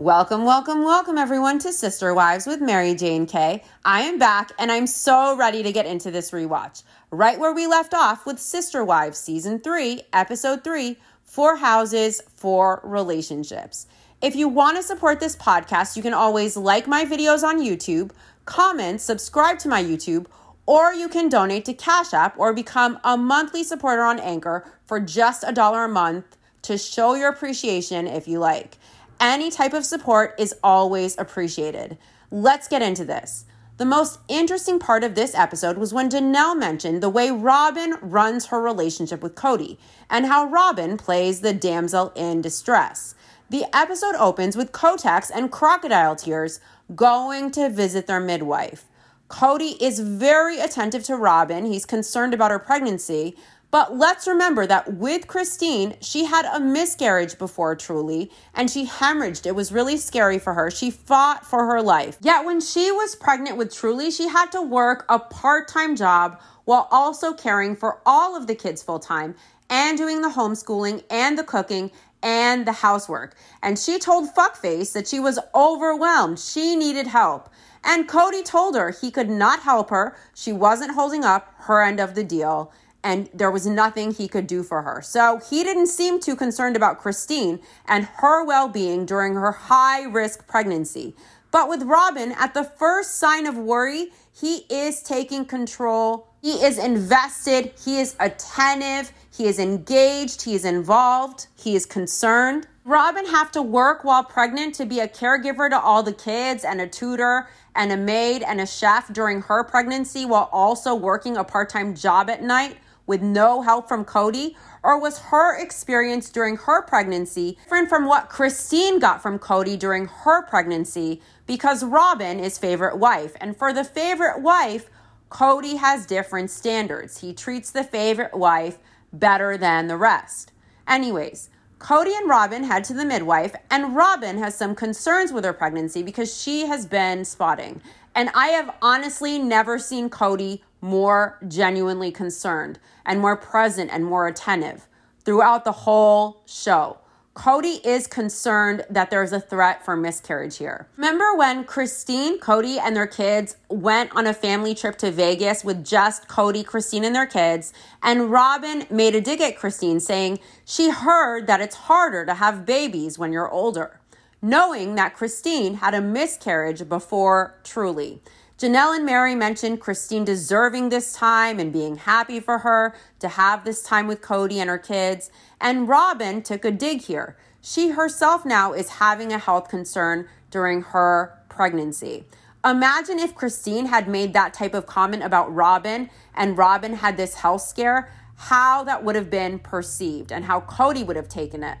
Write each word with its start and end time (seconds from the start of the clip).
Welcome, 0.00 0.46
welcome, 0.46 0.82
welcome 0.82 1.18
everyone 1.18 1.58
to 1.58 1.74
Sister 1.74 2.14
Wives 2.14 2.46
with 2.46 2.62
Mary 2.62 2.94
Jane 2.94 3.26
Kay. 3.26 3.62
I 3.84 4.00
am 4.00 4.18
back 4.18 4.50
and 4.58 4.72
I'm 4.72 4.86
so 4.86 5.36
ready 5.36 5.62
to 5.62 5.72
get 5.72 5.84
into 5.84 6.10
this 6.10 6.30
rewatch. 6.30 6.84
Right 7.10 7.38
where 7.38 7.52
we 7.52 7.66
left 7.66 7.92
off 7.92 8.24
with 8.24 8.38
Sister 8.38 8.82
Wives 8.82 9.18
Season 9.18 9.60
3, 9.60 10.00
Episode 10.14 10.64
3 10.64 10.96
Four 11.22 11.56
Houses, 11.56 12.22
Four 12.34 12.80
Relationships. 12.82 13.88
If 14.22 14.34
you 14.34 14.48
want 14.48 14.78
to 14.78 14.82
support 14.82 15.20
this 15.20 15.36
podcast, 15.36 15.98
you 15.98 16.02
can 16.02 16.14
always 16.14 16.56
like 16.56 16.86
my 16.86 17.04
videos 17.04 17.42
on 17.42 17.60
YouTube, 17.60 18.12
comment, 18.46 19.02
subscribe 19.02 19.58
to 19.58 19.68
my 19.68 19.84
YouTube, 19.84 20.24
or 20.64 20.94
you 20.94 21.10
can 21.10 21.28
donate 21.28 21.66
to 21.66 21.74
Cash 21.74 22.14
App 22.14 22.38
or 22.38 22.54
become 22.54 22.98
a 23.04 23.18
monthly 23.18 23.62
supporter 23.62 24.04
on 24.04 24.18
Anchor 24.18 24.66
for 24.86 24.98
just 24.98 25.44
a 25.46 25.52
dollar 25.52 25.84
a 25.84 25.88
month 25.88 26.38
to 26.62 26.78
show 26.78 27.14
your 27.14 27.28
appreciation 27.28 28.06
if 28.06 28.26
you 28.26 28.38
like. 28.38 28.78
Any 29.20 29.50
type 29.50 29.74
of 29.74 29.84
support 29.84 30.34
is 30.38 30.54
always 30.64 31.18
appreciated. 31.18 31.98
Let's 32.30 32.68
get 32.68 32.80
into 32.80 33.04
this. 33.04 33.44
The 33.76 33.84
most 33.84 34.18
interesting 34.28 34.78
part 34.78 35.04
of 35.04 35.14
this 35.14 35.34
episode 35.34 35.76
was 35.76 35.92
when 35.92 36.08
Janelle 36.08 36.58
mentioned 36.58 37.02
the 37.02 37.10
way 37.10 37.30
Robin 37.30 37.96
runs 38.00 38.46
her 38.46 38.62
relationship 38.62 39.22
with 39.22 39.34
Kody 39.34 39.76
and 40.08 40.24
how 40.24 40.46
Robin 40.46 40.96
plays 40.96 41.40
the 41.42 41.52
damsel 41.52 42.12
in 42.16 42.40
distress. 42.40 43.14
The 43.50 43.64
episode 43.76 44.14
opens 44.14 44.56
with 44.56 44.72
Kotex 44.72 45.30
and 45.34 45.52
Crocodile 45.52 46.16
Tears 46.16 46.58
going 46.94 47.50
to 47.50 47.68
visit 47.68 48.06
their 48.06 48.20
midwife. 48.20 48.86
Kody 49.28 49.76
is 49.80 50.00
very 50.00 50.58
attentive 50.60 51.04
to 51.04 51.16
Robin. 51.16 51.66
He's 51.66 51.84
concerned 51.84 52.32
about 52.32 52.50
her 52.50 52.58
pregnancy, 52.58 53.36
but 53.70 53.96
let's 53.96 54.26
remember 54.26 54.66
that 54.66 54.94
with 54.94 55.28
Christine, 55.28 55.96
she 56.00 56.24
had 56.24 56.44
a 56.44 56.58
miscarriage 56.58 57.38
before 57.38 57.76
Truly 57.76 58.30
and 58.54 58.68
she 58.68 58.86
hemorrhaged. 58.86 59.46
It 59.46 59.54
was 59.54 59.70
really 59.70 59.96
scary 59.96 60.40
for 60.40 60.54
her. 60.54 60.70
She 60.70 60.90
fought 60.90 61.46
for 61.46 61.66
her 61.66 61.80
life. 61.80 62.18
Yet 62.20 62.44
when 62.44 62.60
she 62.60 62.90
was 62.90 63.14
pregnant 63.14 63.56
with 63.56 63.72
Truly, 63.72 64.10
she 64.10 64.28
had 64.28 64.50
to 64.52 64.62
work 64.62 65.04
a 65.08 65.20
part 65.20 65.68
time 65.68 65.94
job 65.94 66.40
while 66.64 66.88
also 66.90 67.32
caring 67.32 67.76
for 67.76 68.00
all 68.04 68.36
of 68.36 68.48
the 68.48 68.56
kids 68.56 68.82
full 68.82 68.98
time 68.98 69.36
and 69.68 69.96
doing 69.96 70.20
the 70.20 70.30
homeschooling 70.30 71.04
and 71.08 71.38
the 71.38 71.44
cooking 71.44 71.92
and 72.22 72.66
the 72.66 72.72
housework. 72.72 73.36
And 73.62 73.78
she 73.78 73.98
told 73.98 74.34
Fuckface 74.34 74.92
that 74.92 75.06
she 75.06 75.20
was 75.20 75.38
overwhelmed. 75.54 76.40
She 76.40 76.74
needed 76.74 77.06
help. 77.06 77.48
And 77.84 78.08
Kody 78.08 78.44
told 78.44 78.74
her 78.74 78.90
he 78.90 79.10
could 79.10 79.30
not 79.30 79.60
help 79.60 79.90
her. 79.90 80.16
She 80.34 80.52
wasn't 80.52 80.94
holding 80.94 81.24
up 81.24 81.54
her 81.60 81.82
end 81.82 82.00
of 82.00 82.14
the 82.14 82.24
deal 82.24 82.72
and 83.02 83.28
there 83.32 83.50
was 83.50 83.66
nothing 83.66 84.12
he 84.12 84.28
could 84.28 84.46
do 84.46 84.62
for 84.62 84.82
her. 84.82 85.00
So 85.02 85.40
he 85.48 85.62
didn't 85.64 85.86
seem 85.86 86.20
too 86.20 86.36
concerned 86.36 86.76
about 86.76 86.98
Christine 86.98 87.60
and 87.86 88.04
her 88.18 88.44
well 88.44 88.68
being 88.68 89.06
during 89.06 89.34
her 89.34 89.52
high 89.52 90.04
risk 90.04 90.46
pregnancy. 90.46 91.14
But 91.50 91.68
with 91.68 91.82
Robin, 91.82 92.32
at 92.32 92.54
the 92.54 92.64
first 92.64 93.16
sign 93.16 93.46
of 93.46 93.56
worry, 93.56 94.12
he 94.32 94.66
is 94.70 95.02
taking 95.02 95.44
control. 95.44 96.28
He 96.40 96.64
is 96.64 96.78
invested. 96.78 97.72
He 97.84 97.98
is 97.98 98.14
attentive. 98.20 99.12
He 99.36 99.46
is 99.46 99.58
engaged. 99.58 100.42
He 100.42 100.54
is 100.54 100.64
involved. 100.64 101.48
He 101.56 101.74
is 101.74 101.86
concerned. 101.86 102.68
Robin 102.84 103.26
have 103.26 103.50
to 103.52 103.62
work 103.62 104.04
while 104.04 104.24
pregnant 104.24 104.74
to 104.76 104.86
be 104.86 105.00
a 105.00 105.08
caregiver 105.08 105.68
to 105.68 105.78
all 105.78 106.02
the 106.02 106.12
kids 106.12 106.64
and 106.64 106.80
a 106.80 106.86
tutor 106.86 107.48
and 107.74 107.92
a 107.92 107.96
maid 107.96 108.42
and 108.42 108.60
a 108.60 108.66
chef 108.66 109.12
during 109.12 109.42
her 109.42 109.62
pregnancy 109.62 110.24
while 110.24 110.48
also 110.52 110.94
working 110.94 111.36
a 111.36 111.44
part-time 111.44 111.94
job 111.94 112.30
at 112.30 112.42
night 112.42 112.78
with 113.10 113.20
no 113.20 113.60
help 113.60 113.88
from 113.88 114.04
Kody? 114.04 114.54
Or 114.84 114.98
was 114.98 115.18
her 115.18 115.58
experience 115.60 116.30
during 116.30 116.56
her 116.56 116.80
pregnancy 116.80 117.58
different 117.64 117.90
from 117.90 118.06
what 118.06 118.28
Christine 118.30 119.00
got 119.00 119.20
from 119.20 119.40
Kody 119.40 119.76
during 119.76 120.06
her 120.06 120.46
pregnancy? 120.46 121.20
Because 121.44 121.84
Robin 121.84 122.38
is 122.38 122.56
favorite 122.56 122.98
wife. 122.98 123.32
And 123.40 123.56
for 123.56 123.72
the 123.72 123.82
favorite 123.82 124.40
wife, 124.40 124.88
Kody 125.28 125.76
has 125.78 126.06
different 126.06 126.50
standards. 126.50 127.18
He 127.18 127.34
treats 127.34 127.72
the 127.72 127.82
favorite 127.82 128.32
wife 128.32 128.78
better 129.12 129.56
than 129.56 129.88
the 129.88 129.96
rest. 129.96 130.52
Anyways, 130.86 131.50
Kody 131.80 132.16
and 132.16 132.28
Robin 132.28 132.62
head 132.62 132.84
to 132.84 132.94
the 132.94 133.04
midwife, 133.04 133.56
and 133.70 133.96
Robin 133.96 134.38
has 134.38 134.54
some 134.54 134.74
concerns 134.76 135.32
with 135.32 135.44
her 135.44 135.52
pregnancy 135.52 136.02
because 136.02 136.40
she 136.40 136.66
has 136.66 136.86
been 136.86 137.24
spotting. 137.24 137.82
And 138.14 138.30
I 138.34 138.48
have 138.48 138.74
honestly 138.82 139.38
never 139.38 139.78
seen 139.78 140.10
Kody 140.10 140.60
more 140.80 141.38
genuinely 141.46 142.10
concerned 142.10 142.78
and 143.04 143.20
more 143.20 143.36
present 143.36 143.90
and 143.92 144.04
more 144.04 144.26
attentive 144.26 144.86
throughout 145.24 145.64
the 145.64 145.72
whole 145.72 146.42
show. 146.46 146.98
Kody 147.34 147.84
is 147.86 148.06
concerned 148.06 148.84
that 148.90 149.10
there's 149.10 149.32
a 149.32 149.40
threat 149.40 149.84
for 149.84 149.96
miscarriage 149.96 150.58
here. 150.58 150.88
Remember 150.96 151.34
when 151.36 151.64
Christine, 151.64 152.40
Kody, 152.40 152.78
and 152.78 152.94
their 152.94 153.06
kids 153.06 153.56
went 153.68 154.14
on 154.16 154.26
a 154.26 154.34
family 154.34 154.74
trip 154.74 154.98
to 154.98 155.12
Vegas 155.12 155.64
with 155.64 155.84
just 155.84 156.28
Kody, 156.28 156.66
Christine, 156.66 157.04
and 157.04 157.14
their 157.14 157.26
kids? 157.26 157.72
And 158.02 158.30
Robin 158.32 158.84
made 158.90 159.14
a 159.14 159.20
dig 159.20 159.40
at 159.40 159.56
Christine 159.56 160.00
saying 160.00 160.40
she 160.64 160.90
heard 160.90 161.46
that 161.46 161.60
it's 161.60 161.76
harder 161.76 162.26
to 162.26 162.34
have 162.34 162.66
babies 162.66 163.16
when 163.18 163.32
you're 163.32 163.50
older, 163.50 164.00
knowing 164.42 164.96
that 164.96 165.14
Christine 165.14 165.74
had 165.74 165.94
a 165.94 166.00
miscarriage 166.00 166.88
before 166.88 167.54
Truly. 167.62 168.20
Janelle 168.60 168.94
and 168.94 169.06
Mary 169.06 169.34
mentioned 169.34 169.80
Christine 169.80 170.22
deserving 170.22 170.90
this 170.90 171.14
time 171.14 171.58
and 171.58 171.72
being 171.72 171.96
happy 171.96 172.40
for 172.40 172.58
her 172.58 172.94
to 173.20 173.26
have 173.26 173.64
this 173.64 173.82
time 173.82 174.06
with 174.06 174.20
Kody 174.20 174.56
and 174.56 174.68
her 174.68 174.76
kids. 174.76 175.30
And 175.62 175.88
Robin 175.88 176.42
took 176.42 176.66
a 176.66 176.70
dig 176.70 177.00
here. 177.00 177.38
She 177.62 177.88
herself 177.92 178.44
now 178.44 178.74
is 178.74 178.90
having 178.90 179.32
a 179.32 179.38
health 179.38 179.70
concern 179.70 180.28
during 180.50 180.82
her 180.82 181.38
pregnancy. 181.48 182.26
Imagine 182.62 183.18
if 183.18 183.34
Christine 183.34 183.86
had 183.86 184.08
made 184.08 184.34
that 184.34 184.52
type 184.52 184.74
of 184.74 184.84
comment 184.84 185.22
about 185.22 185.54
Robin 185.54 186.10
and 186.34 186.58
Robin 186.58 186.92
had 186.96 187.16
this 187.16 187.36
health 187.36 187.62
scare, 187.62 188.12
how 188.36 188.84
that 188.84 189.02
would 189.02 189.16
have 189.16 189.30
been 189.30 189.58
perceived 189.58 190.30
and 190.30 190.44
how 190.44 190.60
Kody 190.60 191.02
would 191.06 191.16
have 191.16 191.30
taken 191.30 191.62
it. 191.62 191.78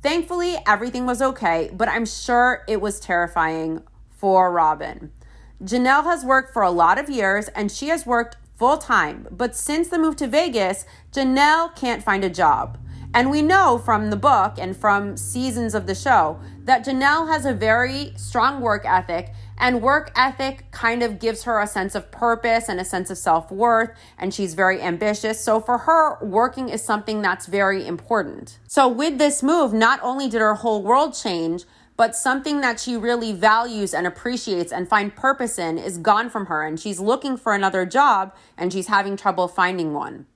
Thankfully, 0.00 0.56
everything 0.66 1.04
was 1.04 1.20
okay, 1.20 1.68
but 1.74 1.90
I'm 1.90 2.06
sure 2.06 2.64
it 2.66 2.80
was 2.80 3.00
terrifying 3.00 3.82
for 4.08 4.50
Robin. 4.50 5.12
Janelle 5.62 6.04
has 6.04 6.24
worked 6.24 6.52
for 6.52 6.62
a 6.62 6.70
lot 6.70 6.98
of 6.98 7.08
years 7.08 7.48
and 7.48 7.72
she 7.72 7.88
has 7.88 8.04
worked 8.06 8.36
full 8.56 8.78
time. 8.78 9.26
But 9.30 9.56
since 9.56 9.88
the 9.88 9.98
move 9.98 10.16
to 10.16 10.26
Vegas, 10.26 10.84
Janelle 11.12 11.74
can't 11.74 12.02
find 12.02 12.24
a 12.24 12.30
job. 12.30 12.78
And 13.14 13.30
we 13.30 13.40
know 13.40 13.78
from 13.78 14.10
the 14.10 14.16
book 14.16 14.56
and 14.58 14.76
from 14.76 15.16
seasons 15.16 15.74
of 15.74 15.86
the 15.86 15.94
show 15.94 16.38
that 16.64 16.84
Janelle 16.84 17.28
has 17.28 17.46
a 17.46 17.54
very 17.54 18.12
strong 18.16 18.60
work 18.60 18.84
ethic, 18.84 19.32
and 19.56 19.80
work 19.80 20.12
ethic 20.14 20.70
kind 20.70 21.02
of 21.02 21.18
gives 21.18 21.44
her 21.44 21.58
a 21.58 21.66
sense 21.66 21.94
of 21.94 22.10
purpose 22.10 22.68
and 22.68 22.78
a 22.78 22.84
sense 22.84 23.08
of 23.08 23.16
self 23.16 23.50
worth, 23.50 23.90
and 24.18 24.34
she's 24.34 24.52
very 24.52 24.82
ambitious. 24.82 25.40
So 25.40 25.60
for 25.60 25.78
her, 25.78 26.22
working 26.22 26.68
is 26.68 26.82
something 26.82 27.22
that's 27.22 27.46
very 27.46 27.86
important. 27.86 28.58
So 28.68 28.86
with 28.86 29.16
this 29.16 29.42
move, 29.42 29.72
not 29.72 29.98
only 30.02 30.28
did 30.28 30.42
her 30.42 30.56
whole 30.56 30.82
world 30.82 31.14
change, 31.14 31.64
but 31.96 32.14
something 32.14 32.60
that 32.60 32.78
she 32.78 32.96
really 32.96 33.32
values 33.32 33.94
and 33.94 34.06
appreciates 34.06 34.72
and 34.72 34.88
find 34.88 35.16
purpose 35.16 35.58
in 35.58 35.78
is 35.78 35.98
gone 35.98 36.28
from 36.28 36.46
her 36.46 36.62
and 36.62 36.78
she's 36.78 37.00
looking 37.00 37.36
for 37.36 37.54
another 37.54 37.86
job 37.86 38.34
and 38.56 38.72
she's 38.72 38.88
having 38.88 39.16
trouble 39.16 39.48
finding 39.48 39.94
one. 39.94 40.26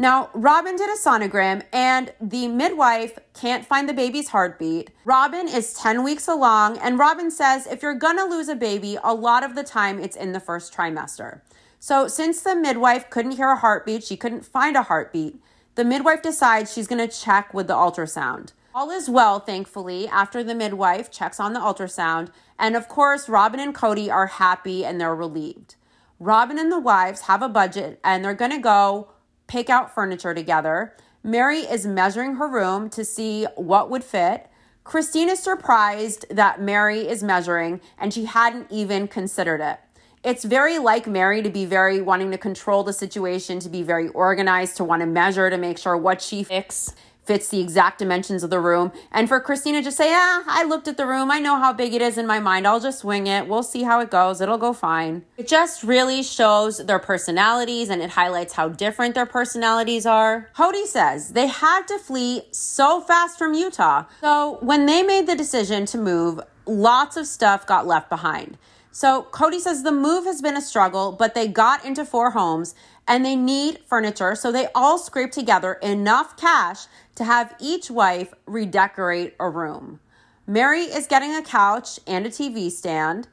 Now, 0.00 0.30
Robin 0.32 0.76
did 0.76 0.88
a 0.88 0.96
sonogram 0.96 1.64
and 1.72 2.12
the 2.20 2.46
midwife 2.46 3.18
can't 3.34 3.66
find 3.66 3.88
the 3.88 3.92
baby's 3.92 4.28
heartbeat. 4.28 4.90
Robin 5.04 5.48
is 5.48 5.74
10 5.74 6.04
weeks 6.04 6.28
along 6.28 6.78
and 6.78 6.98
Robin 6.98 7.30
says 7.30 7.66
if 7.66 7.82
you're 7.82 7.94
gonna 7.94 8.24
lose 8.24 8.48
a 8.48 8.54
baby, 8.54 8.96
a 9.02 9.12
lot 9.12 9.42
of 9.42 9.56
the 9.56 9.64
time 9.64 9.98
it's 9.98 10.16
in 10.16 10.32
the 10.32 10.40
first 10.40 10.72
trimester. 10.72 11.40
So, 11.80 12.08
since 12.08 12.40
the 12.40 12.56
midwife 12.56 13.08
couldn't 13.08 13.32
hear 13.32 13.50
a 13.50 13.56
heartbeat, 13.56 14.02
she 14.02 14.16
couldn't 14.16 14.44
find 14.44 14.76
a 14.76 14.82
heartbeat, 14.82 15.40
the 15.76 15.84
midwife 15.84 16.22
decides 16.22 16.72
she's 16.72 16.88
gonna 16.88 17.06
check 17.08 17.54
with 17.54 17.68
the 17.68 17.74
ultrasound. 17.74 18.52
All 18.78 18.92
is 18.92 19.10
well, 19.10 19.40
thankfully, 19.40 20.06
after 20.06 20.44
the 20.44 20.54
midwife 20.54 21.10
checks 21.10 21.40
on 21.40 21.52
the 21.52 21.58
ultrasound. 21.58 22.28
And 22.60 22.76
of 22.76 22.86
course, 22.86 23.28
Robin 23.28 23.58
and 23.58 23.74
Kody 23.74 24.08
are 24.08 24.28
happy 24.28 24.84
and 24.84 25.00
they're 25.00 25.16
relieved. 25.16 25.74
Robin 26.20 26.60
and 26.60 26.70
the 26.70 26.78
wives 26.78 27.22
have 27.22 27.42
a 27.42 27.48
budget 27.48 27.98
and 28.04 28.24
they're 28.24 28.34
going 28.34 28.52
to 28.52 28.58
go 28.58 29.08
pick 29.48 29.68
out 29.68 29.92
furniture 29.92 30.32
together. 30.32 30.94
Mary 31.24 31.62
is 31.62 31.88
measuring 31.88 32.36
her 32.36 32.46
room 32.46 32.88
to 32.90 33.04
see 33.04 33.46
what 33.56 33.90
would 33.90 34.04
fit. 34.04 34.46
Christine 34.84 35.28
is 35.28 35.42
surprised 35.42 36.26
that 36.30 36.62
Mary 36.62 37.00
is 37.00 37.20
measuring 37.20 37.80
and 37.98 38.14
she 38.14 38.26
hadn't 38.26 38.70
even 38.70 39.08
considered 39.08 39.60
it. 39.60 39.80
It's 40.22 40.44
very 40.44 40.78
like 40.78 41.08
Mary 41.08 41.42
to 41.42 41.50
be 41.50 41.64
very 41.64 42.00
wanting 42.00 42.30
to 42.30 42.38
control 42.38 42.84
the 42.84 42.92
situation, 42.92 43.58
to 43.60 43.68
be 43.68 43.82
very 43.82 44.08
organized, 44.08 44.76
to 44.76 44.84
want 44.84 45.00
to 45.00 45.06
measure 45.06 45.50
to 45.50 45.58
make 45.58 45.78
sure 45.78 45.96
what 45.96 46.22
she 46.22 46.44
fix 46.44 46.94
fits 47.28 47.50
the 47.50 47.60
exact 47.60 47.98
dimensions 47.98 48.42
of 48.42 48.48
the 48.48 48.58
room. 48.58 48.90
And 49.12 49.28
for 49.28 49.38
Christina 49.38 49.82
to 49.82 49.92
say, 49.92 50.08
ah, 50.10 50.42
I 50.46 50.64
looked 50.64 50.88
at 50.88 50.96
the 50.96 51.06
room. 51.06 51.30
I 51.30 51.38
know 51.38 51.56
how 51.56 51.74
big 51.74 51.92
it 51.92 52.00
is 52.00 52.16
in 52.16 52.26
my 52.26 52.40
mind. 52.40 52.66
I'll 52.66 52.80
just 52.80 53.04
wing 53.04 53.26
it. 53.26 53.46
We'll 53.46 53.62
see 53.62 53.82
how 53.82 54.00
it 54.00 54.10
goes. 54.10 54.40
It'll 54.40 54.56
go 54.56 54.72
fine. 54.72 55.26
It 55.36 55.46
just 55.46 55.82
really 55.82 56.22
shows 56.22 56.78
their 56.78 56.98
personalities 56.98 57.90
and 57.90 58.00
it 58.00 58.08
highlights 58.10 58.54
how 58.54 58.70
different 58.70 59.14
their 59.14 59.26
personalities 59.26 60.06
are. 60.06 60.48
Kody 60.56 60.86
says 60.86 61.28
they 61.34 61.48
had 61.48 61.86
to 61.88 61.98
flee 61.98 62.44
so 62.50 63.02
fast 63.02 63.36
from 63.36 63.52
Utah. 63.52 64.04
So 64.22 64.56
when 64.62 64.86
they 64.86 65.02
made 65.02 65.26
the 65.26 65.36
decision 65.36 65.84
to 65.86 65.98
move, 65.98 66.40
lots 66.64 67.18
of 67.18 67.26
stuff 67.26 67.66
got 67.66 67.86
left 67.86 68.08
behind. 68.08 68.56
So 68.90 69.28
Kody 69.30 69.60
says 69.60 69.82
the 69.82 69.92
move 69.92 70.24
has 70.24 70.42
been 70.42 70.56
a 70.56 70.62
struggle, 70.62 71.12
but 71.12 71.34
they 71.34 71.46
got 71.46 71.84
into 71.84 72.04
four 72.04 72.30
homes 72.30 72.74
and 73.08 73.24
they 73.24 73.34
need 73.34 73.80
furniture. 73.86 74.34
So 74.34 74.52
they 74.52 74.68
all 74.74 74.98
scrape 74.98 75.32
together 75.32 75.74
enough 75.82 76.36
cash 76.36 76.86
to 77.16 77.24
have 77.24 77.56
each 77.58 77.90
wife 77.90 78.34
redecorate 78.46 79.34
a 79.40 79.48
room. 79.48 79.98
Mary 80.46 80.82
is 80.82 81.06
getting 81.06 81.34
a 81.34 81.42
couch 81.42 81.98
and 82.06 82.26
a 82.26 82.30
TV 82.30 82.70
stand. 82.70 83.26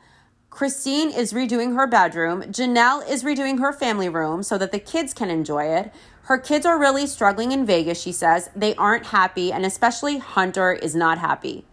Christine 0.50 1.12
is 1.12 1.34
redoing 1.34 1.76
her 1.76 1.86
bedroom. 1.86 2.44
Janelle 2.44 3.08
is 3.10 3.24
redoing 3.24 3.60
her 3.60 3.74
family 3.74 4.08
room 4.08 4.42
so 4.42 4.58
that 4.58 4.72
the 4.72 4.80
kids 4.80 5.14
can 5.14 5.30
enjoy 5.30 5.66
it. 5.66 5.94
Her 6.24 6.38
kids 6.38 6.66
are 6.66 6.80
really 6.80 7.06
struggling 7.06 7.52
in 7.52 7.66
Vegas, 7.66 8.02
she 8.02 8.12
says. 8.12 8.50
They 8.56 8.74
aren't 8.76 9.08
happy, 9.08 9.52
and 9.52 9.66
especially 9.66 10.18
Hunter 10.18 10.72
is 10.72 10.96
not 10.96 11.20
happy. 11.20 11.66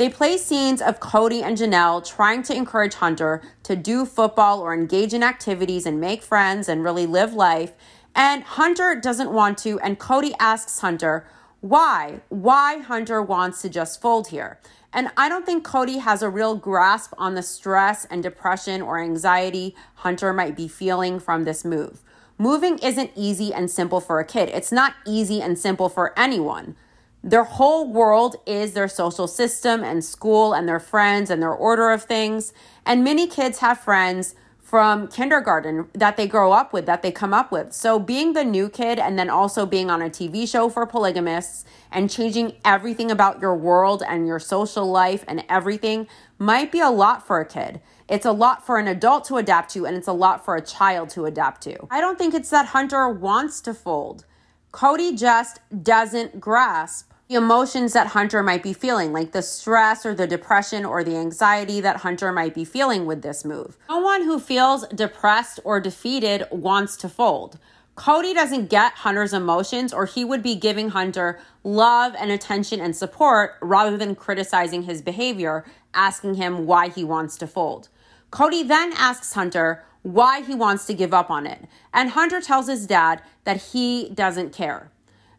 They 0.00 0.08
play 0.08 0.38
scenes 0.38 0.80
of 0.80 0.98
Kody 0.98 1.42
and 1.42 1.58
Janelle 1.58 2.02
trying 2.02 2.42
to 2.44 2.56
encourage 2.56 2.94
Hunter 2.94 3.42
to 3.64 3.76
do 3.76 4.06
football 4.06 4.60
or 4.60 4.72
engage 4.72 5.12
in 5.12 5.22
activities 5.22 5.84
and 5.84 6.00
make 6.00 6.22
friends 6.22 6.70
and 6.70 6.82
really 6.82 7.04
live 7.04 7.34
life. 7.34 7.72
And 8.14 8.42
Hunter 8.42 8.94
doesn't 8.94 9.30
want 9.30 9.58
to, 9.58 9.78
and 9.80 9.98
Kody 10.00 10.32
asks 10.40 10.80
Hunter 10.80 11.26
why, 11.60 12.20
why 12.30 12.78
Hunter 12.78 13.20
wants 13.20 13.60
to 13.60 13.68
just 13.68 14.00
fold 14.00 14.28
here. 14.28 14.58
And 14.90 15.10
I 15.18 15.28
don't 15.28 15.44
think 15.44 15.66
Kody 15.66 16.00
has 16.00 16.22
a 16.22 16.30
real 16.30 16.56
grasp 16.56 17.12
on 17.18 17.34
the 17.34 17.42
stress 17.42 18.06
and 18.06 18.22
depression 18.22 18.80
or 18.80 18.98
anxiety 18.98 19.76
Hunter 19.96 20.32
might 20.32 20.56
be 20.56 20.66
feeling 20.66 21.20
from 21.20 21.44
this 21.44 21.62
move. 21.62 22.00
Moving 22.38 22.78
isn't 22.78 23.10
easy 23.14 23.52
and 23.52 23.70
simple 23.70 24.00
for 24.00 24.18
a 24.18 24.24
kid. 24.24 24.48
It's 24.48 24.72
not 24.72 24.94
easy 25.06 25.42
and 25.42 25.58
simple 25.58 25.90
for 25.90 26.18
anyone. 26.18 26.74
Their 27.22 27.44
whole 27.44 27.90
world 27.92 28.36
is 28.46 28.72
their 28.72 28.88
social 28.88 29.26
system 29.26 29.84
and 29.84 30.04
school 30.04 30.54
and 30.54 30.66
their 30.66 30.80
friends 30.80 31.30
and 31.30 31.42
their 31.42 31.52
order 31.52 31.90
of 31.90 32.04
things. 32.04 32.52
And 32.86 33.04
many 33.04 33.26
kids 33.26 33.58
have 33.58 33.78
friends 33.78 34.34
from 34.70 35.08
kindergarten 35.08 35.88
that 35.94 36.16
they 36.16 36.28
grow 36.28 36.52
up 36.52 36.72
with, 36.72 36.86
that 36.86 37.02
they 37.02 37.10
come 37.10 37.34
up 37.34 37.50
with. 37.50 37.72
So 37.72 37.98
being 37.98 38.34
the 38.34 38.44
new 38.44 38.68
kid 38.68 39.00
and 39.00 39.18
then 39.18 39.28
also 39.28 39.66
being 39.66 39.90
on 39.90 40.00
a 40.00 40.08
TV 40.08 40.48
show 40.48 40.68
for 40.68 40.86
polygamists 40.86 41.64
and 41.90 42.08
changing 42.08 42.54
everything 42.64 43.10
about 43.10 43.40
your 43.40 43.56
world 43.56 44.02
and 44.06 44.28
your 44.28 44.38
social 44.38 44.86
life 44.86 45.24
and 45.26 45.44
everything 45.48 46.06
might 46.38 46.70
be 46.70 46.78
a 46.78 46.88
lot 46.88 47.26
for 47.26 47.40
a 47.40 47.44
kid. 47.44 47.80
It's 48.08 48.24
a 48.24 48.32
lot 48.32 48.64
for 48.64 48.78
an 48.78 48.86
adult 48.86 49.24
to 49.26 49.36
adapt 49.38 49.72
to, 49.72 49.86
and 49.86 49.96
it's 49.96 50.08
a 50.08 50.12
lot 50.12 50.44
for 50.44 50.54
a 50.54 50.60
child 50.62 51.10
to 51.10 51.26
adapt 51.26 51.62
to. 51.62 51.76
I 51.90 52.00
don't 52.00 52.16
think 52.16 52.32
it's 52.32 52.50
that 52.50 52.66
Hunter 52.66 53.08
wants 53.08 53.60
to 53.62 53.74
fold. 53.74 54.24
Kody 54.72 55.18
just 55.18 55.60
doesn't 55.82 56.40
grasp 56.40 57.12
the 57.28 57.34
emotions 57.36 57.92
that 57.92 58.08
Hunter 58.08 58.42
might 58.42 58.62
be 58.62 58.72
feeling, 58.72 59.12
like 59.12 59.32
the 59.32 59.42
stress 59.42 60.04
or 60.04 60.14
the 60.14 60.26
depression 60.26 60.84
or 60.84 61.04
the 61.04 61.16
anxiety 61.16 61.80
that 61.80 61.98
Hunter 61.98 62.32
might 62.32 62.54
be 62.54 62.64
feeling 62.64 63.06
with 63.06 63.22
this 63.22 63.44
move. 63.44 63.76
No 63.88 64.00
one 64.00 64.22
who 64.22 64.38
feels 64.40 64.86
depressed 64.88 65.60
or 65.64 65.80
defeated 65.80 66.44
wants 66.50 66.96
to 66.98 67.08
fold. 67.08 67.58
Kody 67.96 68.32
doesn't 68.32 68.70
get 68.70 68.94
Hunter's 68.94 69.32
emotions, 69.32 69.92
or 69.92 70.06
he 70.06 70.24
would 70.24 70.42
be 70.42 70.54
giving 70.54 70.88
Hunter 70.88 71.38
love 71.62 72.14
and 72.18 72.30
attention 72.30 72.80
and 72.80 72.96
support 72.96 73.56
rather 73.60 73.96
than 73.96 74.14
criticizing 74.14 74.84
his 74.84 75.02
behavior, 75.02 75.64
asking 75.94 76.34
him 76.34 76.66
why 76.66 76.88
he 76.88 77.04
wants 77.04 77.36
to 77.38 77.46
fold. 77.46 77.88
Kody 78.32 78.66
then 78.66 78.92
asks 78.96 79.34
Hunter 79.34 79.84
why 80.02 80.42
he 80.42 80.54
wants 80.54 80.86
to 80.86 80.94
give 80.94 81.12
up 81.12 81.30
on 81.30 81.46
it, 81.46 81.66
and 81.92 82.10
Hunter 82.10 82.40
tells 82.40 82.68
his 82.68 82.86
dad 82.86 83.22
that 83.44 83.62
he 83.72 84.10
doesn't 84.10 84.52
care. 84.52 84.90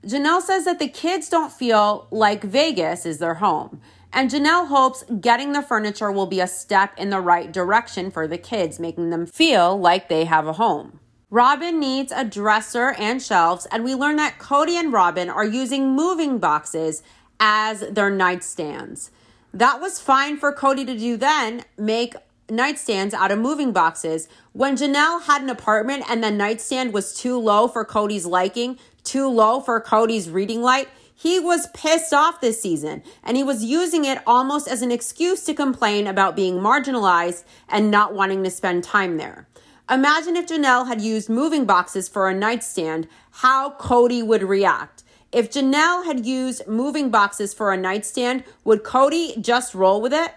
Janelle 0.05 0.41
says 0.41 0.65
that 0.65 0.79
the 0.79 0.87
kids 0.87 1.29
don't 1.29 1.51
feel 1.51 2.07
like 2.09 2.43
Vegas 2.43 3.05
is 3.05 3.19
their 3.19 3.35
home. 3.35 3.81
And 4.13 4.29
Janelle 4.29 4.67
hopes 4.67 5.05
getting 5.21 5.53
the 5.53 5.61
furniture 5.61 6.11
will 6.11 6.25
be 6.25 6.41
a 6.41 6.47
step 6.47 6.93
in 6.97 7.11
the 7.11 7.21
right 7.21 7.51
direction 7.51 8.11
for 8.11 8.27
the 8.27 8.37
kids, 8.37 8.79
making 8.79 9.09
them 9.09 9.25
feel 9.25 9.79
like 9.79 10.09
they 10.09 10.25
have 10.25 10.47
a 10.47 10.53
home. 10.53 10.99
Robin 11.29 11.79
needs 11.79 12.11
a 12.11 12.25
dresser 12.25 12.93
and 12.97 13.21
shelves, 13.21 13.65
and 13.71 13.85
we 13.85 13.95
learn 13.95 14.17
that 14.17 14.37
Kody 14.37 14.77
and 14.77 14.91
Robin 14.91 15.29
are 15.29 15.45
using 15.45 15.95
moving 15.95 16.39
boxes 16.39 17.03
as 17.39 17.79
their 17.89 18.11
nightstands. 18.11 19.11
That 19.53 19.79
was 19.79 20.01
fine 20.01 20.35
for 20.35 20.53
Kody 20.53 20.85
to 20.85 20.97
do 20.97 21.15
then, 21.15 21.63
make 21.77 22.15
nightstands 22.51 23.13
out 23.13 23.31
of 23.31 23.39
moving 23.39 23.71
boxes. 23.71 24.27
When 24.51 24.75
Janelle 24.75 25.23
had 25.23 25.41
an 25.41 25.49
apartment 25.49 26.03
and 26.09 26.23
the 26.23 26.29
nightstand 26.29 26.93
was 26.93 27.13
too 27.13 27.39
low 27.39 27.67
for 27.67 27.85
Kody's 27.85 28.25
liking, 28.25 28.77
too 29.03 29.27
low 29.27 29.61
for 29.61 29.81
Kody's 29.81 30.29
reading 30.29 30.61
light, 30.61 30.89
he 31.15 31.39
was 31.39 31.67
pissed 31.73 32.13
off 32.13 32.41
this 32.41 32.61
season 32.61 33.03
and 33.23 33.37
he 33.37 33.43
was 33.43 33.63
using 33.63 34.05
it 34.05 34.19
almost 34.27 34.67
as 34.67 34.81
an 34.81 34.91
excuse 34.91 35.43
to 35.45 35.53
complain 35.53 36.07
about 36.07 36.35
being 36.35 36.59
marginalized 36.59 37.43
and 37.69 37.89
not 37.89 38.13
wanting 38.13 38.43
to 38.43 38.51
spend 38.51 38.83
time 38.83 39.17
there. 39.17 39.47
Imagine 39.89 40.35
if 40.35 40.47
Janelle 40.47 40.87
had 40.87 41.01
used 41.01 41.29
moving 41.29 41.65
boxes 41.65 42.09
for 42.09 42.29
a 42.29 42.33
nightstand, 42.33 43.07
how 43.31 43.71
Kody 43.71 44.25
would 44.25 44.43
react. 44.43 45.03
If 45.31 45.51
Janelle 45.51 46.05
had 46.05 46.25
used 46.25 46.67
moving 46.67 47.09
boxes 47.09 47.53
for 47.53 47.71
a 47.71 47.77
nightstand, 47.77 48.43
would 48.65 48.83
Kody 48.83 49.39
just 49.41 49.73
roll 49.73 50.01
with 50.01 50.13
it? 50.13 50.33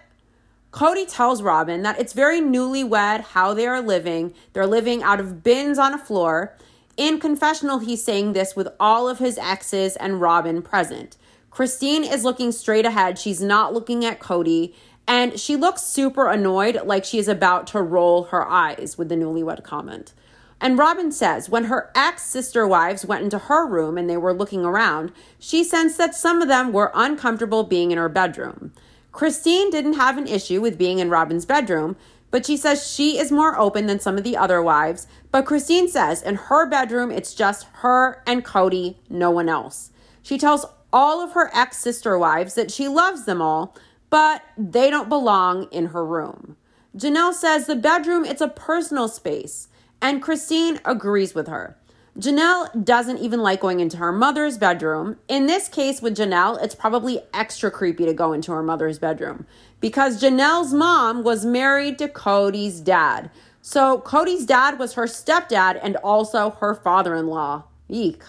Kody 0.75 1.05
tells 1.07 1.41
Robin 1.41 1.83
that 1.83 1.97
it's 2.01 2.11
very 2.11 2.41
newlywed 2.41 3.21
how 3.21 3.53
they 3.53 3.65
are 3.65 3.81
living. 3.81 4.33
They're 4.51 4.67
living 4.67 5.01
out 5.01 5.21
of 5.21 5.41
bins 5.41 5.79
on 5.79 5.93
a 5.93 5.97
floor. 5.97 6.53
In 6.97 7.17
confessional, 7.17 7.79
he's 7.79 8.03
saying 8.03 8.33
this 8.33 8.57
with 8.57 8.67
all 8.77 9.07
of 9.07 9.19
his 9.19 9.37
exes 9.37 9.95
and 9.95 10.19
Robin 10.19 10.61
present. 10.61 11.15
Christine 11.49 12.03
is 12.03 12.25
looking 12.25 12.51
straight 12.51 12.85
ahead. 12.85 13.17
She's 13.17 13.41
not 13.41 13.73
looking 13.73 14.03
at 14.03 14.19
Kody. 14.19 14.73
And 15.07 15.39
she 15.39 15.55
looks 15.55 15.81
super 15.81 16.29
annoyed, 16.29 16.81
like 16.83 17.05
she 17.05 17.19
is 17.19 17.29
about 17.29 17.67
to 17.67 17.81
roll 17.81 18.25
her 18.25 18.45
eyes 18.45 18.97
with 18.97 19.07
the 19.07 19.15
newlywed 19.15 19.63
comment. 19.63 20.11
And 20.59 20.77
Robin 20.77 21.13
says 21.13 21.47
when 21.47 21.65
her 21.65 21.89
ex 21.95 22.23
sister 22.23 22.67
wives 22.67 23.05
went 23.05 23.23
into 23.23 23.39
her 23.39 23.65
room 23.65 23.97
and 23.97 24.09
they 24.09 24.17
were 24.17 24.33
looking 24.33 24.65
around, 24.65 25.13
she 25.39 25.63
sensed 25.63 25.97
that 25.99 26.15
some 26.15 26.41
of 26.41 26.49
them 26.49 26.73
were 26.73 26.91
uncomfortable 26.93 27.63
being 27.63 27.91
in 27.91 27.97
her 27.97 28.09
bedroom. 28.09 28.73
Christine 29.15 29.69
didn't 29.69 29.93
have 29.93 30.17
an 30.17 30.27
issue 30.27 30.59
with 30.59 30.77
being 30.77 30.99
in 30.99 31.09
Robin's 31.09 31.45
bedroom, 31.45 31.95
but 32.31 32.45
she 32.45 32.57
says 32.57 32.85
she 32.85 33.17
is 33.17 33.31
more 33.31 33.57
open 33.57 33.85
than 33.85 33.97
some 33.97 34.17
of 34.17 34.25
the 34.25 34.35
other 34.35 34.61
wives. 34.61 35.07
But 35.31 35.45
Christine 35.45 35.87
says 35.87 36.21
in 36.21 36.35
her 36.35 36.65
bedroom, 36.65 37.11
it's 37.11 37.33
just 37.33 37.65
her 37.75 38.21
and 38.27 38.43
Kody, 38.43 38.97
no 39.09 39.31
one 39.31 39.47
else. 39.47 39.91
She 40.21 40.37
tells 40.37 40.65
all 40.91 41.21
of 41.21 41.31
her 41.31 41.49
ex 41.53 41.77
sister 41.77 42.19
wives 42.19 42.55
that 42.55 42.71
she 42.71 42.89
loves 42.89 43.23
them 43.23 43.41
all, 43.41 43.73
but 44.09 44.41
they 44.57 44.89
don't 44.89 45.07
belong 45.07 45.69
in 45.71 45.85
her 45.87 46.05
room. 46.05 46.57
Janelle 46.93 47.33
says 47.33 47.67
the 47.67 47.75
bedroom, 47.77 48.25
it's 48.25 48.41
a 48.41 48.49
personal 48.49 49.07
space, 49.07 49.69
and 50.01 50.21
Christine 50.21 50.81
agrees 50.83 51.33
with 51.33 51.47
her. 51.47 51.77
Janelle 52.17 52.85
doesn't 52.85 53.17
even 53.17 53.41
like 53.41 53.59
going 53.59 53.81
into 53.81 53.97
her 53.97 54.13
mother's 54.13 54.57
bedroom. 54.57 55.17
In 55.27 55.47
this 55.47 55.67
case 55.67 56.01
with 56.01 56.15
Janelle, 56.15 56.63
it's 56.63 56.75
probably 56.75 57.19
extra 57.33 57.69
creepy 57.69 58.05
to 58.05 58.13
go 58.13 58.31
into 58.31 58.53
her 58.53 58.63
mother's 58.63 58.99
bedroom 58.99 59.45
because 59.81 60.21
Janelle's 60.21 60.73
mom 60.73 61.23
was 61.23 61.45
married 61.45 61.97
to 61.99 62.07
Kody's 62.07 62.79
dad. 62.79 63.29
So 63.61 63.99
Kody's 63.99 64.45
dad 64.45 64.79
was 64.79 64.93
her 64.93 65.07
stepdad 65.07 65.77
and 65.83 65.97
also 65.97 66.51
her 66.61 66.73
father 66.73 67.15
in 67.15 67.27
law. 67.27 67.63
Eek. 67.89 68.23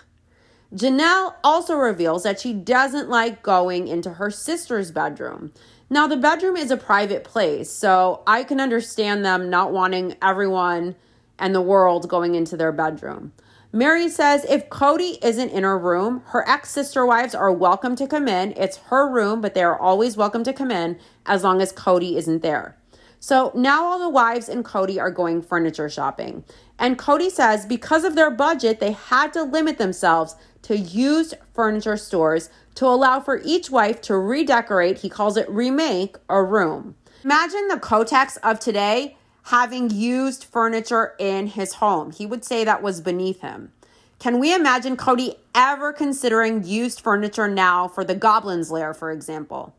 Janelle 0.75 1.35
also 1.45 1.76
reveals 1.76 2.25
that 2.25 2.40
she 2.40 2.52
doesn't 2.52 3.09
like 3.09 3.43
going 3.43 3.87
into 3.87 4.14
her 4.14 4.31
sister's 4.31 4.90
bedroom. 4.90 5.52
Now, 5.88 6.09
the 6.09 6.16
bedroom 6.16 6.57
is 6.57 6.73
a 6.73 6.76
private 6.76 7.23
place, 7.23 7.71
so 7.71 8.23
I 8.26 8.43
can 8.43 8.61
understand 8.61 9.25
them 9.25 9.49
not 9.49 9.73
wanting 9.73 10.16
everyone 10.21 10.97
and 11.38 11.55
the 11.55 11.62
world 11.62 12.09
going 12.09 12.35
into 12.35 12.57
their 12.57 12.73
bedroom. 12.73 13.33
Mary 13.76 14.09
says 14.09 14.47
if 14.49 14.71
Kody 14.71 15.23
isn't 15.23 15.50
in 15.50 15.62
her 15.62 15.78
room, 15.78 16.23
her 16.28 16.49
ex 16.49 16.71
sister 16.71 17.04
wives 17.04 17.35
are 17.35 17.52
welcome 17.52 17.95
to 17.97 18.06
come 18.06 18.26
in. 18.26 18.54
It's 18.56 18.78
her 18.88 19.06
room, 19.06 19.42
but 19.42 19.52
they 19.52 19.62
are 19.62 19.78
always 19.78 20.16
welcome 20.16 20.42
to 20.45 20.54
come 20.54 20.71
in 20.71 20.99
as 21.26 21.45
long 21.45 21.61
as 21.61 21.75
Kody 21.75 22.16
isn't 22.16 22.40
there. 22.40 22.78
So 23.21 23.52
now 23.54 23.85
all 23.85 23.99
the 23.99 24.09
wives 24.09 24.49
and 24.49 24.64
Kody 24.64 24.99
are 24.99 25.11
going 25.11 25.42
furniture 25.42 25.90
shopping. 25.90 26.42
And 26.78 26.99
Kody 26.99 27.30
says 27.30 27.66
because 27.66 28.04
of 28.04 28.14
their 28.14 28.30
budget, 28.30 28.80
they 28.80 28.92
had 28.92 29.35
to 29.35 29.42
limit 29.42 29.76
themselves 29.76 30.37
to 30.62 30.78
used 30.78 31.35
furniture 31.52 31.99
stores 31.99 32.49
to 32.76 32.87
allow 32.87 33.21
for 33.21 33.42
each 33.45 33.71
wife 33.71 34.00
to 34.02 34.16
redecorate, 34.16 35.00
he 35.00 35.11
calls 35.11 35.37
it 35.37 35.50
remake, 35.50 36.16
a 36.30 36.42
room. 36.42 36.95
Imagine 37.25 37.68
the 37.68 37.76
Kotex 37.76 38.38
of 38.42 38.59
today 38.59 39.18
having 39.47 39.88
used 39.91 40.43
furniture 40.43 41.15
in 41.21 41.47
his 41.47 41.75
home. 41.75 42.11
He 42.11 42.26
would 42.26 42.45
say 42.45 42.65
that 42.65 42.83
was 42.83 43.00
beneath 43.00 43.43
him. 43.43 43.71
Can 44.19 44.41
we 44.41 44.53
imagine 44.53 44.97
Kody 44.97 45.37
ever 45.55 45.93
considering 45.93 46.65
used 46.65 47.00
furniture 47.00 47.47
now 47.47 47.87
for 47.87 48.03
the 48.03 48.17
Goblin's 48.17 48.73
Lair, 48.73 48.93
for 48.93 49.12
example? 49.12 49.73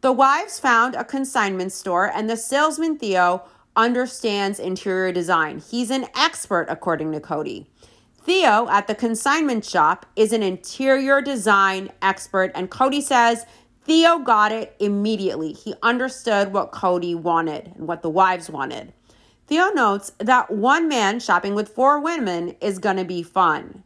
The 0.00 0.10
wives 0.10 0.58
found 0.58 0.96
a 0.96 1.04
consignment 1.04 1.70
store, 1.72 2.10
and 2.12 2.28
the 2.28 2.36
salesman 2.36 2.98
Theo 2.98 3.44
understands 3.76 4.58
interior 4.58 5.12
design. 5.12 5.60
He's 5.60 5.92
an 5.92 6.06
expert, 6.16 6.66
according 6.68 7.12
to 7.12 7.20
Kody. 7.20 7.66
Theo 8.24 8.68
at 8.68 8.88
the 8.88 8.96
consignment 8.96 9.64
shop 9.64 10.06
is 10.16 10.32
an 10.32 10.42
interior 10.42 11.20
design 11.20 11.90
expert, 12.02 12.50
and 12.56 12.68
Kody 12.68 13.02
says 13.02 13.46
Theo 13.88 14.18
got 14.18 14.52
it 14.52 14.76
immediately. 14.78 15.54
He 15.54 15.72
understood 15.82 16.52
what 16.52 16.72
Kody 16.72 17.16
wanted 17.16 17.72
and 17.74 17.88
what 17.88 18.02
the 18.02 18.10
wives 18.10 18.50
wanted. 18.50 18.92
Theo 19.46 19.70
notes 19.70 20.12
that 20.18 20.50
one 20.50 20.88
man 20.88 21.20
shopping 21.20 21.54
with 21.54 21.70
four 21.70 21.98
women 21.98 22.54
is 22.60 22.78
going 22.78 22.98
to 22.98 23.04
be 23.06 23.22
fun. 23.22 23.82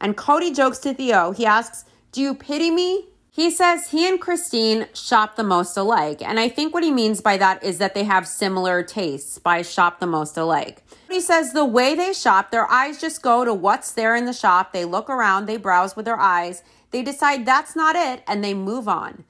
And 0.00 0.16
Kody 0.16 0.52
jokes 0.52 0.78
to 0.78 0.92
Theo. 0.92 1.30
He 1.30 1.46
asks, 1.46 1.84
Do 2.10 2.20
you 2.20 2.34
pity 2.34 2.72
me? 2.72 3.06
He 3.30 3.48
says 3.48 3.90
he 3.90 4.08
and 4.08 4.20
Christine 4.20 4.88
shop 4.92 5.36
the 5.36 5.44
most 5.44 5.76
alike. 5.76 6.20
And 6.20 6.40
I 6.40 6.48
think 6.48 6.74
what 6.74 6.82
he 6.82 6.90
means 6.90 7.20
by 7.20 7.36
that 7.36 7.62
is 7.62 7.78
that 7.78 7.94
they 7.94 8.02
have 8.02 8.26
similar 8.26 8.82
tastes 8.82 9.38
by 9.38 9.62
shop 9.62 10.00
the 10.00 10.06
most 10.08 10.36
alike. 10.36 10.82
He 11.08 11.20
says 11.20 11.52
the 11.52 11.64
way 11.64 11.94
they 11.94 12.12
shop, 12.12 12.50
their 12.50 12.68
eyes 12.68 13.00
just 13.00 13.22
go 13.22 13.44
to 13.44 13.54
what's 13.54 13.92
there 13.92 14.16
in 14.16 14.24
the 14.24 14.32
shop. 14.32 14.72
They 14.72 14.84
look 14.84 15.08
around, 15.08 15.46
they 15.46 15.58
browse 15.58 15.94
with 15.94 16.06
their 16.06 16.18
eyes, 16.18 16.64
they 16.90 17.04
decide 17.04 17.46
that's 17.46 17.76
not 17.76 17.94
it, 17.94 18.24
and 18.26 18.42
they 18.42 18.52
move 18.52 18.88
on. 18.88 19.22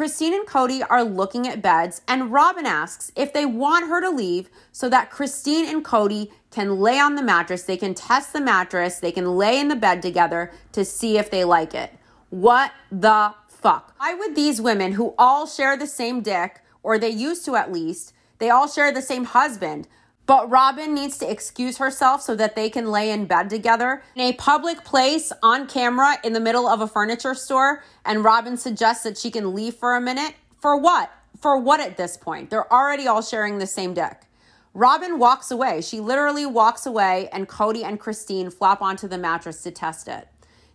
Christine 0.00 0.32
and 0.32 0.46
Kody 0.46 0.82
are 0.88 1.04
looking 1.04 1.46
at 1.46 1.60
beds, 1.60 2.00
and 2.08 2.32
Robin 2.32 2.64
asks 2.64 3.12
if 3.16 3.34
they 3.34 3.44
want 3.44 3.90
her 3.90 4.00
to 4.00 4.08
leave 4.08 4.48
so 4.72 4.88
that 4.88 5.10
Christine 5.10 5.66
and 5.66 5.84
Kody 5.84 6.30
can 6.50 6.80
lay 6.80 6.98
on 6.98 7.16
the 7.16 7.22
mattress. 7.22 7.64
They 7.64 7.76
can 7.76 7.92
test 7.92 8.32
the 8.32 8.40
mattress, 8.40 8.98
they 8.98 9.12
can 9.12 9.36
lay 9.36 9.60
in 9.60 9.68
the 9.68 9.76
bed 9.76 10.00
together 10.00 10.52
to 10.72 10.86
see 10.86 11.18
if 11.18 11.30
they 11.30 11.44
like 11.44 11.74
it. 11.74 11.92
What 12.30 12.72
the 12.90 13.34
fuck? 13.46 13.92
Why 13.98 14.14
would 14.14 14.34
these 14.34 14.58
women 14.58 14.92
who 14.92 15.14
all 15.18 15.46
share 15.46 15.76
the 15.76 15.86
same 15.86 16.22
dick, 16.22 16.62
or 16.82 16.98
they 16.98 17.10
used 17.10 17.44
to 17.44 17.56
at 17.56 17.70
least, 17.70 18.14
they 18.38 18.48
all 18.48 18.68
share 18.68 18.90
the 18.90 19.02
same 19.02 19.24
husband, 19.24 19.86
but 20.30 20.48
Robin 20.48 20.94
needs 20.94 21.18
to 21.18 21.28
excuse 21.28 21.78
herself 21.78 22.22
so 22.22 22.36
that 22.36 22.54
they 22.54 22.70
can 22.70 22.92
lay 22.92 23.10
in 23.10 23.26
bed 23.26 23.50
together 23.50 24.00
in 24.14 24.22
a 24.22 24.32
public 24.34 24.84
place 24.84 25.32
on 25.42 25.66
camera 25.66 26.18
in 26.22 26.34
the 26.34 26.38
middle 26.38 26.68
of 26.68 26.80
a 26.80 26.86
furniture 26.86 27.34
store. 27.34 27.82
And 28.04 28.22
Robin 28.22 28.56
suggests 28.56 29.02
that 29.02 29.18
she 29.18 29.32
can 29.32 29.56
leave 29.56 29.74
for 29.74 29.96
a 29.96 30.00
minute. 30.00 30.36
For 30.60 30.76
what? 30.76 31.10
For 31.40 31.58
what 31.58 31.80
at 31.80 31.96
this 31.96 32.16
point? 32.16 32.48
They're 32.48 32.72
already 32.72 33.08
all 33.08 33.22
sharing 33.22 33.58
the 33.58 33.66
same 33.66 33.92
deck. 33.92 34.28
Robin 34.72 35.18
walks 35.18 35.50
away. 35.50 35.80
She 35.80 35.98
literally 35.98 36.46
walks 36.46 36.86
away, 36.86 37.28
and 37.32 37.48
Kody 37.48 37.82
and 37.82 37.98
Christine 37.98 38.50
flop 38.50 38.80
onto 38.80 39.08
the 39.08 39.18
mattress 39.18 39.64
to 39.64 39.72
test 39.72 40.06
it. 40.06 40.28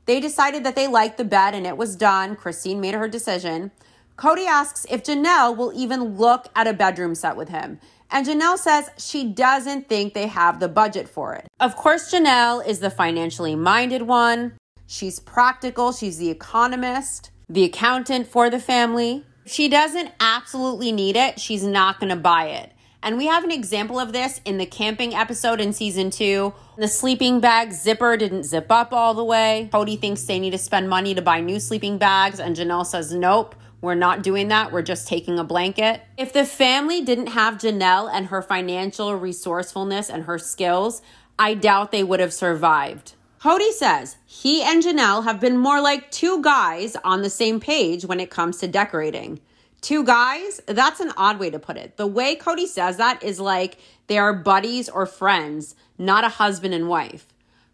They 0.05 0.19
decided 0.19 0.65
that 0.65 0.75
they 0.75 0.87
liked 0.87 1.17
the 1.17 1.23
bed 1.23 1.55
and 1.55 1.65
it 1.65 1.77
was 1.77 1.95
done. 1.95 2.35
Christine 2.35 2.81
made 2.81 2.93
her 2.93 3.07
decision. 3.07 3.71
Kody 4.17 4.47
asks 4.47 4.85
if 4.89 5.03
Janelle 5.03 5.55
will 5.55 5.71
even 5.73 6.17
look 6.17 6.47
at 6.55 6.67
a 6.67 6.73
bedroom 6.73 7.15
set 7.15 7.35
with 7.35 7.49
him. 7.49 7.79
And 8.11 8.25
Janelle 8.25 8.57
says 8.57 8.89
she 8.97 9.25
doesn't 9.25 9.89
think 9.89 10.13
they 10.13 10.27
have 10.27 10.59
the 10.59 10.67
budget 10.67 11.09
for 11.09 11.33
it. 11.33 11.47
Of 11.59 11.75
course, 11.75 12.11
Janelle 12.13 12.65
is 12.65 12.79
the 12.79 12.89
financially 12.89 13.55
minded 13.55 14.03
one. 14.03 14.53
She's 14.87 15.19
practical, 15.19 15.91
she's 15.91 16.17
the 16.17 16.29
economist, 16.29 17.31
the 17.49 17.63
accountant 17.63 18.27
for 18.27 18.49
the 18.49 18.59
family. 18.59 19.25
She 19.45 19.67
doesn't 19.67 20.11
absolutely 20.19 20.91
need 20.91 21.15
it, 21.15 21.39
she's 21.39 21.63
not 21.63 21.99
gonna 21.99 22.15
buy 22.15 22.47
it. 22.47 22.71
And 23.05 23.17
we 23.17 23.27
have 23.27 23.43
an 23.43 23.51
example 23.51 23.99
of 23.99 24.13
this 24.13 24.41
in 24.45 24.57
the 24.57 24.65
camping 24.65 25.13
episode 25.13 25.61
in 25.61 25.73
season 25.73 26.09
two. 26.09 26.55
The 26.75 26.87
sleeping 26.87 27.39
bag 27.39 27.71
zipper 27.71 28.17
didn't 28.17 28.45
zip 28.45 28.71
up 28.71 28.91
all 28.93 29.13
the 29.13 29.23
way. 29.23 29.69
Kody 29.71 30.01
thinks 30.01 30.23
they 30.23 30.39
need 30.39 30.51
to 30.51 30.57
spend 30.57 30.89
money 30.89 31.13
to 31.13 31.21
buy 31.21 31.39
new 31.39 31.59
sleeping 31.59 31.99
bags, 31.99 32.39
and 32.39 32.55
Janelle 32.55 32.85
says, 32.85 33.13
nope. 33.13 33.53
We're 33.81 33.95
not 33.95 34.23
doing 34.23 34.47
that. 34.47 34.71
We're 34.71 34.81
just 34.81 35.07
taking 35.07 35.37
a 35.37 35.43
blanket. 35.43 36.01
If 36.17 36.33
the 36.33 36.45
family 36.45 37.01
didn't 37.01 37.27
have 37.27 37.55
Janelle 37.55 38.09
and 38.11 38.27
her 38.27 38.41
financial 38.41 39.15
resourcefulness 39.15 40.09
and 40.09 40.23
her 40.23 40.37
skills, 40.37 41.01
I 41.37 41.53
doubt 41.53 41.91
they 41.91 42.03
would 42.03 42.19
have 42.19 42.33
survived. 42.33 43.13
Kody 43.39 43.71
says 43.71 44.17
he 44.25 44.63
and 44.63 44.81
Janelle 44.81 45.23
have 45.23 45.39
been 45.39 45.57
more 45.57 45.79
like 45.79 46.09
two 46.09 46.41
guys 46.41 46.95
on 47.03 47.21
the 47.21 47.29
same 47.29 47.59
page 47.59 48.05
when 48.05 48.19
it 48.19 48.31
comes 48.31 48.57
to 48.57 48.67
decorating. 48.67 49.39
Two 49.81 50.03
guys, 50.03 50.61
that's 50.65 50.99
an 50.99 51.11
odd 51.15 51.37
way 51.37 51.51
to 51.51 51.59
put 51.59 51.77
it. 51.77 51.95
The 51.95 52.07
way 52.07 52.35
Kody 52.35 52.65
says 52.65 52.97
that 52.97 53.21
is 53.21 53.39
like 53.39 53.77
they 54.07 54.17
are 54.17 54.33
buddies 54.33 54.89
or 54.89 55.05
friends, 55.05 55.75
not 55.97 56.23
a 56.23 56.29
husband 56.29 56.73
and 56.73 56.89
wife. 56.89 57.27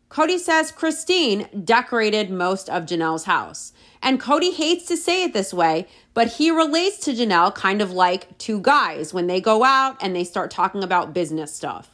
Kody 0.10 0.38
says 0.38 0.74
Christine 0.74 1.48
decorated 1.64 2.30
most 2.30 2.70
of 2.70 2.86
Janelle's 2.86 3.24
house. 3.24 3.72
And 4.02 4.20
Kody 4.20 4.54
hates 4.54 4.86
to 4.86 4.98
say 4.98 5.24
it 5.24 5.34
this 5.34 5.54
way, 5.54 5.88
but 6.14 6.34
he 6.34 6.50
relates 6.50 6.98
to 7.06 7.14
Janelle 7.14 7.54
kind 7.54 7.82
of 7.82 7.92
like 7.92 8.38
two 8.38 8.60
guys 8.60 9.14
when 9.14 9.28
they 9.28 9.40
go 9.40 9.64
out 9.64 9.98
and 10.02 10.16
they 10.16 10.24
start 10.24 10.52
talking 10.52 10.84
about 10.84 11.14
business 11.14 11.54
stuff. 11.54 11.92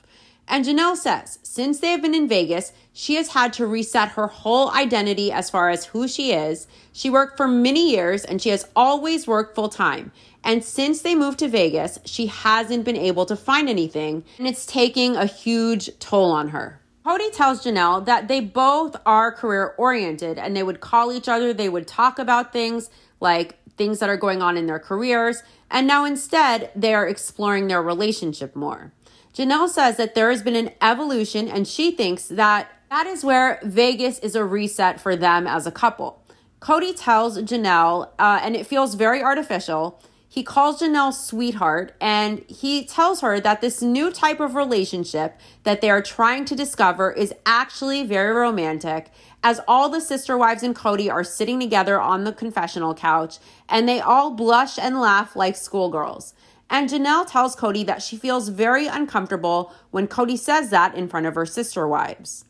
And 0.47 0.63
Janelle 0.63 0.95
says, 0.95 1.39
since 1.43 1.79
they 1.79 1.91
have 1.91 2.01
been 2.01 2.15
in 2.15 2.29
Vegas, 2.29 2.71
she 2.93 3.15
has 3.15 3.29
had 3.29 3.51
to 3.53 3.67
reset 3.67 4.09
her 4.09 4.27
whole 4.27 4.71
identity 4.71 5.29
as 5.29 5.49
far 5.49 5.69
as 5.69 5.85
who 5.85 6.07
she 6.07 6.31
is. 6.31 6.67
She 6.93 7.09
worked 7.09 7.35
for 7.35 7.49
many 7.49 7.91
years 7.91 8.23
and 8.23 8.41
she 8.41 8.49
has 8.49 8.65
always 8.73 9.27
worked 9.27 9.55
full 9.55 9.67
time. 9.67 10.13
And 10.45 10.63
since 10.63 11.01
they 11.01 11.15
moved 11.15 11.39
to 11.39 11.49
Vegas, 11.49 11.99
she 12.05 12.27
hasn't 12.27 12.85
been 12.85 12.95
able 12.95 13.25
to 13.25 13.35
find 13.35 13.67
anything, 13.67 14.23
and 14.37 14.47
it's 14.47 14.65
taking 14.65 15.17
a 15.17 15.25
huge 15.25 15.89
toll 15.99 16.31
on 16.31 16.49
her. 16.49 16.79
Kody 17.07 17.31
tells 17.31 17.63
Janelle 17.63 18.03
that 18.03 18.27
they 18.27 18.41
both 18.41 18.97
are 19.05 19.31
career 19.31 19.73
oriented 19.77 20.37
and 20.37 20.53
they 20.53 20.61
would 20.61 20.81
call 20.81 21.13
each 21.13 21.29
other, 21.29 21.53
they 21.53 21.69
would 21.69 21.87
talk 21.87 22.19
about 22.19 22.51
things 22.51 22.89
like 23.21 23.55
things 23.77 23.99
that 23.99 24.09
are 24.09 24.17
going 24.17 24.41
on 24.41 24.57
in 24.57 24.65
their 24.65 24.77
careers, 24.77 25.41
and 25.71 25.87
now 25.87 26.03
instead 26.03 26.69
they 26.75 26.93
are 26.93 27.07
exploring 27.07 27.69
their 27.69 27.81
relationship 27.81 28.57
more. 28.57 28.91
Janelle 29.33 29.69
says 29.69 29.95
that 29.95 30.15
there 30.15 30.29
has 30.29 30.43
been 30.43 30.57
an 30.57 30.71
evolution 30.81 31.47
and 31.47 31.65
she 31.65 31.91
thinks 31.91 32.27
that 32.27 32.69
that 32.89 33.07
is 33.07 33.23
where 33.23 33.61
Vegas 33.63 34.19
is 34.19 34.35
a 34.35 34.43
reset 34.43 34.99
for 34.99 35.15
them 35.15 35.47
as 35.47 35.65
a 35.65 35.71
couple. 35.71 36.21
Kody 36.59 36.93
tells 36.93 37.37
Janelle, 37.37 38.09
uh, 38.19 38.41
and 38.43 38.53
it 38.53 38.67
feels 38.67 38.95
very 38.95 39.23
artificial, 39.23 39.97
he 40.29 40.43
calls 40.43 40.81
Janelle 40.81 41.13
sweetheart 41.13 41.95
and 42.01 42.39
he 42.49 42.85
tells 42.85 43.21
her 43.21 43.39
that 43.39 43.61
this 43.61 43.81
new 43.81 44.11
type 44.11 44.39
of 44.39 44.55
relationship 44.55 45.39
that 45.63 45.81
they 45.81 45.89
are 45.89 46.01
trying 46.01 46.45
to 46.45 46.55
discover 46.55 47.11
is 47.11 47.33
actually 47.45 48.05
very 48.05 48.33
romantic 48.33 49.09
as 49.41 49.61
all 49.67 49.89
the 49.89 50.01
sister 50.01 50.37
wives 50.37 50.63
and 50.63 50.75
Kody 50.75 51.11
are 51.11 51.23
sitting 51.23 51.59
together 51.59 51.99
on 51.99 52.23
the 52.23 52.33
confessional 52.33 52.93
couch 52.93 53.37
and 53.69 53.87
they 53.87 54.01
all 54.01 54.31
blush 54.31 54.77
and 54.77 54.99
laugh 54.99 55.35
like 55.35 55.55
schoolgirls. 55.55 56.33
And 56.69 56.89
Janelle 56.89 57.25
tells 57.25 57.55
Kody 57.55 57.85
that 57.85 58.01
she 58.01 58.17
feels 58.17 58.49
very 58.49 58.87
uncomfortable 58.87 59.73
when 59.91 60.07
Kody 60.07 60.37
says 60.37 60.69
that 60.71 60.95
in 60.95 61.07
front 61.07 61.25
of 61.25 61.35
her 61.35 61.45
sister 61.45 61.87
wives. 61.87 62.43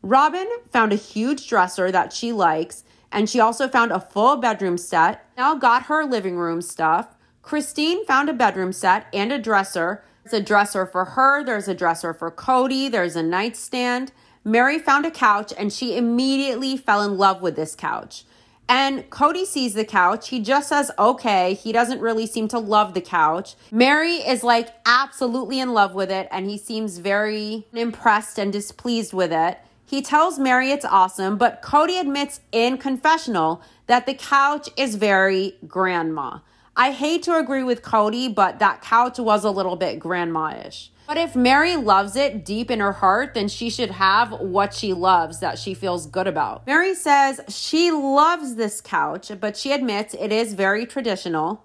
Robin 0.00 0.48
found 0.70 0.92
a 0.92 0.96
huge 0.96 1.48
dresser 1.48 1.90
that 1.90 2.12
she 2.12 2.32
likes, 2.32 2.84
and 3.12 3.28
she 3.28 3.40
also 3.40 3.68
found 3.68 3.90
a 3.90 4.00
full 4.00 4.36
bedroom 4.36 4.78
set. 4.78 5.26
Now 5.36 5.54
got 5.54 5.84
her 5.84 6.04
living 6.04 6.36
room 6.36 6.62
stuff. 6.62 7.17
Christine 7.48 8.04
found 8.04 8.28
a 8.28 8.34
bedroom 8.34 8.74
set 8.74 9.06
and 9.10 9.32
a 9.32 9.38
dresser. 9.38 10.04
There's 10.22 10.42
a 10.42 10.44
dresser 10.44 10.84
for 10.84 11.06
her, 11.06 11.42
there's 11.42 11.66
a 11.66 11.74
dresser 11.74 12.12
for 12.12 12.30
Kody, 12.30 12.90
there's 12.90 13.16
a 13.16 13.22
nightstand. 13.22 14.12
Mary 14.44 14.78
found 14.78 15.06
a 15.06 15.10
couch 15.10 15.54
and 15.56 15.72
she 15.72 15.96
immediately 15.96 16.76
fell 16.76 17.02
in 17.02 17.16
love 17.16 17.40
with 17.40 17.56
this 17.56 17.74
couch. 17.74 18.24
And 18.68 19.08
Kody 19.08 19.46
sees 19.46 19.72
the 19.72 19.86
couch. 19.86 20.28
He 20.28 20.40
just 20.40 20.68
says, 20.68 20.90
okay. 20.98 21.54
He 21.54 21.72
doesn't 21.72 22.02
really 22.02 22.26
seem 22.26 22.48
to 22.48 22.58
love 22.58 22.92
the 22.92 23.00
couch. 23.00 23.54
Mary 23.70 24.16
is 24.16 24.44
like 24.44 24.68
absolutely 24.84 25.58
in 25.58 25.72
love 25.72 25.94
with 25.94 26.10
it 26.10 26.28
and 26.30 26.50
he 26.50 26.58
seems 26.58 26.98
very 26.98 27.66
impressed 27.72 28.38
and 28.38 28.52
displeased 28.52 29.14
with 29.14 29.32
it. 29.32 29.56
He 29.86 30.02
tells 30.02 30.38
Mary 30.38 30.70
it's 30.70 30.84
awesome, 30.84 31.38
but 31.38 31.62
Kody 31.62 31.98
admits 31.98 32.40
in 32.52 32.76
confessional 32.76 33.62
that 33.86 34.04
the 34.04 34.12
couch 34.12 34.68
is 34.76 34.96
very 34.96 35.56
grandma. 35.66 36.40
I 36.80 36.92
hate 36.92 37.24
to 37.24 37.36
agree 37.36 37.64
with 37.64 37.82
Kody, 37.82 38.32
but 38.32 38.60
that 38.60 38.82
couch 38.82 39.18
was 39.18 39.42
a 39.42 39.50
little 39.50 39.74
bit 39.74 39.98
grandma 39.98 40.62
ish. 40.64 40.92
But 41.08 41.16
if 41.16 41.34
Mary 41.34 41.74
loves 41.74 42.14
it 42.14 42.44
deep 42.44 42.70
in 42.70 42.78
her 42.78 42.92
heart, 42.92 43.34
then 43.34 43.48
she 43.48 43.68
should 43.68 43.90
have 43.90 44.30
what 44.40 44.74
she 44.74 44.92
loves 44.92 45.40
that 45.40 45.58
she 45.58 45.74
feels 45.74 46.06
good 46.06 46.28
about. 46.28 46.64
Mary 46.68 46.94
says 46.94 47.40
she 47.48 47.90
loves 47.90 48.54
this 48.54 48.80
couch, 48.80 49.32
but 49.40 49.56
she 49.56 49.72
admits 49.72 50.14
it 50.14 50.30
is 50.30 50.54
very 50.54 50.86
traditional. 50.86 51.64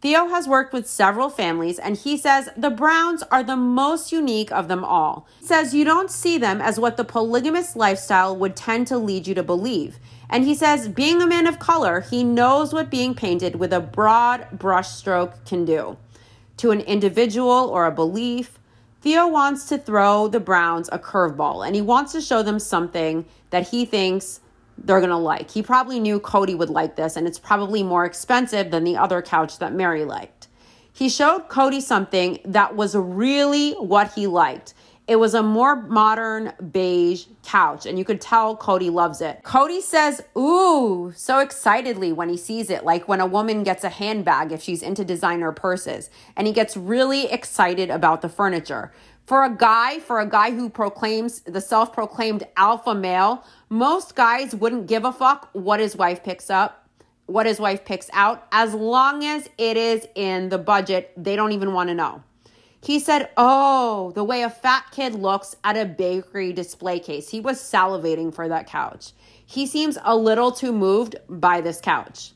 Theo 0.00 0.28
has 0.28 0.46
worked 0.46 0.72
with 0.72 0.88
several 0.88 1.28
families 1.28 1.78
and 1.78 1.96
he 1.96 2.16
says 2.16 2.48
the 2.56 2.70
Browns 2.70 3.22
are 3.30 3.42
the 3.42 3.56
most 3.56 4.12
unique 4.12 4.52
of 4.52 4.68
them 4.68 4.84
all. 4.84 5.28
He 5.40 5.46
says 5.46 5.74
you 5.74 5.84
don't 5.84 6.10
see 6.10 6.38
them 6.38 6.60
as 6.60 6.78
what 6.78 6.96
the 6.96 7.04
polygamous 7.04 7.74
lifestyle 7.74 8.36
would 8.36 8.54
tend 8.54 8.88
to 8.88 8.98
lead 8.98 9.26
you 9.26 9.34
to 9.34 9.42
believe. 9.42 9.98
And 10.32 10.44
he 10.44 10.54
says, 10.54 10.88
being 10.88 11.20
a 11.20 11.26
man 11.26 11.46
of 11.46 11.58
color, 11.58 12.00
he 12.00 12.24
knows 12.24 12.72
what 12.72 12.90
being 12.90 13.14
painted 13.14 13.56
with 13.56 13.70
a 13.70 13.80
broad 13.80 14.48
brushstroke 14.56 15.44
can 15.44 15.66
do 15.66 15.98
to 16.56 16.70
an 16.70 16.80
individual 16.80 17.68
or 17.68 17.84
a 17.84 17.92
belief. 17.92 18.58
Theo 19.02 19.26
wants 19.26 19.68
to 19.68 19.76
throw 19.76 20.28
the 20.28 20.40
Browns 20.40 20.88
a 20.90 20.98
curveball 20.98 21.66
and 21.66 21.74
he 21.74 21.82
wants 21.82 22.12
to 22.12 22.22
show 22.22 22.42
them 22.42 22.58
something 22.58 23.26
that 23.50 23.68
he 23.68 23.84
thinks 23.84 24.40
they're 24.78 25.00
going 25.00 25.10
to 25.10 25.16
like. 25.16 25.50
He 25.50 25.62
probably 25.62 26.00
knew 26.00 26.18
Kody 26.18 26.56
would 26.56 26.70
like 26.70 26.96
this, 26.96 27.16
and 27.16 27.26
it's 27.26 27.38
probably 27.38 27.82
more 27.82 28.06
expensive 28.06 28.70
than 28.70 28.84
the 28.84 28.96
other 28.96 29.20
couch 29.20 29.58
that 29.58 29.74
Mary 29.74 30.06
liked. 30.06 30.48
He 30.94 31.10
showed 31.10 31.50
Kody 31.50 31.82
something 31.82 32.38
that 32.46 32.74
was 32.74 32.94
really 32.94 33.72
what 33.74 34.14
he 34.14 34.26
liked. 34.26 34.72
It 35.12 35.18
was 35.18 35.34
a 35.34 35.42
more 35.42 35.76
modern 35.76 36.54
beige 36.72 37.26
couch, 37.44 37.84
and 37.84 37.98
you 37.98 38.04
could 38.04 38.18
tell 38.18 38.56
Kody 38.56 38.90
loves 38.90 39.20
it. 39.20 39.42
Kody 39.42 39.82
says, 39.82 40.22
Ooh, 40.38 41.12
so 41.14 41.40
excitedly 41.40 42.14
when 42.14 42.30
he 42.30 42.38
sees 42.38 42.70
it, 42.70 42.82
like 42.82 43.08
when 43.08 43.20
a 43.20 43.26
woman 43.26 43.62
gets 43.62 43.84
a 43.84 43.90
handbag 43.90 44.52
if 44.52 44.62
she's 44.62 44.82
into 44.82 45.04
designer 45.04 45.52
purses. 45.52 46.08
And 46.34 46.46
he 46.46 46.54
gets 46.54 46.78
really 46.78 47.30
excited 47.30 47.90
about 47.90 48.22
the 48.22 48.30
furniture. 48.30 48.90
For 49.26 49.44
a 49.44 49.50
guy, 49.50 49.98
for 49.98 50.18
a 50.18 50.26
guy 50.26 50.52
who 50.52 50.70
proclaims 50.70 51.40
the 51.40 51.60
self 51.60 51.92
proclaimed 51.92 52.44
alpha 52.56 52.94
male, 52.94 53.44
most 53.68 54.14
guys 54.14 54.54
wouldn't 54.54 54.86
give 54.86 55.04
a 55.04 55.12
fuck 55.12 55.50
what 55.52 55.78
his 55.78 55.94
wife 55.94 56.24
picks 56.24 56.48
up, 56.48 56.88
what 57.26 57.44
his 57.44 57.60
wife 57.60 57.84
picks 57.84 58.08
out, 58.14 58.46
as 58.50 58.72
long 58.72 59.26
as 59.26 59.50
it 59.58 59.76
is 59.76 60.08
in 60.14 60.48
the 60.48 60.56
budget. 60.56 61.12
They 61.18 61.36
don't 61.36 61.52
even 61.52 61.74
want 61.74 61.90
to 61.90 61.94
know. 61.94 62.22
He 62.82 62.98
said, 62.98 63.30
Oh, 63.36 64.10
the 64.14 64.24
way 64.24 64.42
a 64.42 64.50
fat 64.50 64.86
kid 64.90 65.14
looks 65.14 65.54
at 65.62 65.76
a 65.76 65.84
bakery 65.84 66.52
display 66.52 66.98
case. 66.98 67.28
He 67.28 67.40
was 67.40 67.58
salivating 67.58 68.34
for 68.34 68.48
that 68.48 68.66
couch. 68.66 69.12
He 69.46 69.66
seems 69.66 69.98
a 70.02 70.16
little 70.16 70.50
too 70.50 70.72
moved 70.72 71.16
by 71.28 71.60
this 71.60 71.80
couch. 71.80 72.32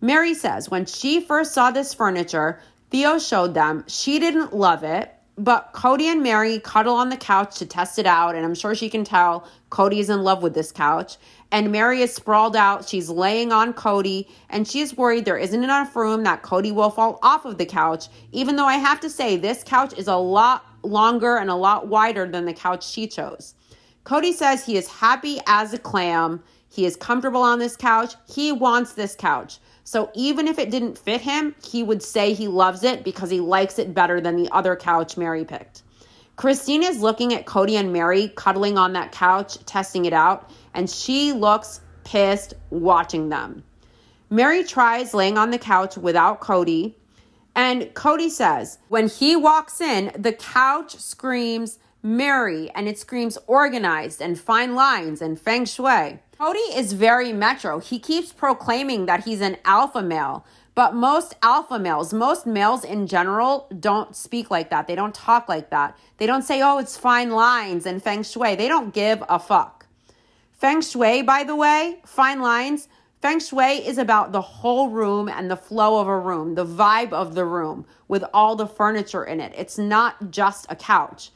Mary 0.00 0.34
says, 0.34 0.68
when 0.68 0.84
she 0.84 1.20
first 1.20 1.54
saw 1.54 1.70
this 1.70 1.94
furniture, 1.94 2.60
Theo 2.90 3.18
showed 3.18 3.54
them. 3.54 3.84
She 3.88 4.18
didn't 4.18 4.54
love 4.54 4.84
it 4.84 5.16
but 5.38 5.72
Kody 5.74 6.04
and 6.04 6.22
Mary 6.22 6.58
cuddle 6.58 6.94
on 6.94 7.10
the 7.10 7.16
couch 7.16 7.58
to 7.58 7.66
test 7.66 7.98
it 7.98 8.06
out, 8.06 8.34
and 8.34 8.44
I'm 8.44 8.54
sure 8.54 8.74
she 8.74 8.88
can 8.88 9.04
tell 9.04 9.46
Kody 9.70 9.98
is 9.98 10.08
in 10.08 10.22
love 10.22 10.42
with 10.42 10.54
this 10.54 10.72
couch. 10.72 11.16
And 11.52 11.70
Mary 11.70 12.02
is 12.02 12.14
sprawled 12.14 12.56
out. 12.56 12.88
She's 12.88 13.08
laying 13.08 13.52
on 13.52 13.72
Kody, 13.72 14.28
and 14.50 14.66
she's 14.66 14.96
worried 14.96 15.24
there 15.24 15.38
isn't 15.38 15.62
enough 15.62 15.94
room 15.94 16.24
that 16.24 16.42
Kody 16.42 16.72
will 16.74 16.90
fall 16.90 17.18
off 17.22 17.44
of 17.44 17.58
the 17.58 17.66
couch. 17.66 18.08
Even 18.32 18.56
though 18.56 18.66
I 18.66 18.74
have 18.74 19.00
to 19.00 19.10
say, 19.10 19.36
this 19.36 19.62
couch 19.62 19.94
is 19.96 20.08
a 20.08 20.16
lot 20.16 20.64
longer 20.82 21.36
and 21.36 21.50
a 21.50 21.54
lot 21.54 21.88
wider 21.88 22.26
than 22.26 22.44
the 22.44 22.52
couch 22.52 22.86
she 22.86 23.06
chose. 23.06 23.54
Kody 24.04 24.32
says 24.32 24.64
he 24.64 24.76
is 24.76 24.88
happy 24.88 25.40
as 25.46 25.72
a 25.72 25.78
clam. 25.78 26.42
He 26.68 26.84
is 26.84 26.96
comfortable 26.96 27.42
on 27.42 27.58
this 27.58 27.76
couch. 27.76 28.14
He 28.28 28.52
wants 28.52 28.92
this 28.92 29.14
couch. 29.14 29.58
So 29.84 30.10
even 30.14 30.48
if 30.48 30.58
it 30.58 30.70
didn't 30.70 30.98
fit 30.98 31.20
him, 31.20 31.54
he 31.64 31.82
would 31.82 32.02
say 32.02 32.32
he 32.32 32.48
loves 32.48 32.82
it 32.82 33.04
because 33.04 33.30
he 33.30 33.40
likes 33.40 33.78
it 33.78 33.94
better 33.94 34.20
than 34.20 34.36
the 34.36 34.48
other 34.52 34.74
couch 34.74 35.16
Mary 35.16 35.44
picked. 35.44 35.82
Christine 36.36 36.82
is 36.82 37.00
looking 37.00 37.32
at 37.32 37.46
Kody 37.46 37.80
and 37.80 37.92
Mary 37.92 38.28
cuddling 38.36 38.76
on 38.76 38.92
that 38.92 39.10
couch, 39.10 39.64
testing 39.64 40.04
it 40.04 40.12
out, 40.12 40.50
and 40.76 40.88
she 40.88 41.32
looks 41.32 41.80
pissed 42.04 42.54
watching 42.70 43.30
them. 43.30 43.64
Mary 44.30 44.62
tries 44.62 45.14
laying 45.14 45.38
on 45.38 45.50
the 45.50 45.58
couch 45.58 45.96
without 45.96 46.40
Kody, 46.40 46.94
and 47.54 47.82
Kody 47.94 48.28
says, 48.28 48.78
when 48.88 49.08
he 49.08 49.34
walks 49.34 49.80
in, 49.80 50.12
the 50.16 50.32
couch 50.32 50.96
screams 50.96 51.78
Mary 52.02 52.70
and 52.74 52.86
it 52.86 52.98
screams 52.98 53.38
organized 53.46 54.20
and 54.20 54.38
fine 54.38 54.74
lines 54.74 55.22
and 55.22 55.40
feng 55.40 55.64
shui. 55.64 56.20
Kody 56.38 56.76
is 56.76 56.92
very 56.92 57.32
metro. 57.32 57.80
He 57.80 57.98
keeps 57.98 58.32
proclaiming 58.32 59.06
that 59.06 59.24
he's 59.24 59.40
an 59.40 59.56
alpha 59.64 60.02
male, 60.02 60.44
but 60.74 60.94
most 60.94 61.34
alpha 61.42 61.78
males, 61.78 62.12
most 62.12 62.46
males 62.46 62.84
in 62.84 63.06
general, 63.06 63.66
don't 63.80 64.14
speak 64.14 64.50
like 64.50 64.70
that. 64.70 64.86
They 64.86 64.94
don't 64.94 65.14
talk 65.14 65.48
like 65.48 65.70
that. 65.70 65.96
They 66.18 66.26
don't 66.26 66.42
say, 66.42 66.60
oh, 66.62 66.78
it's 66.78 66.96
fine 66.96 67.30
lines 67.30 67.86
and 67.86 68.02
feng 68.02 68.22
shui. 68.22 68.54
They 68.54 68.68
don't 68.68 68.92
give 68.92 69.24
a 69.28 69.38
fuck. 69.38 69.75
Feng 70.56 70.80
shui, 70.80 71.22
by 71.22 71.44
the 71.44 71.54
way, 71.54 72.00
fine 72.04 72.40
lines, 72.40 72.88
feng 73.20 73.40
shui 73.40 73.86
is 73.86 73.98
about 73.98 74.32
the 74.32 74.40
whole 74.40 74.88
room 74.88 75.28
and 75.28 75.50
the 75.50 75.56
flow 75.56 76.00
of 76.00 76.08
a 76.08 76.18
room, 76.18 76.54
the 76.54 76.66
vibe 76.66 77.12
of 77.12 77.34
the 77.34 77.44
room 77.44 77.86
with 78.08 78.24
all 78.32 78.56
the 78.56 78.66
furniture 78.66 79.24
in 79.24 79.40
it. 79.40 79.52
It's 79.56 79.78
not 79.78 80.30
just 80.30 80.66
a 80.70 80.76
couch. 80.76 81.30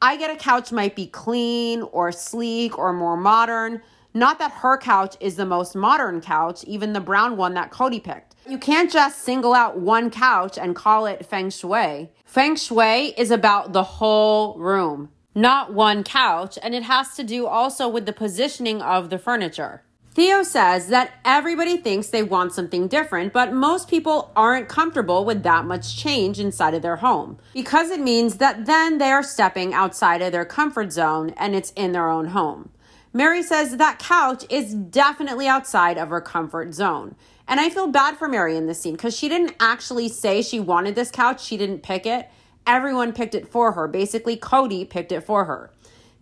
I 0.00 0.16
get 0.16 0.30
a 0.30 0.36
couch 0.36 0.72
might 0.72 0.96
be 0.96 1.06
clean 1.06 1.82
or 1.82 2.12
sleek 2.12 2.78
or 2.78 2.92
more 2.92 3.16
modern 3.16 3.82
not 4.14 4.38
that 4.40 4.50
her 4.52 4.76
couch 4.76 5.16
is 5.20 5.36
the 5.36 5.46
most 5.46 5.76
modern 5.76 6.20
couch, 6.20 6.64
even 6.64 6.92
the 6.92 7.00
brown 7.00 7.36
one 7.36 7.54
that 7.54 7.70
Kody 7.70 8.02
picked. 8.02 8.34
You 8.48 8.58
can't 8.58 8.90
just 8.90 9.22
single 9.22 9.54
out 9.54 9.78
one 9.78 10.10
couch 10.10 10.58
and 10.58 10.74
call 10.74 11.06
it 11.06 11.24
feng 11.24 11.50
shui. 11.50 12.10
Feng 12.24 12.56
shui 12.56 13.14
is 13.16 13.30
about 13.30 13.72
the 13.72 13.84
whole 13.84 14.58
room, 14.58 15.10
not 15.34 15.72
one 15.72 16.02
couch, 16.04 16.58
and 16.62 16.74
it 16.74 16.84
has 16.84 17.14
to 17.16 17.24
do 17.24 17.46
also 17.46 17.88
with 17.88 18.06
the 18.06 18.12
positioning 18.12 18.82
of 18.82 19.10
the 19.10 19.18
furniture. 19.18 19.82
Theo 20.12 20.42
says 20.42 20.88
that 20.88 21.12
everybody 21.24 21.76
thinks 21.76 22.08
they 22.08 22.24
want 22.24 22.52
something 22.52 22.88
different, 22.88 23.32
but 23.32 23.52
most 23.52 23.88
people 23.88 24.32
aren't 24.34 24.68
comfortable 24.68 25.24
with 25.24 25.44
that 25.44 25.64
much 25.64 25.96
change 25.96 26.40
inside 26.40 26.74
of 26.74 26.82
their 26.82 26.96
home 26.96 27.38
because 27.54 27.90
it 27.90 28.00
means 28.00 28.38
that 28.38 28.66
then 28.66 28.98
they 28.98 29.12
are 29.12 29.22
stepping 29.22 29.72
outside 29.72 30.20
of 30.20 30.32
their 30.32 30.44
comfort 30.44 30.90
zone 30.90 31.32
and 31.36 31.54
it's 31.54 31.70
in 31.72 31.92
their 31.92 32.10
own 32.10 32.28
home. 32.28 32.70
Mary 33.12 33.42
says 33.42 33.76
that 33.76 34.00
couch 34.00 34.44
is 34.50 34.74
definitely 34.74 35.46
outside 35.46 35.96
of 35.96 36.10
her 36.10 36.20
comfort 36.20 36.74
zone. 36.74 37.14
And 37.46 37.60
I 37.60 37.70
feel 37.70 37.86
bad 37.86 38.16
for 38.16 38.28
Mary 38.28 38.56
in 38.56 38.66
this 38.66 38.80
scene 38.80 38.94
because 38.94 39.16
she 39.16 39.28
didn't 39.28 39.54
actually 39.60 40.08
say 40.08 40.42
she 40.42 40.60
wanted 40.60 40.96
this 40.96 41.10
couch. 41.10 41.42
She 41.42 41.56
didn't 41.56 41.82
pick 41.82 42.04
it. 42.06 42.28
Everyone 42.66 43.12
picked 43.12 43.34
it 43.34 43.48
for 43.48 43.72
her. 43.72 43.88
Basically, 43.88 44.36
Kody 44.36 44.88
picked 44.88 45.12
it 45.12 45.22
for 45.22 45.44
her. 45.44 45.70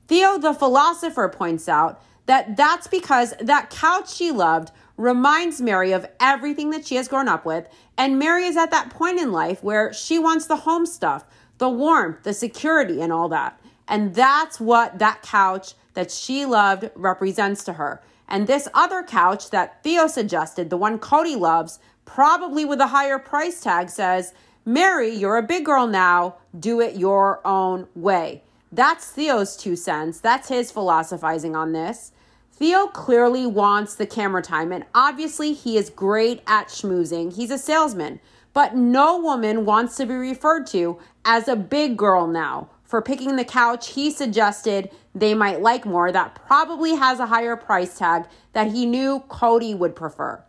Theo, 0.07 0.39
the 0.39 0.55
philosopher, 0.55 1.29
points 1.29 1.69
out 1.69 2.03
that 2.27 2.57
that's 2.57 2.87
because 2.87 3.35
that 3.41 3.71
couch 3.71 4.15
she 4.15 4.31
loved 4.31 4.71
reminds 4.97 5.61
Mary 5.61 5.93
of 5.93 6.07
everything 6.21 6.71
that 6.71 6.87
she 6.87 6.97
has 6.97 7.09
grown 7.09 7.29
up 7.29 7.45
with. 7.45 7.67
And 7.97 8.19
Mary 8.19 8.45
is 8.45 8.57
at 8.57 8.71
that 8.71 8.91
point 8.91 9.21
in 9.21 9.33
life 9.33 9.63
where 9.63 9.93
she 9.93 10.19
wants 10.19 10.47
the 10.47 10.57
home 10.57 10.87
stuff, 10.87 11.25
the 11.59 11.69
warmth, 11.69 12.23
the 12.25 12.35
security, 12.35 13.01
and 13.01 13.13
all 13.13 13.29
that. 13.29 13.61
And 13.87 14.15
that's 14.15 14.61
what 14.61 14.99
that 14.99 15.23
couch 15.23 15.75
that 15.95 16.11
she 16.11 16.45
loved 16.45 16.91
represents 16.95 17.65
to 17.65 17.75
her. 17.75 18.03
And 18.29 18.47
this 18.47 18.69
other 18.75 19.03
couch 19.03 19.51
that 19.51 19.83
Theo 19.83 20.07
suggested, 20.07 20.69
the 20.69 20.77
one 20.77 20.99
Kody 20.99 21.39
loves, 21.39 21.79
probably 22.05 22.65
with 22.65 22.81
a 22.81 22.89
higher 22.89 23.19
price 23.19 23.61
tag, 23.61 23.89
says, 23.89 24.35
Mary, 24.69 25.09
you're 25.09 25.39
a 25.39 25.43
big 25.43 25.65
girl 25.65 25.87
now. 25.87 26.35
Do 26.61 26.83
it 26.83 26.97
your 26.97 27.41
own 27.43 27.89
way. 27.95 28.43
That's 28.71 29.11
Theo's 29.11 29.57
two 29.57 29.77
cents. 29.77 30.21
That's 30.21 30.51
his 30.51 30.71
philosophizing 30.71 31.57
on 31.57 31.73
this. 31.73 32.13
Theo 32.53 32.89
clearly 32.89 33.47
wants 33.47 33.95
the 33.95 34.05
camera 34.05 34.43
time, 34.43 34.71
and 34.71 34.85
obviously 34.95 35.55
he 35.55 35.79
is 35.79 35.89
great 35.89 36.43
at 36.47 36.69
schmoozing. 36.69 37.35
He's 37.35 37.51
a 37.51 37.57
salesman, 37.57 38.21
but 38.53 38.77
no 38.77 39.19
woman 39.19 39.65
wants 39.65 39.97
to 39.97 40.05
be 40.05 40.13
referred 40.13 40.67
to 40.67 40.99
as 41.25 41.49
a 41.49 41.57
big 41.57 41.97
girl 41.97 42.27
now 42.27 42.69
for 42.85 43.01
picking 43.01 43.37
the 43.37 43.47
couch 43.47 43.93
he 43.93 44.11
suggested 44.11 44.91
they 45.15 45.33
might 45.33 45.63
like 45.63 45.87
more 45.87 46.13
that 46.13 46.35
probably 46.47 46.95
has 46.95 47.21
a 47.21 47.27
higher 47.29 47.57
price 47.57 47.97
tag 47.97 48.27
that 48.53 48.71
he 48.71 48.85
knew 48.85 49.25
Kody 49.31 49.75
would 49.75 49.97
prefer. 49.97 50.45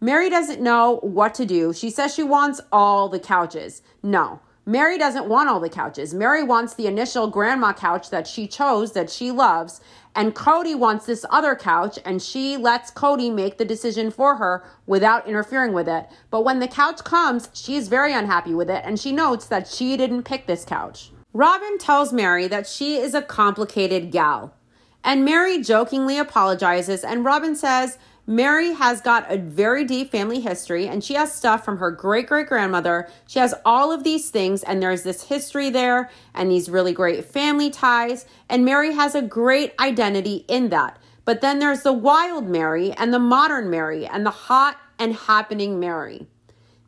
Mary 0.00 0.30
doesn't 0.30 0.62
know 0.62 0.98
what 1.02 1.34
to 1.34 1.44
do. 1.44 1.72
She 1.72 1.90
says 1.90 2.14
she 2.14 2.22
wants 2.22 2.60
all 2.72 3.08
the 3.08 3.18
couches. 3.18 3.82
No, 4.02 4.40
Mary 4.64 4.96
doesn't 4.96 5.28
want 5.28 5.48
all 5.48 5.60
the 5.60 5.68
couches. 5.68 6.14
Mary 6.14 6.42
wants 6.42 6.74
the 6.74 6.86
initial 6.86 7.26
grandma 7.26 7.72
couch 7.72 8.08
that 8.10 8.26
she 8.26 8.46
chose, 8.46 8.92
that 8.92 9.10
she 9.10 9.30
loves, 9.30 9.80
and 10.14 10.34
Kody 10.34 10.78
wants 10.78 11.06
this 11.06 11.24
other 11.30 11.54
couch, 11.54 11.98
and 12.04 12.22
she 12.22 12.56
lets 12.56 12.90
Kody 12.90 13.32
make 13.32 13.58
the 13.58 13.64
decision 13.64 14.10
for 14.10 14.36
her 14.36 14.64
without 14.86 15.26
interfering 15.26 15.72
with 15.72 15.88
it. 15.88 16.08
But 16.30 16.44
when 16.44 16.60
the 16.60 16.68
couch 16.68 17.04
comes, 17.04 17.48
she's 17.52 17.88
very 17.88 18.12
unhappy 18.12 18.54
with 18.54 18.70
it, 18.70 18.82
and 18.84 18.98
she 18.98 19.12
notes 19.12 19.46
that 19.46 19.68
she 19.68 19.96
didn't 19.96 20.24
pick 20.24 20.46
this 20.46 20.64
couch. 20.64 21.10
Robin 21.32 21.78
tells 21.78 22.12
Mary 22.12 22.48
that 22.48 22.66
she 22.66 22.96
is 22.96 23.14
a 23.14 23.22
complicated 23.22 24.10
gal. 24.10 24.54
And 25.02 25.24
Mary 25.24 25.62
jokingly 25.62 26.18
apologizes, 26.18 27.04
and 27.04 27.24
Robin 27.24 27.56
says 27.56 27.98
Mary 28.30 28.74
has 28.74 29.00
got 29.00 29.28
a 29.28 29.36
very 29.36 29.84
deep 29.84 30.12
family 30.12 30.38
history 30.38 30.86
and 30.86 31.02
she 31.02 31.14
has 31.14 31.34
stuff 31.34 31.64
from 31.64 31.78
her 31.78 31.90
great 31.90 32.28
great 32.28 32.46
grandmother. 32.46 33.08
She 33.26 33.40
has 33.40 33.56
all 33.64 33.90
of 33.90 34.04
these 34.04 34.30
things, 34.30 34.62
and 34.62 34.80
there's 34.80 35.02
this 35.02 35.24
history 35.24 35.68
there 35.68 36.10
and 36.32 36.48
these 36.48 36.70
really 36.70 36.92
great 36.92 37.24
family 37.24 37.70
ties. 37.70 38.26
And 38.48 38.64
Mary 38.64 38.94
has 38.94 39.16
a 39.16 39.20
great 39.20 39.74
identity 39.80 40.44
in 40.46 40.68
that. 40.68 40.96
But 41.24 41.40
then 41.40 41.58
there's 41.58 41.82
the 41.82 41.92
wild 41.92 42.46
Mary 42.46 42.92
and 42.92 43.12
the 43.12 43.18
modern 43.18 43.68
Mary 43.68 44.06
and 44.06 44.24
the 44.24 44.30
hot 44.30 44.78
and 44.96 45.12
happening 45.12 45.80
Mary. 45.80 46.28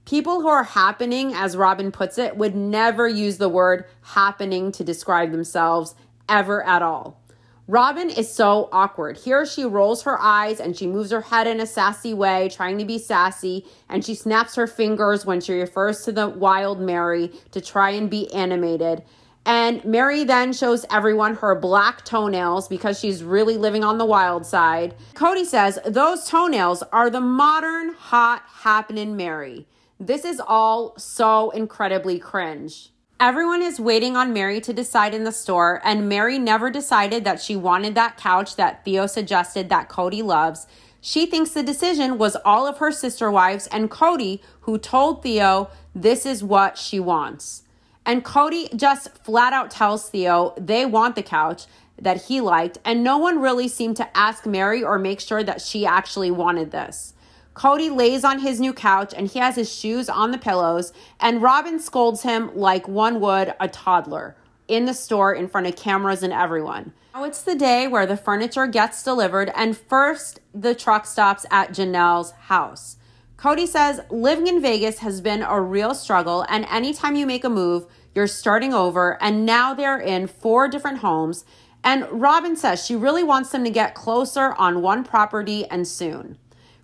People 0.05 0.42
who 0.42 0.48
are 0.48 0.62
happening, 0.62 1.35
as 1.35 1.57
Robin 1.57 1.90
puts 1.90 2.18
it, 2.18 2.37
would 2.37 2.55
never 2.55 3.09
use 3.09 3.38
the 3.38 3.48
word 3.48 3.87
happening 4.02 4.70
to 4.70 4.85
describe 4.85 5.33
themselves 5.33 5.96
ever 6.28 6.64
at 6.64 6.83
all. 6.83 7.20
Robin 7.68 8.11
is 8.11 8.33
so 8.33 8.68
awkward. 8.72 9.16
Here 9.16 9.46
she 9.46 9.64
rolls 9.64 10.03
her 10.03 10.20
eyes 10.20 10.59
and 10.59 10.77
she 10.77 10.87
moves 10.87 11.12
her 11.12 11.20
head 11.20 11.46
in 11.46 11.61
a 11.61 11.66
sassy 11.66 12.12
way, 12.12 12.48
trying 12.48 12.77
to 12.79 12.85
be 12.85 12.98
sassy, 12.98 13.64
and 13.88 14.05
she 14.05 14.14
snaps 14.14 14.57
her 14.57 14.66
fingers 14.66 15.25
when 15.25 15.40
she 15.40 15.53
refers 15.55 16.05
to 16.05 16.12
the 16.12 16.29
wild 16.29 16.81
Mary 16.81 17.31
to 17.53 17.61
try 17.61 17.90
and 17.90 18.11
be 18.11 18.33
animated. 18.35 19.05
And 19.44 19.85
Mary 19.85 20.25
then 20.25 20.53
shows 20.53 20.85
everyone 20.90 21.37
her 21.37 21.55
black 21.55 22.05
toenails 22.05 22.68
because 22.68 22.98
she's 22.98 23.25
really 23.25 23.57
living 23.57 23.85
on 23.85 23.98
the 23.98 24.07
wild 24.07 24.44
side. 24.44 24.94
Kody 25.14 25.44
says 25.44 25.79
those 25.85 26.29
toenails 26.29 26.83
are 26.92 27.11
the 27.11 27.20
modern 27.20 27.94
hot 27.94 28.42
happening 28.46 29.16
Mary. 29.16 29.66
This 29.98 30.25
is 30.25 30.40
all 30.44 30.96
so 30.98 31.51
incredibly 31.51 32.18
cringe. 32.18 32.90
Everyone 33.20 33.62
is 33.62 33.79
waiting 33.79 34.16
on 34.16 34.33
Mary 34.33 34.61
to 34.61 34.72
decide 34.72 35.14
in 35.14 35.25
the 35.25 35.31
store, 35.31 35.81
and 35.85 36.09
Mary 36.09 36.38
never 36.38 36.70
decided 36.70 37.22
that 37.25 37.40
she 37.40 37.55
wanted 37.55 37.94
that 37.94 38.16
couch 38.16 38.57
that 38.57 38.85
Theo 38.85 39.07
suggested 39.07 39.68
that 39.68 39.88
Kody 39.88 40.25
loves. 40.25 40.66
She 41.01 41.27
thinks 41.27 41.51
the 41.51 41.62
decision 41.62 42.18
was 42.18 42.37
all 42.44 42.66
of 42.66 42.79
her 42.79 42.90
sister 42.90 43.31
wives 43.31 43.68
and 43.68 43.90
Kody, 43.90 44.40
who 44.62 44.79
told 44.79 45.22
Theo 45.22 45.70
this 45.94 46.27
is 46.27 46.42
what 46.42 46.79
she 46.79 46.98
wants. 46.98 47.62
And 48.05 48.25
Kody 48.25 48.75
just 48.75 49.16
flat 49.25 49.53
out 49.53 49.70
tells 49.70 50.09
Theo 50.09 50.55
they 50.57 50.85
want 50.85 51.14
the 51.14 51.22
couch 51.22 51.66
that 52.01 52.25
he 52.25 52.40
liked, 52.40 52.79
and 52.85 53.05
no 53.05 53.18
one 53.18 53.40
really 53.40 53.68
seemed 53.68 53.96
to 53.96 54.16
ask 54.16 54.46
Mary 54.46 54.83
or 54.83 54.98
make 54.98 55.20
sure 55.20 55.44
that 55.44 55.61
she 55.61 55.87
actually 55.87 56.31
wanted 56.31 56.72
this. 56.72 57.12
Kody 57.55 57.95
lays 57.95 58.25
on 58.25 58.38
his 58.38 58.61
new 58.61 58.73
couch 58.73 59.12
and 59.17 59.29
he 59.29 59.38
has 59.38 59.57
his 59.57 59.73
shoes 59.73 60.09
on 60.09 60.31
the 60.31 60.38
pillows, 60.38 60.93
and 61.21 61.43
Robin 61.43 61.79
scolds 61.79 62.23
him 62.23 62.51
like 62.55 62.88
one 62.88 63.21
would 63.21 63.55
a 63.61 63.69
toddler 63.69 64.37
in 64.69 64.87
the 64.87 64.95
store 64.95 65.35
in 65.35 65.49
front 65.49 65.67
of 65.67 65.77
cameras 65.77 66.23
and 66.23 66.33
everyone. 66.33 66.93
Now 67.15 67.25
it's 67.25 67.43
the 67.43 67.55
day 67.55 67.87
where 67.87 68.07
the 68.07 68.17
furniture 68.17 68.67
gets 68.67 69.03
delivered, 69.03 69.51
and 69.55 69.77
first 69.77 70.41
the 70.55 70.75
truck 70.75 71.05
stops 71.05 71.45
at 71.51 71.73
Janelle's 71.73 72.33
house. 72.33 72.97
Kody 73.37 73.67
says 73.67 74.01
living 74.09 74.47
in 74.47 74.62
Vegas 74.62 75.01
has 75.01 75.21
been 75.21 75.43
a 75.43 75.61
real 75.61 75.95
struggle, 75.95 76.47
and 76.49 76.65
anytime 76.71 77.17
you 77.17 77.27
make 77.27 77.45
a 77.45 77.51
move, 77.51 77.87
you're 78.15 78.27
starting 78.27 78.73
over, 78.73 79.23
and 79.23 79.45
now 79.45 79.75
they're 79.75 79.99
in 79.99 80.27
four 80.27 80.69
different 80.69 80.99
homes. 80.99 81.45
And 81.85 82.07
Robin 82.11 82.57
says 82.57 82.87
she 82.87 82.95
really 82.95 83.25
wants 83.25 83.51
them 83.51 83.65
to 83.65 83.71
get 83.71 83.95
closer 83.95 84.53
on 84.53 84.81
one 84.81 85.03
property 85.03 85.67
and 85.67 85.87
soon. 85.87 86.38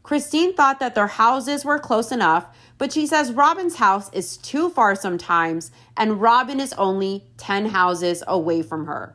Christine 0.09 0.55
thought 0.55 0.81
that 0.81 0.95
their 0.95 1.07
houses 1.07 1.67
were 1.67 1.79
close 1.79 2.11
enough, 2.13 2.47
but 2.79 2.91
she 2.91 3.07
says 3.07 3.31
Robin's 3.31 3.77
house 3.77 4.11
is 4.15 4.39
too 4.39 4.71
far 4.71 4.97
sometimes, 4.97 5.71
and 5.99 6.19
Robin 6.19 6.61
is 6.61 6.73
only 6.79 7.25
10 7.37 7.67
houses 7.67 8.25
away 8.27 8.63
from 8.63 8.87
her. 8.87 9.15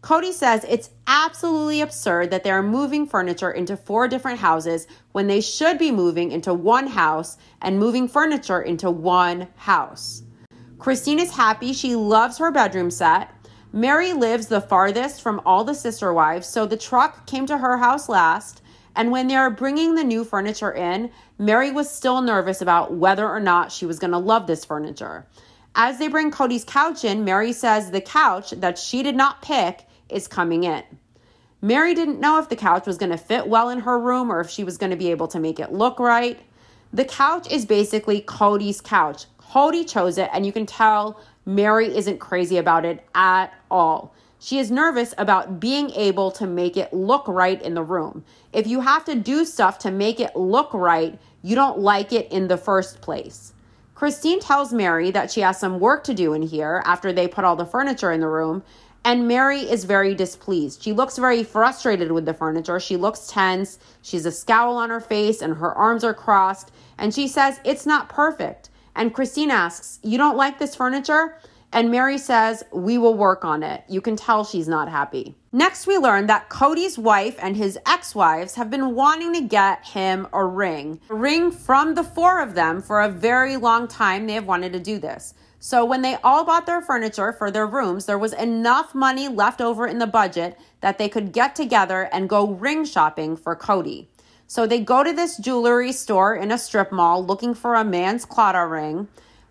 Kody 0.00 0.32
says 0.32 0.64
it's 0.68 0.90
absolutely 1.08 1.80
absurd 1.80 2.30
that 2.30 2.44
they 2.44 2.52
are 2.52 2.62
moving 2.62 3.04
furniture 3.04 3.50
into 3.50 3.76
four 3.76 4.06
different 4.06 4.38
houses 4.38 4.86
when 5.10 5.26
they 5.26 5.40
should 5.40 5.76
be 5.76 5.90
moving 5.90 6.30
into 6.30 6.54
one 6.54 6.86
house 6.86 7.36
and 7.60 7.80
moving 7.80 8.06
furniture 8.06 8.62
into 8.62 8.92
one 8.92 9.48
house. 9.56 10.22
Christine 10.78 11.18
is 11.18 11.32
happy. 11.32 11.72
She 11.72 11.96
loves 11.96 12.38
her 12.38 12.52
bedroom 12.52 12.92
set. 12.92 13.28
Mary 13.72 14.12
lives 14.12 14.46
the 14.46 14.60
farthest 14.60 15.20
from 15.20 15.42
all 15.44 15.64
the 15.64 15.74
sister 15.74 16.12
wives, 16.12 16.46
so 16.46 16.64
the 16.64 16.76
truck 16.76 17.26
came 17.26 17.44
to 17.46 17.58
her 17.58 17.78
house 17.78 18.08
last. 18.08 18.62
And 18.98 19.12
when 19.12 19.28
they 19.28 19.36
were 19.36 19.48
bringing 19.48 19.94
the 19.94 20.02
new 20.02 20.24
furniture 20.24 20.72
in, 20.72 21.12
Mary 21.38 21.70
was 21.70 21.88
still 21.88 22.20
nervous 22.20 22.60
about 22.60 22.94
whether 22.94 23.28
or 23.28 23.38
not 23.38 23.70
she 23.70 23.86
was 23.86 24.00
going 24.00 24.10
to 24.10 24.18
love 24.18 24.48
this 24.48 24.64
furniture. 24.64 25.24
As 25.76 26.00
they 26.00 26.08
bring 26.08 26.32
Kody's 26.32 26.64
couch 26.64 27.04
in, 27.04 27.24
Mary 27.24 27.52
says 27.52 27.92
the 27.92 28.00
couch 28.00 28.50
that 28.50 28.76
she 28.76 29.04
did 29.04 29.14
not 29.14 29.40
pick 29.40 29.86
is 30.08 30.26
coming 30.26 30.64
in. 30.64 30.82
Mary 31.62 31.94
didn't 31.94 32.18
know 32.18 32.40
if 32.40 32.48
the 32.48 32.56
couch 32.56 32.88
was 32.88 32.98
going 32.98 33.12
to 33.12 33.16
fit 33.16 33.46
well 33.46 33.68
in 33.68 33.78
her 33.78 34.00
room 34.00 34.32
or 34.32 34.40
if 34.40 34.50
she 34.50 34.64
was 34.64 34.76
going 34.76 34.90
to 34.90 34.96
be 34.96 35.12
able 35.12 35.28
to 35.28 35.38
make 35.38 35.60
it 35.60 35.72
look 35.72 36.00
right. 36.00 36.40
The 36.92 37.04
couch 37.04 37.48
is 37.52 37.64
basically 37.64 38.22
Kody's 38.22 38.80
couch. 38.80 39.26
Kody 39.40 39.88
chose 39.88 40.18
it, 40.18 40.28
and 40.32 40.44
you 40.44 40.50
can 40.50 40.66
tell 40.66 41.20
Mary 41.46 41.96
isn't 41.96 42.18
crazy 42.18 42.56
about 42.56 42.84
it 42.84 43.06
at 43.14 43.54
all. 43.70 44.12
She 44.40 44.58
is 44.58 44.70
nervous 44.70 45.14
about 45.18 45.58
being 45.58 45.90
able 45.90 46.30
to 46.32 46.46
make 46.46 46.76
it 46.76 46.92
look 46.92 47.26
right 47.26 47.60
in 47.60 47.74
the 47.74 47.82
room. 47.82 48.24
If 48.52 48.66
you 48.66 48.80
have 48.80 49.04
to 49.06 49.14
do 49.14 49.44
stuff 49.44 49.78
to 49.80 49.90
make 49.90 50.20
it 50.20 50.36
look 50.36 50.72
right, 50.72 51.18
you 51.42 51.54
don't 51.54 51.80
like 51.80 52.12
it 52.12 52.30
in 52.30 52.48
the 52.48 52.56
first 52.56 53.00
place. 53.00 53.52
Christine 53.94 54.38
tells 54.38 54.72
Mary 54.72 55.10
that 55.10 55.30
she 55.30 55.40
has 55.40 55.58
some 55.58 55.80
work 55.80 56.04
to 56.04 56.14
do 56.14 56.32
in 56.32 56.42
here 56.42 56.82
after 56.84 57.12
they 57.12 57.26
put 57.26 57.44
all 57.44 57.56
the 57.56 57.66
furniture 57.66 58.12
in 58.12 58.20
the 58.20 58.28
room, 58.28 58.62
and 59.04 59.26
Mary 59.26 59.60
is 59.60 59.84
very 59.84 60.14
displeased. 60.14 60.82
She 60.82 60.92
looks 60.92 61.18
very 61.18 61.42
frustrated 61.42 62.12
with 62.12 62.24
the 62.24 62.34
furniture. 62.34 62.78
She 62.78 62.96
looks 62.96 63.26
tense. 63.26 63.78
She's 64.02 64.26
a 64.26 64.30
scowl 64.30 64.76
on 64.76 64.90
her 64.90 65.00
face, 65.00 65.42
and 65.42 65.56
her 65.56 65.74
arms 65.74 66.04
are 66.04 66.14
crossed, 66.14 66.70
and 66.96 67.12
she 67.12 67.26
says, 67.26 67.58
It's 67.64 67.86
not 67.86 68.08
perfect. 68.08 68.70
And 68.94 69.12
Christine 69.14 69.50
asks, 69.50 69.98
You 70.02 70.16
don't 70.16 70.36
like 70.36 70.58
this 70.58 70.76
furniture? 70.76 71.38
And 71.72 71.90
Mary 71.90 72.16
says, 72.16 72.64
We 72.72 72.96
will 72.96 73.14
work 73.14 73.44
on 73.44 73.62
it. 73.62 73.84
You 73.88 74.00
can 74.00 74.16
tell 74.16 74.44
she's 74.44 74.68
not 74.68 74.88
happy. 74.88 75.34
Next, 75.52 75.86
we 75.86 75.98
learn 75.98 76.26
that 76.26 76.48
Kody's 76.48 76.98
wife 76.98 77.36
and 77.40 77.56
his 77.56 77.78
ex 77.86 78.14
wives 78.14 78.54
have 78.54 78.70
been 78.70 78.94
wanting 78.94 79.34
to 79.34 79.42
get 79.42 79.86
him 79.86 80.26
a 80.32 80.44
ring. 80.44 81.00
A 81.10 81.14
ring 81.14 81.50
from 81.50 81.94
the 81.94 82.04
four 82.04 82.40
of 82.40 82.54
them 82.54 82.80
for 82.80 83.02
a 83.02 83.08
very 83.08 83.56
long 83.56 83.86
time. 83.86 84.26
They 84.26 84.34
have 84.34 84.46
wanted 84.46 84.72
to 84.72 84.80
do 84.80 84.98
this. 84.98 85.34
So, 85.60 85.84
when 85.84 86.02
they 86.02 86.16
all 86.22 86.44
bought 86.44 86.66
their 86.66 86.80
furniture 86.80 87.32
for 87.32 87.50
their 87.50 87.66
rooms, 87.66 88.06
there 88.06 88.18
was 88.18 88.32
enough 88.32 88.94
money 88.94 89.28
left 89.28 89.60
over 89.60 89.86
in 89.86 89.98
the 89.98 90.06
budget 90.06 90.58
that 90.80 90.98
they 90.98 91.08
could 91.08 91.32
get 91.32 91.56
together 91.56 92.08
and 92.12 92.28
go 92.28 92.46
ring 92.46 92.84
shopping 92.84 93.36
for 93.36 93.56
Kody. 93.56 94.06
So, 94.46 94.66
they 94.66 94.80
go 94.80 95.02
to 95.02 95.12
this 95.12 95.36
jewelry 95.36 95.92
store 95.92 96.34
in 96.36 96.52
a 96.52 96.58
strip 96.58 96.92
mall 96.92 97.24
looking 97.24 97.54
for 97.54 97.74
a 97.74 97.84
man's 97.84 98.24
Claddagh 98.24 98.70
ring. 98.70 99.08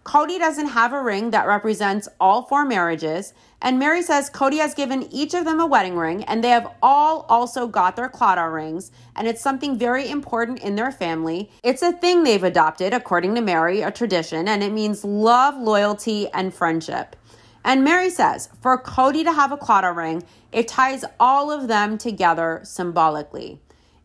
Kody 0.08 0.40
doesn't 0.40 0.70
have 0.70 0.94
a 0.94 1.04
ring 1.04 1.32
that 1.32 1.48
represents 1.48 2.08
all 2.18 2.42
four 2.44 2.64
marriages, 2.64 3.34
and 3.62 3.78
Mary 3.78 4.02
says 4.02 4.30
Kody 4.30 4.58
has 4.60 4.74
given 4.74 5.04
each 5.12 5.34
of 5.34 5.44
them 5.44 5.60
a 5.60 5.68
wedding 5.68 5.98
ring, 5.98 6.24
and 6.24 6.42
they 6.42 6.52
have 6.52 6.72
all 6.82 7.26
also 7.28 7.68
got 7.68 7.98
their 7.98 8.08
Claddagh 8.08 8.54
rings, 8.54 8.90
and 9.18 9.28
it's 9.28 9.42
something 9.42 9.78
very 9.78 10.10
important 10.10 10.62
in 10.62 10.76
their 10.76 10.94
family. 10.94 11.52
It's 11.62 11.82
a 11.82 11.92
thing 11.92 12.24
they've 12.24 12.42
adopted, 12.42 12.94
according 12.94 13.36
to 13.36 13.42
Mary, 13.42 13.82
a 13.82 13.92
tradition, 13.92 14.48
and 14.48 14.64
it 14.64 14.72
means 14.72 15.04
love, 15.04 15.58
loyalty, 15.58 16.30
and 16.30 16.54
friendship. 16.54 17.18
And 17.66 17.84
Mary 17.84 18.10
says 18.10 18.48
for 18.62 18.82
Kody 18.82 19.26
to 19.26 19.34
have 19.34 19.52
a 19.52 19.58
Claddagh 19.58 19.98
ring, 19.98 20.24
it 20.54 20.70
ties 20.70 21.04
all 21.20 21.52
of 21.52 21.68
them 21.68 21.98
together 21.98 22.62
symbolically. 22.64 23.60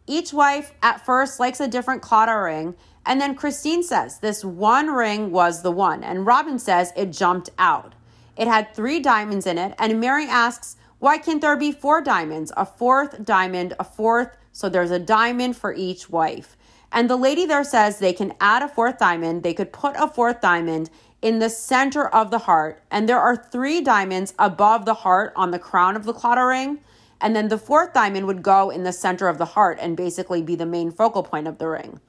Each 0.09 0.33
wife 0.33 0.73
at 0.83 1.07
first 1.07 1.39
likes 1.39 1.61
a 1.61 1.69
different 1.69 2.03
Claddagh 2.03 2.45
ring, 2.45 2.75
and 3.05 3.21
then 3.21 3.35
Christine 3.35 3.83
says 3.83 4.19
this 4.19 4.45
one 4.45 4.89
ring 4.89 5.31
was 5.33 5.63
the 5.63 5.73
one, 5.73 6.05
and 6.05 6.27
Robin 6.27 6.59
says 6.59 6.93
it 6.97 7.13
jumped 7.13 7.51
out. 7.59 7.95
It 8.37 8.49
had 8.49 8.75
three 8.75 9.01
diamonds 9.01 9.47
in 9.47 9.59
it, 9.59 9.75
and 9.79 10.01
Mary 10.01 10.27
asks, 10.27 10.77
Why 10.99 11.19
can't 11.19 11.41
there 11.41 11.57
be 11.57 11.73
four 11.73 12.01
diamonds? 12.01 12.53
A 12.57 12.65
fourth 12.65 13.25
diamond, 13.25 13.75
a 13.79 13.85
fourth, 13.85 14.37
so 14.53 14.69
there's 14.69 14.91
a 14.91 14.99
diamond 14.99 15.57
for 15.57 15.75
each 15.75 16.09
wife. 16.09 16.57
And 16.93 17.09
the 17.09 17.17
lady 17.17 17.47
there 17.47 17.65
says 17.65 17.99
they 17.99 18.13
can 18.13 18.35
add 18.41 18.63
a 18.63 18.69
fourth 18.69 18.99
diamond, 18.99 19.43
they 19.43 19.55
could 19.55 19.73
put 19.73 19.97
a 19.97 20.09
fourth 20.09 20.41
diamond 20.41 20.91
in 21.23 21.39
the 21.39 21.51
center 21.51 22.09
of 22.09 22.31
the 22.31 22.41
heart, 22.41 22.83
and 22.91 23.09
there 23.09 23.21
are 23.21 23.37
three 23.37 23.81
diamonds 23.81 24.35
above 24.39 24.85
the 24.85 24.95
heart 24.95 25.33
on 25.37 25.53
the 25.53 25.59
crown 25.59 25.97
of 25.97 26.05
the 26.05 26.13
Claddagh 26.13 26.49
ring. 26.49 26.81
And 27.21 27.37
then 27.37 27.49
the 27.49 27.59
fourth 27.59 27.93
diamond 27.93 28.27
would 28.27 28.43
go 28.43 28.71
in 28.71 28.83
the 28.83 28.93
center 28.93 29.29
of 29.29 29.39
the 29.39 29.45
heart 29.45 29.79
and 29.81 29.97
basically 29.97 30.43
be 30.43 30.57
the 30.57 30.67
main 30.67 30.91
focal 30.91 31.23
point 31.23 31.47
of 31.47 31.59
the 31.59 31.69
ring. 31.69 32.01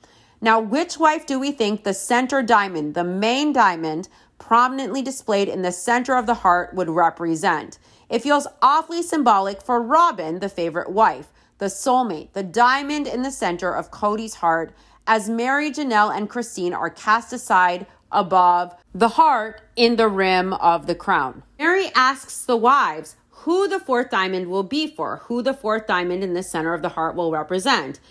Now, 0.44 0.60
which 0.60 0.98
wife 0.98 1.26
do 1.26 1.40
we 1.40 1.54
think 1.54 1.86
the 1.86 1.94
center 1.94 2.44
diamond, 2.44 2.96
the 2.96 3.04
main 3.06 3.54
diamond, 3.54 4.10
prominently 4.40 5.02
displayed 5.02 5.48
in 5.48 5.62
the 5.62 5.72
center 5.72 6.18
of 6.18 6.26
the 6.26 6.34
heart 6.34 6.74
would 6.74 6.90
represent? 6.90 7.80
It 8.10 8.24
feels 8.24 8.46
awfully 8.62 9.04
symbolic 9.04 9.62
for 9.62 9.82
Robin, 9.82 10.40
the 10.40 10.50
favorite 10.50 10.92
wife, 10.92 11.28
the 11.60 11.68
soulmate, 11.68 12.34
the 12.34 12.44
diamond 12.44 13.08
in 13.08 13.22
the 13.22 13.32
center 13.32 13.74
of 13.74 13.90
Kody's 13.90 14.36
heart, 14.36 14.76
as 15.08 15.30
Mary, 15.30 15.72
Janelle, 15.72 16.14
and 16.14 16.30
Christine 16.30 16.74
are 16.74 16.90
cast 16.90 17.32
aside 17.32 17.86
above 18.12 18.76
the 18.94 19.08
heart 19.08 19.62
in 19.78 19.96
the 19.96 20.10
rim 20.10 20.52
of 20.56 20.88
the 20.88 20.96
crown. 20.96 21.44
Mary 21.58 21.90
asks 21.96 22.44
the 22.44 22.58
wives 22.58 23.16
who 23.30 23.70
the 23.70 23.80
fourth 23.80 24.10
diamond 24.10 24.48
will 24.48 24.64
be 24.64 24.88
for, 24.88 25.22
who 25.28 25.42
the 25.42 25.54
fourth 25.54 25.88
diamond 25.88 26.22
in 26.22 26.34
the 26.34 26.44
center 26.44 26.74
of 26.74 26.82
the 26.82 26.90
heart 26.90 27.16
will 27.16 27.32
represent. 27.32 28.02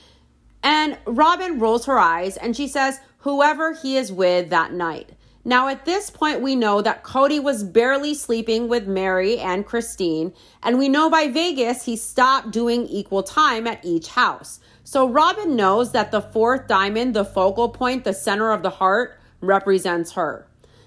And 0.63 0.99
Robin 1.07 1.59
rolls 1.59 1.87
her 1.87 1.99
eyes 1.99 2.37
and 2.37 2.57
she 2.57 2.69
says, 2.69 3.01
whoever 3.19 3.75
he 3.75 3.97
is 3.97 4.13
with 4.13 4.51
that 4.51 4.73
night. 4.73 5.11
Now, 5.45 5.67
at 5.67 5.85
this 5.85 6.09
point, 6.09 6.41
we 6.41 6.55
know 6.55 6.83
that 6.83 7.03
Kody 7.03 7.43
was 7.43 7.65
barely 7.65 8.15
sleeping 8.15 8.69
with 8.69 8.87
Mary 8.87 9.39
and 9.39 9.67
Christine, 9.67 10.33
and 10.63 10.79
we 10.79 10.89
know 10.89 11.11
by 11.11 11.27
Vegas 11.27 11.85
he 11.85 11.97
stopped 11.97 12.53
doing 12.53 12.87
equal 12.87 13.25
time 13.25 13.67
at 13.67 13.85
each 13.85 14.09
house. 14.09 14.61
So 14.85 15.09
Robin 15.09 15.57
knows 15.57 15.91
that 15.93 16.13
the 16.13 16.21
fourth 16.21 16.69
diamond, 16.69 17.15
the 17.15 17.25
focal 17.25 17.71
point, 17.71 18.05
the 18.05 18.15
center 18.15 18.53
of 18.53 18.63
the 18.63 18.71
heart, 18.71 19.19
represents 19.41 20.13
her. 20.13 20.47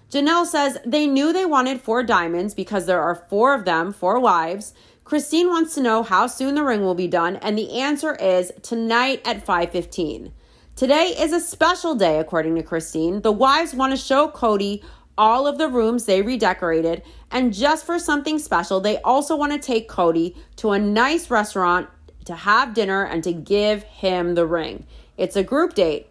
Janelle 0.10 0.46
says 0.46 0.78
they 0.86 1.08
knew 1.08 1.34
they 1.34 1.46
wanted 1.46 1.82
four 1.82 2.04
diamonds 2.04 2.54
because 2.54 2.86
there 2.86 3.02
are 3.02 3.26
four 3.30 3.54
of 3.54 3.66
them, 3.66 3.92
four 3.92 4.20
wives. 4.20 4.74
Christine 5.06 5.50
wants 5.50 5.76
to 5.76 5.84
know 5.84 6.02
how 6.02 6.26
soon 6.26 6.56
the 6.56 6.64
ring 6.64 6.82
will 6.82 6.96
be 6.96 7.08
done, 7.08 7.36
and 7.36 7.56
the 7.56 7.74
answer 7.74 8.16
is 8.16 8.52
tonight 8.64 9.22
at 9.24 9.46
5:15. 9.46 10.32
Today 10.76 11.16
is 11.16 11.32
a 11.32 11.40
special 11.40 11.94
day 11.94 12.18
according 12.18 12.56
to 12.56 12.64
Christine. 12.64 13.22
The 13.22 13.32
wives 13.32 13.76
want 13.76 13.94
to 13.94 13.98
show 13.98 14.28
Kody 14.28 14.82
all 15.16 15.46
of 15.46 15.60
the 15.60 15.70
rooms 15.70 16.06
they 16.06 16.24
redecorated, 16.24 17.04
and 17.30 17.54
just 17.54 17.86
for 17.86 18.00
something 18.00 18.40
special, 18.40 18.80
they 18.80 19.00
also 19.02 19.36
want 19.36 19.52
to 19.52 19.60
take 19.60 19.88
Kody 19.88 20.36
to 20.56 20.72
a 20.72 20.80
nice 20.80 21.30
restaurant 21.30 21.88
to 22.26 22.34
have 22.34 22.74
dinner 22.74 23.04
and 23.04 23.24
to 23.26 23.32
give 23.32 23.84
him 23.84 24.34
the 24.34 24.48
ring. 24.48 24.88
It's 25.18 25.36
a 25.36 25.44
group 25.44 25.76
date. 25.76 26.08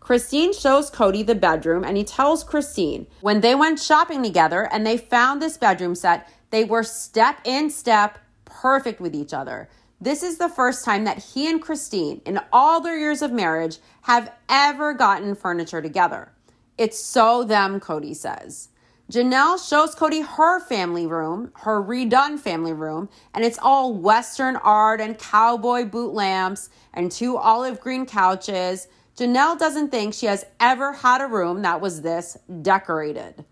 Christine 0.00 0.52
shows 0.52 0.90
Kody 0.90 1.24
the 1.24 1.34
bedroom 1.34 1.82
and 1.82 1.96
he 1.96 2.04
tells 2.04 2.44
Christine 2.44 3.06
when 3.22 3.40
they 3.40 3.54
went 3.54 3.80
shopping 3.80 4.22
together 4.22 4.68
and 4.70 4.86
they 4.86 4.98
found 4.98 5.40
this 5.40 5.56
bedroom 5.56 5.94
set, 5.94 6.28
they 6.50 6.62
were 6.62 6.82
step 6.82 7.38
in 7.44 7.70
step 7.70 8.18
perfect 8.60 9.00
with 9.00 9.14
each 9.14 9.32
other. 9.32 9.68
This 10.00 10.22
is 10.22 10.38
the 10.38 10.48
first 10.48 10.84
time 10.84 11.04
that 11.04 11.18
he 11.18 11.48
and 11.48 11.62
Christine, 11.62 12.20
in 12.26 12.40
all 12.52 12.80
their 12.80 12.98
years 12.98 13.22
of 13.22 13.32
marriage, 13.32 13.78
have 14.02 14.32
ever 14.48 14.92
gotten 14.92 15.34
furniture 15.34 15.80
together. 15.80 16.32
It's 16.76 16.98
so 16.98 17.44
them, 17.44 17.80
Kody 17.80 18.14
says. 18.14 18.68
Janelle 19.10 19.56
shows 19.68 19.94
Kody 19.94 20.26
her 20.26 20.60
family 20.60 21.06
room, 21.06 21.52
her 21.56 21.82
redone 21.82 22.38
family 22.38 22.72
room, 22.72 23.08
and 23.34 23.44
it's 23.44 23.58
all 23.62 23.94
Western 23.94 24.56
art 24.56 25.00
and 25.00 25.18
cowboy 25.18 25.84
boot 25.84 26.14
lamps 26.14 26.70
and 26.92 27.12
two 27.12 27.36
olive 27.36 27.80
green 27.80 28.06
couches. 28.06 28.88
Janelle 29.16 29.58
doesn't 29.58 29.90
think 29.90 30.14
she 30.14 30.26
has 30.26 30.44
ever 30.58 30.92
had 30.92 31.20
a 31.20 31.26
room 31.26 31.62
that 31.62 31.80
was 31.80 32.02
this 32.02 32.38
decorated. 32.62 33.44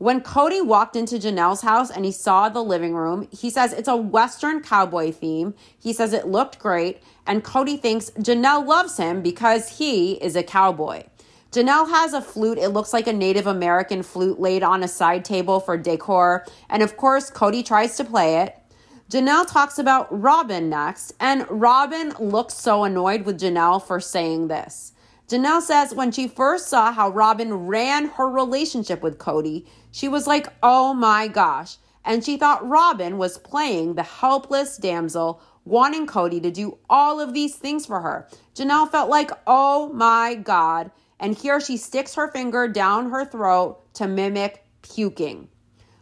When 0.00 0.22
Kody 0.22 0.64
walked 0.64 0.96
into 0.96 1.16
Janelle's 1.16 1.60
house 1.60 1.90
and 1.90 2.06
he 2.06 2.10
saw 2.10 2.48
the 2.48 2.64
living 2.64 2.94
room, 2.94 3.28
he 3.30 3.50
says 3.50 3.74
it's 3.74 3.86
a 3.86 3.94
Western 3.94 4.62
cowboy 4.62 5.12
theme. 5.12 5.52
He 5.78 5.92
says 5.92 6.14
it 6.14 6.26
looked 6.26 6.58
great, 6.58 7.02
and 7.26 7.44
Kody 7.44 7.78
thinks 7.78 8.08
Janelle 8.12 8.66
loves 8.66 8.96
him 8.96 9.20
because 9.20 9.76
he 9.76 10.12
is 10.14 10.36
a 10.36 10.42
cowboy. 10.42 11.02
Janelle 11.52 11.90
has 11.90 12.14
a 12.14 12.22
flute. 12.22 12.56
It 12.56 12.70
looks 12.70 12.94
like 12.94 13.08
a 13.08 13.12
Native 13.12 13.46
American 13.46 14.02
flute 14.02 14.40
laid 14.40 14.62
on 14.62 14.82
a 14.82 14.88
side 14.88 15.22
table 15.22 15.60
for 15.60 15.76
decor. 15.76 16.46
And 16.70 16.82
of 16.82 16.96
course, 16.96 17.30
Kody 17.30 17.62
tries 17.62 17.98
to 17.98 18.04
play 18.04 18.38
it. 18.38 18.56
Janelle 19.10 19.46
talks 19.46 19.78
about 19.78 20.08
Robin 20.10 20.70
next, 20.70 21.12
and 21.20 21.44
Robin 21.50 22.14
looks 22.18 22.54
so 22.54 22.84
annoyed 22.84 23.26
with 23.26 23.38
Janelle 23.38 23.86
for 23.86 24.00
saying 24.00 24.48
this. 24.48 24.89
Janelle 25.30 25.62
says 25.62 25.94
when 25.94 26.10
she 26.10 26.26
first 26.26 26.66
saw 26.66 26.90
how 26.90 27.08
Robin 27.08 27.54
ran 27.54 28.06
her 28.06 28.28
relationship 28.28 29.00
with 29.00 29.18
Kody, 29.18 29.64
she 29.92 30.08
was 30.08 30.26
like, 30.26 30.48
oh 30.60 30.92
my 30.92 31.28
gosh. 31.28 31.76
And 32.04 32.24
she 32.24 32.36
thought 32.36 32.68
Robin 32.68 33.16
was 33.16 33.38
playing 33.38 33.94
the 33.94 34.02
helpless 34.02 34.76
damsel, 34.76 35.40
wanting 35.64 36.08
Kody 36.08 36.42
to 36.42 36.50
do 36.50 36.78
all 36.90 37.20
of 37.20 37.32
these 37.32 37.54
things 37.54 37.86
for 37.86 38.00
her. 38.00 38.28
Janelle 38.56 38.90
felt 38.90 39.08
like, 39.08 39.30
oh 39.46 39.92
my 39.92 40.34
God. 40.34 40.90
And 41.20 41.38
here 41.38 41.60
she 41.60 41.76
sticks 41.76 42.16
her 42.16 42.32
finger 42.32 42.66
down 42.66 43.10
her 43.10 43.24
throat 43.24 43.94
to 43.94 44.08
mimic 44.08 44.64
puking. 44.82 45.46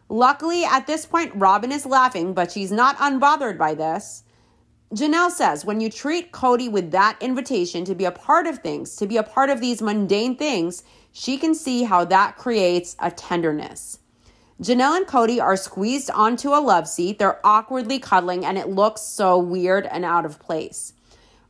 Luckily, 0.09 0.63
at 0.63 0.87
this 0.87 1.05
point, 1.05 1.33
Robin 1.35 1.71
is 1.71 1.85
laughing, 1.85 2.33
but 2.33 2.51
she's 2.51 2.71
not 2.71 2.97
unbothered 2.97 3.59
by 3.59 3.75
this. 3.75 4.23
Janelle 4.93 5.29
says 5.29 5.65
when 5.65 5.81
you 5.81 5.89
treat 5.89 6.31
Kody 6.31 6.71
with 6.71 6.91
that 6.91 7.17
invitation 7.21 7.85
to 7.85 7.93
be 7.93 8.05
a 8.05 8.11
part 8.11 8.47
of 8.47 8.59
things, 8.59 8.95
to 8.95 9.05
be 9.05 9.17
a 9.17 9.23
part 9.23 9.51
of 9.51 9.61
these 9.61 9.83
mundane 9.83 10.35
things, 10.35 10.83
she 11.11 11.37
can 11.37 11.53
see 11.53 11.83
how 11.83 12.05
that 12.05 12.37
creates 12.37 12.95
a 12.99 13.11
tenderness. 13.11 13.99
Janelle 14.61 14.97
and 14.97 15.05
Kody 15.05 15.41
are 15.41 15.55
squeezed 15.55 16.09
onto 16.09 16.49
a 16.49 16.59
love 16.59 16.87
seat. 16.87 17.19
They're 17.19 17.39
awkwardly 17.45 17.99
cuddling, 17.99 18.45
and 18.45 18.57
it 18.57 18.67
looks 18.67 19.01
so 19.01 19.37
weird 19.37 19.85
and 19.85 20.03
out 20.03 20.25
of 20.25 20.39
place. 20.39 20.93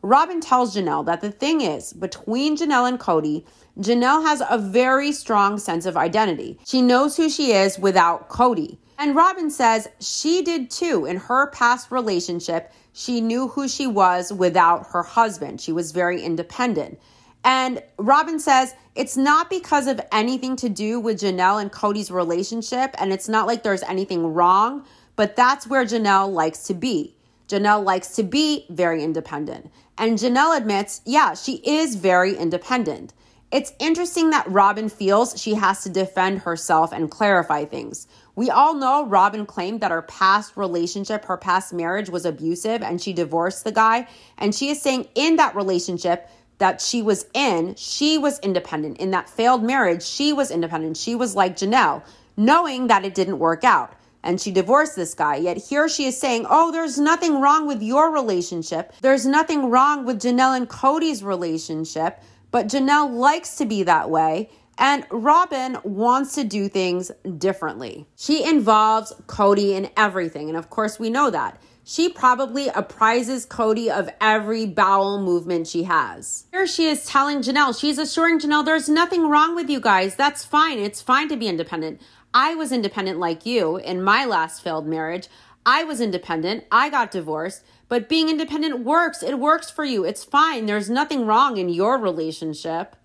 Robin 0.02 0.42
tells 0.42 0.76
Janelle 0.76 1.06
that 1.06 1.22
the 1.22 1.32
thing 1.32 1.62
is, 1.62 1.92
between 1.94 2.56
Janelle 2.56 2.88
and 2.88 3.00
Kody, 3.00 3.46
Janelle 3.80 4.24
has 4.24 4.44
a 4.50 4.58
very 4.58 5.12
strong 5.12 5.58
sense 5.58 5.86
of 5.86 5.98
identity. 5.98 6.60
She 6.66 6.82
knows 6.82 7.18
who 7.18 7.30
she 7.30 7.54
is 7.54 7.80
without 7.80 8.30
Kody. 8.30 8.78
And 9.02 9.16
Robin 9.16 9.50
says 9.50 9.88
she 10.02 10.42
did 10.42 10.70
too. 10.70 11.06
In 11.06 11.16
her 11.16 11.48
past 11.52 11.90
relationship, 11.90 12.74
she 12.92 13.22
knew 13.22 13.48
who 13.48 13.70
she 13.70 13.88
was 13.88 14.34
without 14.34 14.88
her 14.88 15.04
husband. 15.04 15.62
She 15.62 15.72
was 15.72 15.94
very 15.94 16.22
independent. 16.22 17.00
And 17.46 17.82
Robin 17.98 18.42
says 18.42 18.76
it's 18.96 19.16
not 19.16 19.50
because 19.50 19.88
of 19.88 20.02
anything 20.12 20.58
to 20.58 20.68
do 20.68 21.00
with 21.00 21.22
Janelle 21.22 21.62
and 21.62 21.72
Kody's 21.72 22.12
relationship, 22.12 22.94
and 23.00 23.14
it's 23.14 23.30
not 23.30 23.48
like 23.48 23.64
there's 23.64 23.84
anything 23.84 24.34
wrong, 24.34 24.86
but 25.16 25.38
that's 25.38 25.66
where 25.66 25.86
Janelle 25.86 26.34
likes 26.34 26.64
to 26.64 26.74
be. 26.74 27.16
Janelle 27.48 27.86
likes 27.86 28.18
to 28.18 28.24
be 28.24 28.66
very 28.70 29.02
independent. 29.02 29.72
And 29.98 30.20
Janelle 30.20 30.58
admits, 30.58 31.00
yeah, 31.06 31.36
she 31.36 31.62
is 31.66 31.96
very 31.96 32.36
independent. 32.36 33.14
It's 33.52 33.74
interesting 33.80 34.30
that 34.30 34.48
Robin 34.48 34.90
feels 34.90 35.42
she 35.42 35.56
has 35.56 35.84
to 35.84 35.90
defend 35.90 36.40
herself 36.40 36.92
and 36.92 37.10
clarify 37.10 37.66
things. 37.66 38.08
We 38.40 38.50
all 38.50 38.74
know 38.74 39.06
Robin 39.06 39.46
claimed 39.46 39.82
that 39.82 39.92
her 39.92 40.02
past 40.02 40.56
relationship, 40.56 41.26
her 41.26 41.36
past 41.36 41.74
marriage 41.74 42.10
was 42.10 42.24
abusive 42.24 42.82
and 42.82 43.02
she 43.02 43.12
divorced 43.12 43.66
the 43.66 43.74
guy. 43.74 44.08
And 44.38 44.56
she 44.56 44.70
is 44.70 44.82
saying 44.82 45.10
in 45.14 45.36
that 45.36 45.58
relationship 45.58 46.30
that 46.58 46.80
she 46.80 47.02
was 47.02 47.26
in, 47.34 47.76
she 47.76 48.18
was 48.18 48.40
independent. 48.40 49.00
In 49.00 49.12
that 49.12 49.30
failed 49.30 49.62
marriage, 49.62 50.04
she 50.04 50.32
was 50.32 50.52
independent. 50.52 50.96
She 50.96 51.16
was 51.16 51.36
like 51.36 51.58
Janelle, 51.58 52.02
knowing 52.38 52.88
that 52.88 53.04
it 53.04 53.14
didn't 53.14 53.40
work 53.40 53.66
out 53.66 53.94
and 54.24 54.40
she 54.40 54.52
divorced 54.52 54.96
this 54.96 55.14
guy. 55.14 55.36
Yet 55.36 55.58
here 55.58 55.90
she 55.90 56.06
is 56.06 56.18
saying, 56.18 56.46
Oh, 56.50 56.72
there's 56.72 56.98
nothing 56.98 57.42
wrong 57.42 57.68
with 57.68 57.84
your 57.84 58.10
relationship. 58.10 58.94
There's 59.02 59.26
nothing 59.26 59.70
wrong 59.70 60.06
with 60.06 60.22
Janelle 60.22 60.56
and 60.56 60.70
Kody's 60.70 61.26
relationship, 61.26 62.24
but 62.52 62.68
Janelle 62.68 63.14
likes 63.14 63.58
to 63.58 63.66
be 63.66 63.84
that 63.84 64.10
way. 64.10 64.50
And 64.80 65.06
Robin 65.12 65.78
wants 65.84 66.36
to 66.36 66.46
do 66.46 66.70
things 66.70 67.12
differently. 67.38 68.08
She 68.16 68.48
involves 68.48 69.12
Kody 69.28 69.72
in 69.72 69.90
everything. 69.98 70.48
And 70.48 70.58
of 70.58 70.70
course, 70.70 70.98
we 70.98 71.10
know 71.10 71.30
that. 71.30 71.62
She 71.84 72.08
probably 72.08 72.70
apprises 72.70 73.46
Kody 73.46 73.90
of 73.90 74.10
every 74.22 74.66
bowel 74.66 75.22
movement 75.22 75.68
she 75.68 75.84
has. 75.84 76.46
Here 76.52 76.66
she 76.66 76.88
is 76.88 77.06
telling 77.06 77.40
Janelle, 77.40 77.78
she's 77.78 77.98
assuring 77.98 78.40
Janelle, 78.40 78.64
there's 78.64 78.88
nothing 78.88 79.28
wrong 79.28 79.54
with 79.54 79.70
you 79.70 79.82
guys. 79.82 80.16
That's 80.16 80.46
fine. 80.46 80.80
It's 80.80 81.02
fine 81.02 81.28
to 81.30 81.36
be 81.36 81.48
independent. 81.48 82.00
I 82.34 82.56
was 82.56 82.72
independent 82.72 83.20
like 83.20 83.46
you 83.46 83.78
in 83.78 84.04
my 84.04 84.24
last 84.24 84.64
failed 84.64 84.88
marriage. 84.88 85.28
I 85.66 85.84
was 85.84 86.00
independent. 86.00 86.64
I 86.72 86.90
got 86.90 87.12
divorced. 87.12 87.64
But 87.90 88.08
being 88.08 88.30
independent 88.30 88.86
works. 88.86 89.24
It 89.24 89.40
works 89.40 89.70
for 89.70 89.84
you. 89.84 90.06
It's 90.06 90.24
fine. 90.24 90.68
There's 90.68 90.90
nothing 90.90 91.26
wrong 91.26 91.58
in 91.58 91.70
your 91.70 91.98
relationship. 91.98 92.96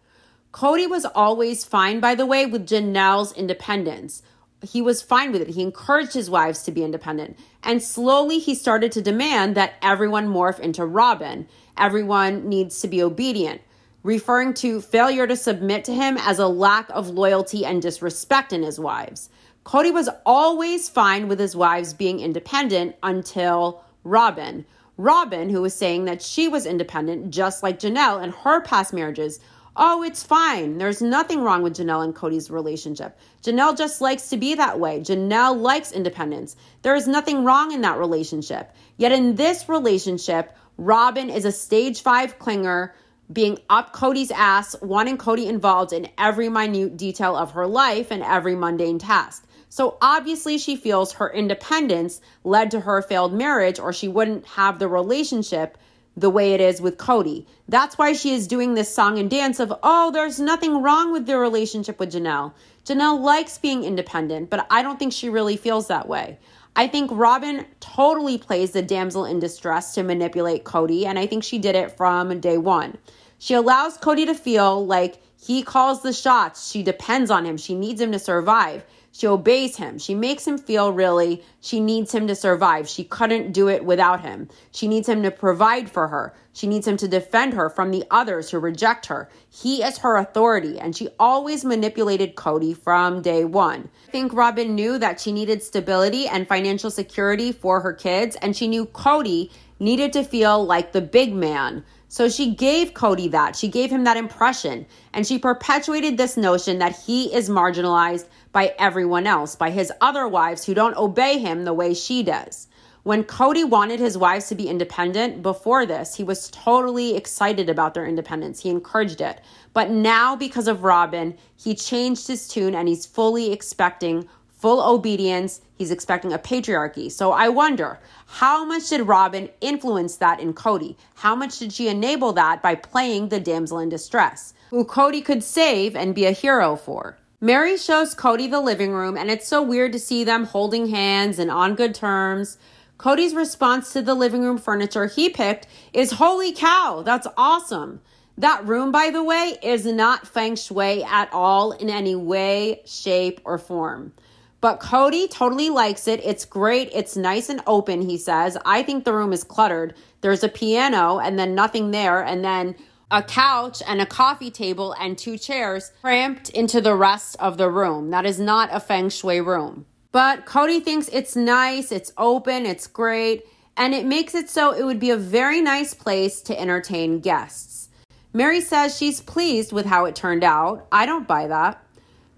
Kody 0.55 0.89
was 0.89 1.05
always 1.05 1.65
fine, 1.65 1.99
by 1.99 2.15
the 2.15 2.25
way, 2.25 2.47
with 2.47 2.69
Janelle's 2.69 3.33
independence. 3.33 4.23
He 4.63 4.81
was 4.81 5.03
fine 5.03 5.33
with 5.33 5.43
it. 5.43 5.49
He 5.49 5.63
encouraged 5.63 6.15
his 6.15 6.31
wives 6.31 6.63
to 6.63 6.71
be 6.71 6.85
independent. 6.85 7.37
And 7.65 7.83
slowly 7.83 8.39
he 8.39 8.55
started 8.55 8.93
to 8.93 9.03
demand 9.03 9.57
that 9.57 9.75
everyone 9.83 10.29
morph 10.29 10.61
into 10.61 10.87
Robin. 10.87 11.49
Everyone 11.77 12.49
needs 12.49 12.81
to 12.83 12.89
be 12.89 13.03
obedient 13.03 13.63
referring 14.05 14.53
to 14.53 14.81
failure 14.81 15.27
to 15.27 15.35
submit 15.35 15.83
to 15.83 15.93
him 15.95 16.17
as 16.19 16.39
a 16.39 16.47
lack 16.47 16.89
of 16.91 17.09
loyalty 17.09 17.65
and 17.65 17.83
disrespect 17.83 18.53
in 18.53 18.63
his 18.63 18.79
wives. 18.79 19.31
Kody 19.65 19.93
was 19.93 20.11
always 20.25 20.89
fine 20.89 21.27
with 21.27 21.41
his 21.41 21.57
wives 21.57 21.95
being 21.95 22.21
independent 22.21 22.95
until 23.03 23.83
Robin. 24.05 24.67
Robin, 24.99 25.49
who 25.49 25.63
was 25.63 25.75
saying 25.75 26.05
that 26.05 26.23
she 26.23 26.47
was 26.47 26.67
independent, 26.67 27.31
just 27.31 27.63
like 27.63 27.81
Janelle 27.81 28.23
in 28.23 28.31
her 28.31 28.61
past 28.61 28.93
marriages. 28.93 29.41
Oh, 29.77 30.05
it's 30.05 30.23
fine. 30.23 30.79
There's 30.79 31.03
nothing 31.03 31.43
wrong 31.43 31.63
with 31.63 31.75
Janelle 31.75 32.05
and 32.05 32.15
Kody's 32.15 32.49
relationship. 32.49 33.19
Janelle 33.43 33.77
just 33.77 34.01
likes 34.01 34.29
to 34.29 34.37
be 34.37 34.55
that 34.55 34.79
way. 34.79 35.01
Janelle 35.01 35.61
likes 35.61 35.91
independence. 35.91 36.55
There 36.83 36.95
is 36.95 37.09
nothing 37.09 37.45
wrong 37.45 37.73
in 37.73 37.81
that 37.81 37.99
relationship. 37.99 38.73
Yet 38.97 39.11
in 39.11 39.35
this 39.35 39.69
relationship, 39.69 40.57
Robin 40.77 41.29
is 41.29 41.45
a 41.45 41.51
stage 41.51 42.03
five 42.03 42.39
clinger 42.39 42.93
being 43.33 43.59
up 43.69 43.93
Kody's 43.93 44.31
ass, 44.31 44.77
wanting 44.81 45.19
Kody 45.19 45.49
involved 45.49 45.93
in 45.93 46.09
every 46.19 46.49
minute 46.49 46.97
detail 46.97 47.35
of 47.35 47.53
her 47.53 47.67
life 47.67 48.13
and 48.13 48.23
every 48.23 48.55
mundane 48.55 49.01
task. 49.01 49.45
So 49.71 49.99
obviously, 50.01 50.59
she 50.59 50.77
feels 50.77 51.15
her 51.15 51.33
independence 51.33 52.21
led 52.45 52.71
to 52.71 52.81
her 52.81 53.03
failed 53.03 53.33
marriage, 53.33 53.81
or 53.81 53.93
she 53.93 54.07
wouldn't 54.07 54.47
have 54.47 54.79
the 54.79 54.87
relationship 54.87 55.79
the 56.17 56.31
way 56.31 56.53
it 56.53 56.61
is 56.61 56.81
with 56.81 56.97
Kody. 56.97 57.47
That's 57.69 57.99
why 57.99 58.13
she 58.13 58.35
is 58.35 58.47
doing 58.47 58.75
this 58.75 58.95
song 58.95 59.19
and 59.19 59.29
dance 59.29 59.59
of, 59.59 59.73
oh, 59.83 60.11
there's 60.11 60.39
nothing 60.39 60.83
wrong 60.83 61.13
with 61.13 61.27
the 61.27 61.39
relationship 61.39 61.99
with 61.99 62.13
Janelle. 62.13 62.53
Janelle 62.85 63.21
likes 63.21 63.59
being 63.59 63.85
independent, 63.85 64.51
but 64.51 64.67
I 64.71 64.83
don't 64.83 64.99
think 64.99 65.13
she 65.13 65.29
really 65.29 65.57
feels 65.57 65.89
that 65.89 66.09
way. 66.09 66.39
I 66.77 66.89
think 66.89 67.11
Robin 67.13 67.67
totally 67.81 68.37
plays 68.39 68.73
the 68.73 68.83
damsel 68.83 69.25
in 69.25 69.39
distress 69.39 69.95
to 69.95 70.03
manipulate 70.03 70.65
Kody, 70.65 71.07
and 71.07 71.19
I 71.19 71.27
think 71.27 71.45
she 71.45 71.59
did 71.59 71.77
it 71.77 71.97
from 71.97 72.41
day 72.41 72.59
one. 72.59 72.99
She 73.39 73.55
allows 73.55 73.99
Kody 73.99 74.27
to 74.27 74.35
feel 74.35 74.85
like 74.85 75.21
he 75.41 75.63
calls 75.63 76.03
the 76.03 76.13
shots. 76.13 76.71
She 76.71 76.83
depends 76.83 77.31
on 77.31 77.45
him. 77.45 77.57
She 77.57 77.75
needs 77.75 78.01
him 78.01 78.13
to 78.13 78.19
survive. 78.19 78.85
She 79.17 79.29
obeys 79.29 79.77
him. 79.77 79.97
She 79.99 80.13
makes 80.13 80.45
him 80.45 80.59
feel 80.59 80.93
really 80.93 81.45
she 81.61 81.79
needs 81.79 82.13
him 82.13 82.27
to 82.27 82.35
survive. 82.35 82.89
She 82.89 83.05
couldn't 83.05 83.53
do 83.53 83.69
it 83.69 83.85
without 83.85 84.23
him. 84.23 84.49
She 84.73 84.89
needs 84.89 85.09
him 85.09 85.23
to 85.23 85.31
provide 85.31 85.89
for 85.89 86.09
her. 86.09 86.35
She 86.53 86.67
needs 86.67 86.89
him 86.89 86.97
to 86.97 87.07
defend 87.07 87.55
her 87.55 87.71
from 87.71 87.93
the 87.93 88.03
others 88.11 88.51
who 88.51 88.59
reject 88.59 89.07
her. 89.07 89.31
He 89.49 89.85
is 89.85 89.99
her 89.99 90.17
authority, 90.17 90.81
and 90.81 90.97
she 90.97 91.11
always 91.21 91.65
manipulated 91.65 92.35
Kody 92.35 92.77
from 92.77 93.23
day 93.23 93.45
one. 93.45 93.89
I 94.09 94.11
think 94.11 94.33
Robin 94.33 94.75
knew 94.75 94.99
that 94.99 95.21
she 95.21 95.31
needed 95.31 95.63
stability 95.63 96.27
and 96.27 96.49
financial 96.49 96.91
security 96.91 97.53
for 97.53 97.81
her 97.83 97.93
kids, 97.93 98.35
and 98.43 98.57
she 98.57 98.67
knew 98.67 98.85
Kody 98.85 99.53
needed 99.79 100.13
to 100.15 100.25
feel 100.25 100.65
like 100.65 100.91
the 100.91 101.01
big 101.01 101.33
man. 101.33 101.85
So 102.09 102.29
she 102.29 102.55
gave 102.55 102.95
Kody 102.95 103.31
that. 103.33 103.57
She 103.57 103.67
gave 103.67 103.91
him 103.91 104.05
that 104.05 104.17
impression. 104.17 104.87
And 105.13 105.27
she 105.27 105.37
perpetuated 105.37 106.17
this 106.17 106.37
notion 106.37 106.79
that 106.79 106.97
he 106.97 107.35
is 107.35 107.49
marginalized 107.49 108.27
by 108.55 108.73
everyone 108.79 109.27
else, 109.27 109.57
by 109.57 109.71
his 109.71 109.93
other 110.01 110.27
wives 110.27 110.65
who 110.65 110.73
don't 110.73 110.97
obey 110.97 111.39
him 111.39 111.65
the 111.65 111.75
way 111.75 111.93
she 111.93 112.23
does. 112.23 112.69
When 113.03 113.25
Kody 113.25 113.69
wanted 113.69 113.99
his 114.01 114.17
wives 114.17 114.49
to 114.49 114.55
be 114.55 114.69
independent 114.69 115.43
before 115.43 115.85
this, 115.85 116.15
he 116.15 116.25
was 116.25 116.49
totally 116.51 117.17
excited 117.17 117.69
about 117.69 117.93
their 117.93 118.07
independence. 118.07 118.61
He 118.61 118.71
encouraged 118.71 119.21
it. 119.21 119.43
But 119.75 119.91
now, 119.91 120.37
because 120.37 120.69
of 120.69 120.85
Robin, 120.85 121.37
he 121.57 121.75
changed 121.75 122.29
his 122.29 122.49
tune 122.49 122.77
and 122.77 122.89
he's 122.89 123.05
fully 123.05 123.53
expecting 123.53 124.27
full 124.49 124.81
obedience. 124.81 125.61
He's 125.77 125.91
expecting 125.91 126.33
a 126.33 126.39
patriarchy. 126.39 127.11
So 127.11 127.33
I 127.33 127.49
wonder, 127.49 127.99
how 128.27 128.65
much 128.65 128.89
did 128.89 129.03
Robin 129.03 129.51
influence 129.61 130.17
that 130.17 130.39
in 130.41 130.55
Kody? 130.55 130.97
How 131.17 131.35
much 131.35 131.59
did 131.59 131.73
she 131.73 131.89
enable 131.89 132.33
that 132.35 132.63
by 132.63 132.77
playing 132.77 133.29
the 133.29 133.41
damsel 133.41 133.81
in 133.81 133.89
distress, 133.89 134.55
who 134.71 134.87
Kody 134.87 135.23
could 135.23 135.43
save 135.43 135.97
and 135.97 136.15
be 136.15 136.25
a 136.25 136.31
hero 136.31 136.77
for? 136.77 137.19
Meri 137.45 137.77
shows 137.77 138.15
Kody 138.15 138.51
the 138.51 138.59
living 138.59 138.93
room, 138.93 139.19
and 139.19 139.31
it's 139.31 139.47
so 139.47 139.61
weird 139.61 139.93
to 139.93 139.99
see 139.99 140.25
them 140.25 140.47
holding 140.47 140.89
hands 140.89 141.39
and 141.39 141.51
on 141.51 141.75
good 141.75 141.95
terms. 141.95 142.57
Kody's 142.97 143.35
response 143.35 143.93
to 143.93 144.01
the 144.01 144.15
living 144.15 144.41
room 144.41 144.57
furniture 144.57 145.09
he 145.09 145.29
picked 145.29 145.67
is 145.93 146.13
Holy 146.13 146.55
cow, 146.55 147.03
that's 147.05 147.27
awesome. 147.37 148.01
That 148.39 148.67
room, 148.67 148.91
by 148.91 149.11
the 149.11 149.23
way, 149.23 149.59
is 149.63 149.85
not 149.85 150.27
feng 150.27 150.57
shui 150.57 151.05
at 151.05 151.29
all 151.35 151.73
in 151.73 151.91
any 151.91 152.17
way, 152.17 152.81
shape, 152.87 153.43
or 153.45 153.59
form. 153.59 154.15
But 154.63 154.81
Kody 154.81 155.29
totally 155.29 155.69
likes 155.69 156.09
it. 156.09 156.25
It's 156.25 156.47
great. 156.47 156.89
It's 156.95 157.15
nice 157.15 157.51
and 157.51 157.61
open, 157.67 158.01
he 158.01 158.17
says. 158.17 158.57
I 158.65 158.83
think 158.83 159.05
the 159.05 159.13
room 159.13 159.35
is 159.35 159.45
cluttered. 159.45 159.95
There's 160.23 160.43
a 160.43 160.49
piano 160.49 161.19
and 161.19 161.39
then 161.39 161.55
nothing 161.55 161.91
there, 161.91 162.25
and 162.25 162.43
then 162.43 162.75
a 163.11 163.23
couch 163.23 163.83
and 163.87 164.01
a 164.01 164.07
coffee 164.07 164.51
table 164.51 164.95
and 164.99 165.17
two 165.17 165.39
chairs 165.39 165.93
cramped 166.01 166.51
into 166.51 166.81
the 166.81 166.95
rest 166.95 167.37
of 167.39 167.59
the 167.59 167.71
room. 167.71 168.11
That 168.11 168.27
is 168.27 168.39
not 168.39 168.71
a 168.73 168.81
feng 168.81 169.09
shui 169.09 169.41
room. 169.41 169.87
But 170.13 170.47
Kody 170.47 170.83
thinks 170.83 171.09
it's 171.13 171.35
nice, 171.35 171.91
it's 171.91 172.13
open, 172.17 172.67
it's 172.67 172.87
great, 172.87 173.45
and 173.77 173.95
it 173.95 174.07
makes 174.07 174.35
it 174.35 174.49
so 174.49 174.73
it 174.73 174.85
would 174.85 175.01
be 175.01 175.11
a 175.11 175.17
very 175.17 175.61
nice 175.61 175.95
place 175.95 176.41
to 176.43 176.59
entertain 176.59 177.21
guests. 177.21 177.89
Meri 178.33 178.61
says 178.61 178.97
she's 178.97 179.21
pleased 179.21 179.73
with 179.73 179.87
how 179.87 180.05
it 180.05 180.17
turned 180.17 180.45
out. 180.45 180.87
I 180.91 181.07
don't 181.07 181.27
buy 181.27 181.47
that. 181.47 181.81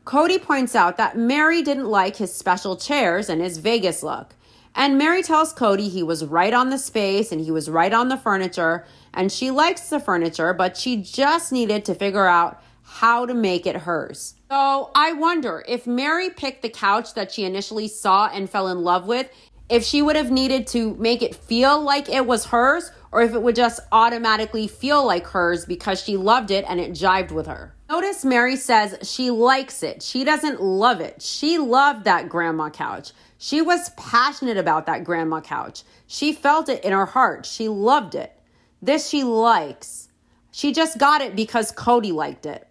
Kody 0.04 0.40
points 0.40 0.74
out 0.74 0.98
that 0.98 1.18
Meri 1.18 1.62
didn't 1.62 1.88
like 1.88 2.16
his 2.16 2.32
special 2.32 2.76
chairs 2.76 3.28
and 3.28 3.40
his 3.40 3.58
Vegas 3.58 4.02
look. 4.02 4.35
And 4.76 4.98
Meri 4.98 5.22
tells 5.22 5.54
Kody 5.54 5.88
he 5.88 6.02
was 6.02 6.24
right 6.24 6.52
on 6.52 6.68
the 6.68 6.76
space 6.76 7.32
and 7.32 7.40
he 7.40 7.50
was 7.50 7.70
right 7.70 7.92
on 7.92 8.08
the 8.08 8.18
furniture, 8.18 8.84
and 9.14 9.32
she 9.32 9.50
likes 9.50 9.88
the 9.88 9.98
furniture, 9.98 10.52
but 10.52 10.76
she 10.76 10.98
just 10.98 11.50
needed 11.50 11.86
to 11.86 11.94
figure 11.94 12.26
out 12.26 12.62
how 12.82 13.24
to 13.24 13.34
make 13.34 13.66
it 13.66 13.74
hers. 13.74 14.34
So 14.50 14.90
I 14.94 15.14
wonder 15.14 15.64
if 15.66 15.86
Meri 15.86 16.30
picked 16.30 16.62
the 16.62 16.68
couch 16.68 17.14
that 17.14 17.32
she 17.32 17.44
initially 17.44 17.88
saw 17.88 18.28
and 18.28 18.48
fell 18.48 18.68
in 18.68 18.82
love 18.82 19.06
with, 19.08 19.28
if 19.68 19.82
she 19.82 20.02
would 20.02 20.14
have 20.14 20.30
needed 20.30 20.66
to 20.68 20.94
make 20.94 21.22
it 21.22 21.34
feel 21.34 21.80
like 21.80 22.08
it 22.08 22.26
was 22.26 22.44
hers, 22.44 22.92
or 23.10 23.22
if 23.22 23.32
it 23.32 23.42
would 23.42 23.56
just 23.56 23.80
automatically 23.90 24.68
feel 24.68 25.04
like 25.04 25.26
hers 25.26 25.64
because 25.64 26.02
she 26.02 26.16
loved 26.16 26.50
it 26.50 26.64
and 26.68 26.78
it 26.78 26.92
jived 26.92 27.32
with 27.32 27.46
her. 27.46 27.74
Notice 27.88 28.24
Meri 28.24 28.56
says 28.56 28.98
she 29.02 29.30
likes 29.30 29.82
it. 29.82 30.02
She 30.02 30.22
doesn't 30.22 30.60
love 30.60 31.00
it. 31.00 31.22
She 31.22 31.56
loved 31.56 32.04
that 32.04 32.28
grandma 32.28 32.68
couch. 32.68 33.12
She 33.38 33.60
was 33.60 33.90
passionate 33.90 34.56
about 34.56 34.86
that 34.86 35.04
grandma 35.04 35.40
couch. 35.40 35.82
She 36.06 36.32
felt 36.32 36.68
it 36.68 36.84
in 36.84 36.92
her 36.92 37.06
heart. 37.06 37.46
She 37.46 37.68
loved 37.68 38.14
it. 38.14 38.32
This 38.80 39.08
she 39.08 39.24
likes. 39.24 40.08
She 40.50 40.72
just 40.72 40.98
got 40.98 41.20
it 41.20 41.36
because 41.36 41.72
Kody 41.72 42.12
liked 42.12 42.46
it. 42.46 42.66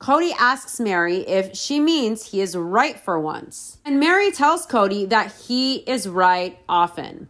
Kody 0.00 0.32
asks 0.36 0.80
Meri 0.80 1.18
if 1.28 1.56
she 1.56 1.78
means 1.78 2.26
he 2.26 2.40
is 2.40 2.56
right 2.56 2.98
for 2.98 3.20
once. 3.20 3.78
And 3.84 4.00
Meri 4.00 4.32
tells 4.32 4.66
Kody 4.66 5.08
that 5.08 5.32
he 5.32 5.76
is 5.76 6.08
right 6.08 6.58
often. 6.68 7.28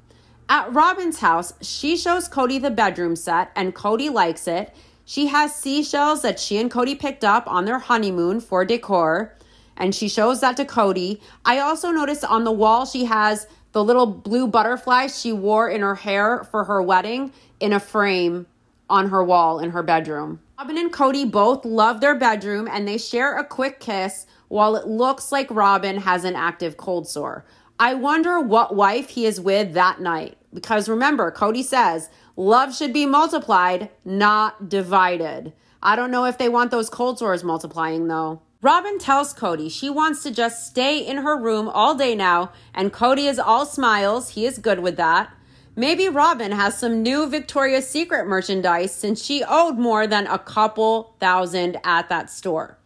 At 0.48 0.72
Robyn's 0.72 1.18
house, 1.18 1.52
she 1.60 1.98
shows 1.98 2.28
Kody 2.28 2.60
the 2.60 2.70
bedroom 2.70 3.16
set, 3.16 3.50
and 3.54 3.74
Kody 3.74 4.10
likes 4.10 4.48
it. 4.48 4.74
She 5.04 5.26
has 5.26 5.54
seashells 5.54 6.22
that 6.22 6.40
she 6.40 6.56
and 6.56 6.70
Kody 6.70 6.98
picked 6.98 7.24
up 7.24 7.46
on 7.46 7.66
their 7.66 7.78
honeymoon 7.78 8.40
for 8.40 8.64
decor, 8.64 9.36
and 9.76 9.94
she 9.94 10.08
shows 10.08 10.40
that 10.40 10.56
to 10.56 10.64
Kody. 10.64 11.20
I 11.44 11.58
also 11.58 11.90
noticed 11.90 12.24
on 12.24 12.44
the 12.44 12.52
wall 12.52 12.86
she 12.86 13.04
has 13.04 13.46
the 13.72 13.82
little 13.82 14.06
blue 14.06 14.46
butterfly 14.46 15.06
she 15.06 15.32
wore 15.32 15.68
in 15.68 15.80
her 15.80 15.94
hair 15.94 16.44
for 16.44 16.64
her 16.64 16.82
wedding 16.82 17.32
in 17.60 17.72
a 17.72 17.80
frame 17.80 18.46
on 18.90 19.08
her 19.08 19.24
wall 19.24 19.58
in 19.58 19.70
her 19.70 19.82
bedroom. 19.82 20.40
Robyn 20.58 20.78
and 20.78 20.92
Kody 20.92 21.28
both 21.28 21.64
love 21.64 22.00
their 22.00 22.14
bedroom 22.14 22.68
and 22.70 22.86
they 22.86 22.98
share 22.98 23.38
a 23.38 23.44
quick 23.44 23.80
kiss 23.80 24.26
while 24.48 24.76
it 24.76 24.86
looks 24.86 25.32
like 25.32 25.50
Robyn 25.50 25.98
has 25.98 26.24
an 26.24 26.36
active 26.36 26.76
cold 26.76 27.08
sore. 27.08 27.44
I 27.78 27.94
wonder 27.94 28.38
what 28.38 28.76
wife 28.76 29.08
he 29.08 29.24
is 29.26 29.40
with 29.40 29.72
that 29.72 30.00
night. 30.00 30.36
Because 30.52 30.88
remember, 30.88 31.32
Kody 31.32 31.64
says, 31.64 32.10
Love 32.36 32.74
should 32.74 32.92
be 32.92 33.06
multiplied, 33.06 33.90
not 34.04 34.68
divided. 34.68 35.52
I 35.82 35.96
don't 35.96 36.10
know 36.10 36.26
if 36.26 36.38
they 36.38 36.48
want 36.48 36.70
those 36.70 36.88
cold 36.88 37.18
sores 37.18 37.42
multiplying 37.42 38.06
though. 38.08 38.40
Robyn 38.62 39.00
tells 39.00 39.34
Kody 39.34 39.68
she 39.68 39.90
wants 39.90 40.22
to 40.22 40.30
just 40.30 40.64
stay 40.64 41.04
in 41.04 41.16
her 41.18 41.36
room 41.36 41.68
all 41.68 41.96
day 41.96 42.14
now, 42.14 42.52
and 42.72 42.92
Kody 42.92 43.28
is 43.28 43.40
all 43.40 43.66
smiles. 43.66 44.30
He 44.30 44.46
is 44.46 44.58
good 44.58 44.78
with 44.78 44.96
that. 44.98 45.34
Maybe 45.74 46.08
Robyn 46.08 46.52
has 46.52 46.78
some 46.78 47.02
new 47.02 47.28
Victoria's 47.28 47.88
Secret 47.88 48.24
merchandise 48.24 48.94
since 48.94 49.20
she 49.20 49.42
owed 49.42 49.78
more 49.78 50.06
than 50.06 50.28
a 50.28 50.38
couple 50.38 51.16
thousand 51.18 51.78
at 51.82 52.08
that 52.08 52.30
store. 52.30 52.78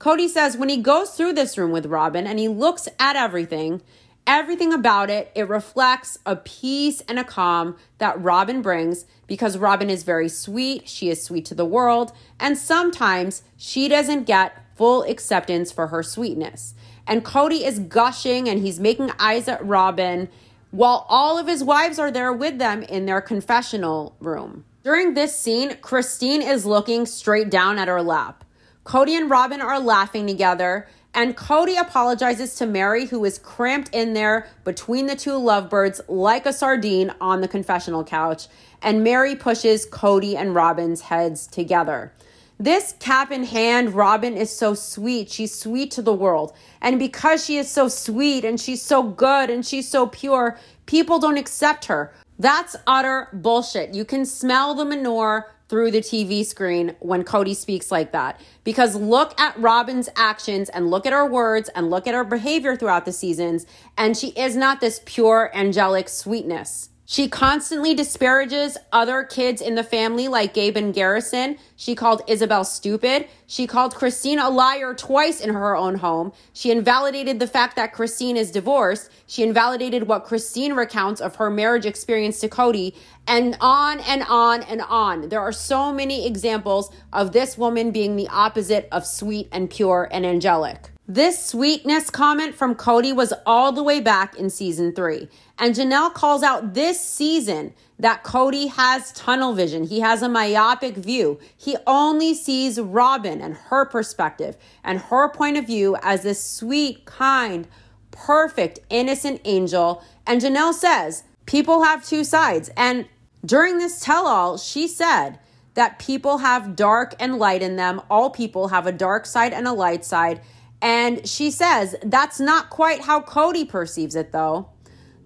Kody 0.00 0.28
says 0.28 0.56
when 0.56 0.68
he 0.68 0.78
goes 0.78 1.10
through 1.10 1.34
this 1.34 1.56
room 1.56 1.70
with 1.70 1.86
Robyn 1.86 2.26
and 2.26 2.40
he 2.40 2.48
looks 2.48 2.88
at 2.98 3.14
everything, 3.14 3.82
everything 4.26 4.72
about 4.72 5.10
it, 5.10 5.30
it 5.36 5.48
reflects 5.48 6.18
a 6.26 6.34
peace 6.34 7.02
and 7.02 7.20
a 7.20 7.24
calm 7.24 7.76
that 7.98 8.20
Robyn 8.20 8.62
brings 8.62 9.04
because 9.28 9.58
Robyn 9.58 9.90
is 9.90 10.02
very 10.02 10.28
sweet. 10.28 10.88
She 10.88 11.08
is 11.08 11.22
sweet 11.22 11.44
to 11.44 11.54
the 11.54 11.64
world. 11.64 12.12
And 12.40 12.58
sometimes 12.58 13.44
she 13.56 13.86
doesn't 13.86 14.24
get 14.24 14.69
full 14.80 15.02
acceptance 15.02 15.70
for 15.70 15.88
her 15.88 16.02
sweetness. 16.02 16.72
And 17.06 17.22
Kody 17.22 17.66
is 17.66 17.80
gushing 17.80 18.48
and 18.48 18.62
he's 18.62 18.80
making 18.80 19.10
eyes 19.18 19.46
at 19.46 19.62
Robyn 19.62 20.30
while 20.70 21.04
all 21.06 21.36
of 21.36 21.46
his 21.46 21.62
wives 21.62 21.98
are 21.98 22.10
there 22.10 22.32
with 22.32 22.56
them 22.56 22.82
in 22.84 23.04
their 23.04 23.20
confessional 23.20 24.16
room. 24.20 24.64
During 24.82 25.12
this 25.12 25.36
scene, 25.36 25.76
Christine 25.82 26.40
is 26.40 26.64
looking 26.64 27.04
straight 27.04 27.50
down 27.50 27.76
at 27.76 27.88
her 27.88 28.00
lap. 28.00 28.42
Kody 28.86 29.18
and 29.18 29.28
Robyn 29.28 29.60
are 29.60 29.78
laughing 29.78 30.26
together 30.26 30.88
and 31.12 31.36
Kody 31.36 31.78
apologizes 31.78 32.54
to 32.54 32.66
Meri, 32.66 33.04
who 33.04 33.22
is 33.26 33.38
cramped 33.38 33.94
in 33.94 34.14
there 34.14 34.46
between 34.64 35.08
the 35.08 35.16
two 35.16 35.36
lovebirds 35.36 36.00
like 36.08 36.46
a 36.46 36.54
sardine 36.54 37.12
on 37.20 37.42
the 37.42 37.48
confessional 37.48 38.02
couch. 38.02 38.46
And 38.80 39.04
Meri 39.04 39.36
pushes 39.36 39.86
Kody 39.86 40.36
and 40.36 40.54
Robyn's 40.54 41.02
heads 41.02 41.46
together. 41.46 42.14
This 42.60 42.94
cap 43.00 43.32
in 43.32 43.44
hand, 43.44 43.94
Robyn 43.94 44.36
is 44.36 44.54
so 44.54 44.74
sweet. 44.74 45.30
She's 45.30 45.58
sweet 45.58 45.90
to 45.92 46.02
the 46.02 46.12
world. 46.12 46.52
And 46.82 46.98
because 46.98 47.42
she 47.42 47.56
is 47.56 47.70
so 47.70 47.88
sweet 47.88 48.44
and 48.44 48.60
she's 48.60 48.82
so 48.82 49.02
good 49.02 49.48
and 49.48 49.64
she's 49.64 49.88
so 49.88 50.06
pure, 50.06 50.58
people 50.84 51.18
don't 51.18 51.38
accept 51.38 51.86
her. 51.86 52.12
That's 52.38 52.76
utter 52.86 53.28
bullshit. 53.32 53.94
You 53.94 54.04
can 54.04 54.26
smell 54.26 54.74
the 54.74 54.84
manure 54.84 55.50
through 55.70 55.92
the 55.92 56.02
TV 56.02 56.44
screen 56.44 56.94
when 57.00 57.24
Kody 57.24 57.56
speaks 57.56 57.90
like 57.90 58.12
that. 58.12 58.38
Because 58.62 58.94
look 58.94 59.40
at 59.40 59.56
Robyn's 59.56 60.10
actions 60.14 60.68
and 60.68 60.90
look 60.90 61.06
at 61.06 61.14
her 61.14 61.24
words 61.24 61.70
and 61.70 61.88
look 61.88 62.06
at 62.06 62.14
her 62.14 62.24
behavior 62.24 62.76
throughout 62.76 63.06
the 63.06 63.12
seasons, 63.12 63.64
and 63.96 64.18
she 64.18 64.30
is 64.30 64.54
not 64.54 64.82
this 64.82 65.00
pure 65.06 65.50
angelic 65.54 66.10
sweetness. 66.10 66.89
She 67.10 67.28
constantly 67.28 67.92
disparages 67.92 68.78
other 68.92 69.24
kids 69.24 69.60
in 69.60 69.74
the 69.74 69.82
family, 69.82 70.28
like 70.28 70.54
Gabe 70.54 70.76
and 70.76 70.94
Garrison. 70.94 71.58
She 71.74 71.96
called 71.96 72.24
Ysabel 72.28 72.64
stupid. 72.64 73.26
She 73.48 73.66
called 73.66 73.96
Christine 73.96 74.38
a 74.38 74.48
liar 74.48 74.94
twice 74.94 75.40
in 75.40 75.52
her 75.52 75.76
own 75.76 75.96
home. 75.96 76.32
She 76.52 76.70
invalidated 76.70 77.40
the 77.40 77.48
fact 77.48 77.74
that 77.74 77.92
Christine 77.92 78.36
is 78.36 78.52
divorced. 78.52 79.10
She 79.26 79.42
invalidated 79.42 80.06
what 80.06 80.22
Christine 80.22 80.74
recounts 80.74 81.20
of 81.20 81.34
her 81.34 81.50
marriage 81.50 81.84
experience 81.84 82.38
to 82.42 82.48
Kody, 82.48 82.94
and 83.26 83.56
on 83.60 83.98
and 83.98 84.22
on 84.28 84.62
and 84.62 84.80
on. 84.82 85.30
There 85.30 85.40
are 85.40 85.50
so 85.50 85.92
many 85.92 86.28
examples 86.28 86.92
of 87.12 87.32
this 87.32 87.58
woman 87.58 87.90
being 87.90 88.14
the 88.14 88.28
opposite 88.28 88.86
of 88.92 89.04
sweet 89.04 89.48
and 89.50 89.68
pure 89.68 90.08
and 90.12 90.24
angelic. 90.24 90.89
This 91.12 91.44
sweetness 91.44 92.08
comment 92.08 92.54
from 92.54 92.76
Kody 92.76 93.12
was 93.12 93.32
all 93.44 93.72
the 93.72 93.82
way 93.82 93.98
back 93.98 94.36
in 94.36 94.48
season 94.48 94.94
three. 94.94 95.28
And 95.58 95.74
Janelle 95.74 96.14
calls 96.14 96.44
out 96.44 96.74
this 96.74 97.00
season 97.00 97.74
that 97.98 98.22
Kody 98.22 98.70
has 98.70 99.10
tunnel 99.10 99.52
vision. 99.52 99.82
He 99.82 99.98
has 99.98 100.22
a 100.22 100.28
myopic 100.28 100.94
view. 100.94 101.40
He 101.56 101.76
only 101.84 102.32
sees 102.32 102.78
Robyn 102.78 103.40
and 103.40 103.54
her 103.56 103.86
perspective 103.86 104.56
and 104.84 105.00
her 105.00 105.28
point 105.28 105.56
of 105.56 105.66
view 105.66 105.96
as 106.00 106.22
this 106.22 106.44
sweet, 106.44 107.06
kind, 107.06 107.66
perfect, 108.12 108.78
innocent 108.88 109.40
angel. 109.44 110.04
And 110.28 110.40
Janelle 110.40 110.74
says, 110.74 111.24
people 111.44 111.82
have 111.82 112.06
two 112.06 112.22
sides. 112.22 112.70
And 112.76 113.08
during 113.44 113.78
this 113.78 113.98
tell 113.98 114.28
all, 114.28 114.58
she 114.58 114.86
said 114.86 115.40
that 115.74 115.98
people 115.98 116.38
have 116.38 116.76
dark 116.76 117.16
and 117.18 117.36
light 117.36 117.62
in 117.62 117.74
them. 117.74 118.00
All 118.08 118.30
people 118.30 118.68
have 118.68 118.86
a 118.86 118.92
dark 118.92 119.26
side 119.26 119.52
and 119.52 119.66
a 119.66 119.72
light 119.72 120.04
side. 120.04 120.40
And 120.82 121.26
she 121.28 121.50
says 121.50 121.94
that's 122.02 122.40
not 122.40 122.70
quite 122.70 123.02
how 123.02 123.20
Kody 123.20 123.68
perceives 123.68 124.14
it, 124.14 124.32
though. 124.32 124.70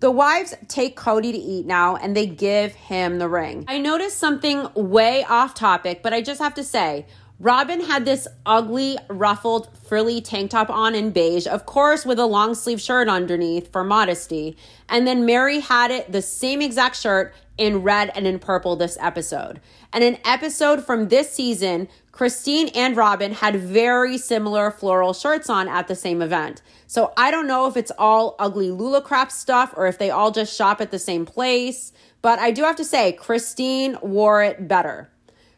The 0.01 0.11
wives 0.11 0.55
take 0.69 0.99
Kody 0.99 1.33
to 1.33 1.39
eat 1.39 1.65
now 1.65 1.97
and 1.97 2.17
they 2.17 2.27
give 2.27 2.75
him 2.75 3.19
the 3.19 3.29
ring. 3.29 3.65
I 3.69 3.79
noticed 3.79 4.19
something 4.19 4.69
way 4.75 5.25
off 5.25 5.55
topic, 5.55 6.03
but 6.03 6.13
I 6.13 6.21
just 6.21 6.41
have 6.41 6.55
to 6.55 6.65
say, 6.65 7.07
Robyn 7.41 7.81
had 7.81 8.05
this 8.05 8.29
ugly, 8.47 8.97
ruffled, 9.09 9.77
frilly 9.79 10.21
tank 10.21 10.51
top 10.51 10.71
on 10.71 10.95
in 10.95 11.11
beige, 11.11 11.47
of 11.47 11.67
course, 11.67 12.07
with 12.07 12.19
a 12.19 12.27
long 12.27 12.55
sleeve 12.55 12.81
shirt 12.81 13.09
underneath 13.09 13.73
for 13.73 13.83
modesty. 13.83 14.57
And 14.89 15.07
then 15.07 15.27
Meri 15.27 15.61
had 15.61 15.91
it 15.91 16.13
the 16.13 16.23
same 16.23 16.63
exact 16.63 16.97
shirt 16.97 17.35
in 17.59 17.83
red 17.83 18.13
and 18.15 18.27
in 18.27 18.39
purple 18.39 18.77
this 18.77 18.97
episode. 19.01 19.61
And 19.93 20.05
an 20.05 20.19
episode 20.25 20.85
from 20.85 21.09
this 21.09 21.33
season, 21.33 21.89
Christine 22.15 22.69
and 22.77 22.97
Robyn 22.97 23.33
had 23.33 23.57
very 23.57 24.19
similar 24.19 24.71
floral 24.71 25.12
shirts 25.12 25.51
on 25.51 25.67
at 25.67 25.89
the 25.89 25.97
same 25.97 26.23
event. 26.23 26.62
So 26.87 27.12
I 27.17 27.33
don't 27.33 27.49
know 27.49 27.67
if 27.67 27.77
it's 27.77 27.91
all 27.99 28.37
ugly 28.39 28.71
Lula 28.71 29.03
crap 29.03 29.33
stuff 29.33 29.75
or 29.77 29.89
if 29.89 29.99
they 29.99 30.11
all 30.11 30.31
just 30.31 30.57
shop 30.57 30.81
at 30.81 30.93
the 30.93 30.99
same 31.01 31.27
place. 31.27 31.93
But 32.23 32.39
I 32.39 32.53
do 32.53 32.62
have 32.62 32.77
to 32.77 32.85
say, 32.85 33.11
Christine 33.11 33.99
wore 34.01 34.45
it 34.45 34.69
better. 34.69 35.11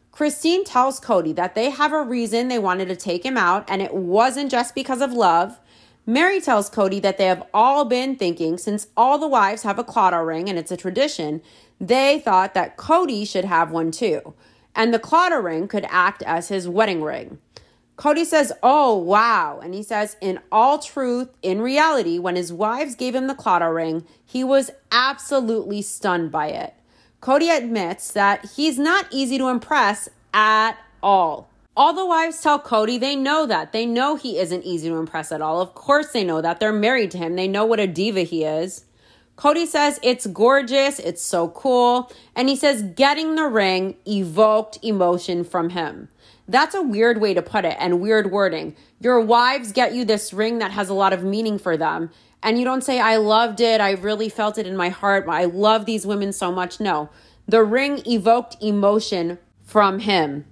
Christine 0.09 0.63
tells 0.63 0.99
Kody 0.99 1.35
that 1.35 1.53
they 1.53 1.69
have 1.69 1.93
a 1.93 2.01
reason 2.01 2.47
they 2.47 2.57
wanted 2.57 2.87
to 2.87 2.95
take 2.95 3.23
him 3.23 3.37
out, 3.37 3.63
and 3.69 3.79
it 3.79 3.93
wasn't 3.93 4.49
just 4.49 4.73
because 4.73 4.99
of 4.99 5.13
love. 5.13 5.59
Meri 6.07 6.41
tells 6.41 6.71
Kody 6.71 6.99
that 7.03 7.19
they 7.19 7.25
have 7.25 7.43
all 7.53 7.85
been 7.85 8.15
thinking, 8.15 8.57
since 8.57 8.87
all 8.97 9.19
the 9.19 9.27
wives 9.27 9.61
have 9.61 9.77
a 9.77 9.83
Claddagh 9.83 10.25
ring 10.25 10.49
and 10.49 10.57
it's 10.57 10.71
a 10.71 10.77
tradition, 10.77 11.43
they 11.79 12.19
thought 12.19 12.55
that 12.55 12.77
Kody 12.77 13.27
should 13.27 13.45
have 13.45 13.69
one 13.69 13.91
too, 13.91 14.33
and 14.77 14.93
the 14.93 14.99
Claddagh 14.99 15.43
ring 15.43 15.67
could 15.67 15.85
act 15.89 16.21
as 16.21 16.47
his 16.47 16.69
wedding 16.69 17.01
ring. 17.01 17.39
Kody 17.97 18.23
says, 18.23 18.53
Oh, 18.61 18.95
wow. 18.95 19.59
And 19.61 19.73
he 19.73 19.81
says, 19.81 20.15
In 20.21 20.39
all 20.51 20.77
truth, 20.77 21.29
in 21.41 21.61
reality, 21.61 22.19
when 22.19 22.35
his 22.35 22.53
wives 22.53 22.93
gave 22.95 23.15
him 23.15 23.25
the 23.25 23.33
Claddagh 23.33 23.73
ring, 23.73 24.05
he 24.23 24.43
was 24.43 24.69
absolutely 24.91 25.81
stunned 25.81 26.31
by 26.31 26.49
it. 26.49 26.75
Kody 27.21 27.55
admits 27.57 28.11
that 28.11 28.45
he's 28.55 28.77
not 28.77 29.07
easy 29.09 29.39
to 29.39 29.49
impress 29.49 30.07
at 30.31 30.77
all. 31.01 31.49
All 31.75 31.93
the 31.93 32.05
wives 32.05 32.41
tell 32.41 32.59
Kody 32.59 32.99
they 32.99 33.15
know 33.15 33.47
that. 33.47 33.71
They 33.71 33.85
know 33.85 34.15
he 34.15 34.37
isn't 34.37 34.63
easy 34.63 34.89
to 34.89 34.95
impress 34.95 35.31
at 35.31 35.41
all. 35.41 35.59
Of 35.59 35.73
course, 35.73 36.11
they 36.11 36.23
know 36.23 36.41
that. 36.41 36.59
They're 36.59 36.71
married 36.71 37.11
to 37.11 37.17
him, 37.17 37.35
they 37.35 37.47
know 37.47 37.65
what 37.65 37.79
a 37.79 37.87
diva 37.87 38.21
he 38.21 38.43
is. 38.43 38.85
Kody 39.37 39.67
says 39.67 39.99
it's 40.01 40.25
gorgeous, 40.25 40.97
it's 40.97 41.21
so 41.21 41.49
cool, 41.49 42.11
and 42.35 42.49
he 42.49 42.55
says 42.55 42.81
getting 42.81 43.35
the 43.35 43.45
ring 43.47 43.95
evoked 44.07 44.79
emotion 44.81 45.43
from 45.43 45.69
him. 45.69 46.09
That's 46.47 46.73
a 46.73 46.81
weird 46.81 47.21
way 47.21 47.35
to 47.35 47.43
put 47.43 47.63
it 47.63 47.77
and 47.79 48.01
weird 48.01 48.31
wording. 48.31 48.75
Your 48.99 49.21
wives 49.21 49.71
get 49.71 49.93
you 49.93 50.05
this 50.05 50.33
ring 50.33 50.57
that 50.57 50.71
has 50.71 50.89
a 50.89 50.95
lot 50.95 51.13
of 51.13 51.23
meaning 51.23 51.59
for 51.59 51.77
them, 51.77 52.09
and 52.41 52.57
you 52.57 52.65
don't 52.65 52.83
say, 52.83 52.99
I 52.99 53.17
loved 53.17 53.61
it, 53.61 53.79
I 53.79 53.91
really 53.91 54.27
felt 54.27 54.57
it 54.57 54.65
in 54.65 54.75
my 54.75 54.89
heart, 54.89 55.27
I 55.29 55.45
love 55.45 55.85
these 55.85 56.07
women 56.07 56.33
so 56.33 56.51
much. 56.51 56.79
No, 56.79 57.09
the 57.47 57.63
ring 57.63 58.01
evoked 58.07 58.57
emotion 58.59 59.37
from 59.63 59.99
him. 59.99 60.45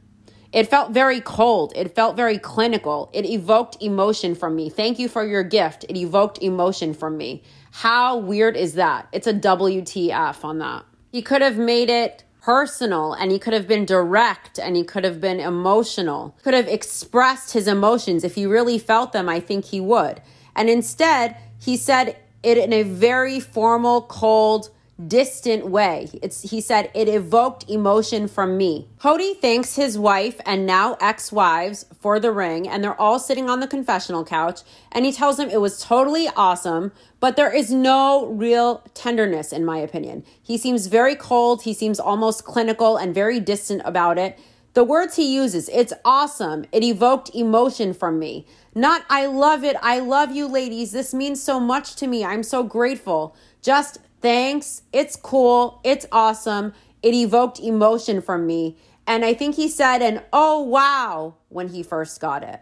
It 0.56 0.70
felt 0.70 0.92
very 0.92 1.20
cold. 1.20 1.74
It 1.76 1.96
felt 1.96 2.16
very 2.16 2.38
clinical. 2.38 3.10
It 3.12 3.26
evoked 3.26 3.76
emotion 3.82 4.36
from 4.36 4.56
me. 4.56 4.70
Thank 4.70 5.00
you 5.00 5.10
for 5.10 5.26
your 5.26 5.44
gift. 5.44 5.84
It 5.90 5.98
evoked 5.98 6.38
emotion 6.42 6.94
from 6.94 7.18
me. 7.18 7.44
How 7.80 8.16
weird 8.16 8.56
is 8.56 8.76
that? 8.76 9.10
It's 9.12 9.28
a 9.28 9.34
WTF 9.34 10.46
on 10.46 10.60
that. 10.60 10.86
He 11.12 11.22
could 11.22 11.42
have 11.42 11.58
made 11.58 11.90
it 11.90 12.24
personal 12.42 13.12
and 13.12 13.34
he 13.34 13.38
could 13.38 13.52
have 13.52 13.68
been 13.68 13.84
direct 13.84 14.58
and 14.58 14.78
he 14.78 14.86
could 14.86 15.04
have 15.04 15.20
been 15.20 15.42
emotional. 15.42 16.38
Could 16.42 16.54
have 16.54 16.70
expressed 16.70 17.52
his 17.52 17.68
emotions. 17.68 18.24
If 18.24 18.36
he 18.36 18.46
really 18.46 18.80
felt 18.80 19.12
them, 19.12 19.28
I 19.28 19.42
think 19.42 19.66
he 19.66 19.82
would. 19.82 20.22
And 20.56 20.70
instead, 20.70 21.36
he 21.60 21.76
said 21.76 22.16
it 22.44 22.58
in 22.58 22.72
a 22.72 22.84
very 22.84 23.42
formal, 23.42 24.04
cold, 24.04 24.70
distant 25.08 25.68
way. 25.68 26.10
It's, 26.22 26.50
he 26.50 26.62
said, 26.62 26.90
it 26.94 27.10
evoked 27.10 27.70
emotion 27.70 28.28
from 28.28 28.56
me. 28.58 28.88
Kody 28.98 29.40
thanks 29.40 29.76
his 29.76 29.98
wife 29.98 30.40
and 30.46 30.66
now 30.66 30.98
ex 31.02 31.32
wives 31.32 31.86
for 32.00 32.20
the 32.20 32.32
ring, 32.32 32.68
and 32.68 32.84
they're 32.84 33.00
all 33.00 33.20
sitting 33.20 33.50
on 33.50 33.60
the 33.60 33.68
confessional 33.68 34.24
couch. 34.24 34.62
And 34.92 35.04
he 35.04 35.12
tells 35.12 35.38
them 35.38 35.50
it 35.50 35.60
was 35.60 35.82
totally 35.82 36.30
awesome, 36.36 36.94
but 37.20 37.36
there 37.36 37.54
is 37.54 37.72
no 37.72 38.28
real 38.28 38.84
tenderness, 38.94 39.52
in 39.52 39.66
my 39.66 39.80
opinion. 39.80 40.24
He 40.42 40.58
seems 40.58 40.88
very 40.88 41.16
cold, 41.16 41.64
he 41.64 41.74
seems 41.74 42.00
almost 42.00 42.46
clinical 42.46 42.96
and 42.96 43.14
very 43.14 43.40
distant 43.40 43.82
about 43.84 44.18
it. 44.18 44.40
The 44.76 44.84
words 44.84 45.16
he 45.16 45.34
uses, 45.34 45.70
it's 45.70 45.94
awesome. 46.04 46.66
It 46.74 46.84
evoked 46.84 47.34
emotion 47.34 47.94
from 47.94 48.20
me. 48.20 48.46
Not, 48.74 49.06
I 49.10 49.26
love 49.26 49.64
it. 49.64 49.78
I 49.82 50.00
love 50.00 50.36
you, 50.36 50.48
ladies. 50.48 50.92
This 50.92 51.14
means 51.14 51.42
so 51.42 51.62
much 51.62 51.96
to 51.96 52.08
me. 52.08 52.26
I'm 52.26 52.44
so 52.44 52.62
grateful. 52.62 53.38
Just 53.62 54.00
thanks. 54.26 54.82
It's 54.92 55.16
cool. 55.16 55.80
It's 55.84 56.08
awesome. 56.12 56.74
It 57.04 57.14
evoked 57.14 57.60
emotion 57.60 58.22
from 58.22 58.48
me. 58.48 58.76
And 59.06 59.24
I 59.24 59.36
think 59.36 59.54
he 59.54 59.70
said 59.70 60.02
an 60.02 60.24
oh 60.34 60.64
wow 60.64 61.36
when 61.50 61.68
he 61.68 61.84
first 61.84 62.20
got 62.20 62.42
it. 62.42 62.60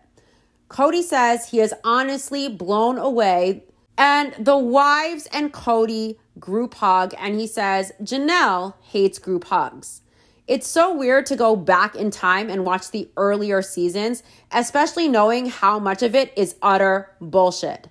Kody 0.67 1.01
says 1.01 1.51
he 1.51 1.61
is 1.61 1.73
honestly 1.85 2.49
blown 2.49 2.97
away. 2.97 3.63
And 3.97 4.33
the 4.37 4.57
wives 4.57 5.25
and 5.31 5.53
Kody 5.53 6.17
group 6.37 6.73
hug, 6.73 7.13
and 7.17 7.39
he 7.39 7.47
says 7.47 7.93
Janelle 8.01 8.73
hates 8.81 9.17
group 9.17 9.45
hugs. 9.45 10.01
It's 10.47 10.67
so 10.67 10.93
weird 10.93 11.25
to 11.27 11.37
go 11.37 11.55
back 11.55 11.95
in 11.95 12.11
time 12.11 12.49
and 12.49 12.65
watch 12.65 12.91
the 12.91 13.09
earlier 13.15 13.61
seasons, 13.61 14.21
especially 14.51 15.07
knowing 15.07 15.45
how 15.45 15.79
much 15.79 16.03
of 16.03 16.13
it 16.13 16.33
is 16.35 16.55
utter 16.61 17.11
bullshit. 17.21 17.87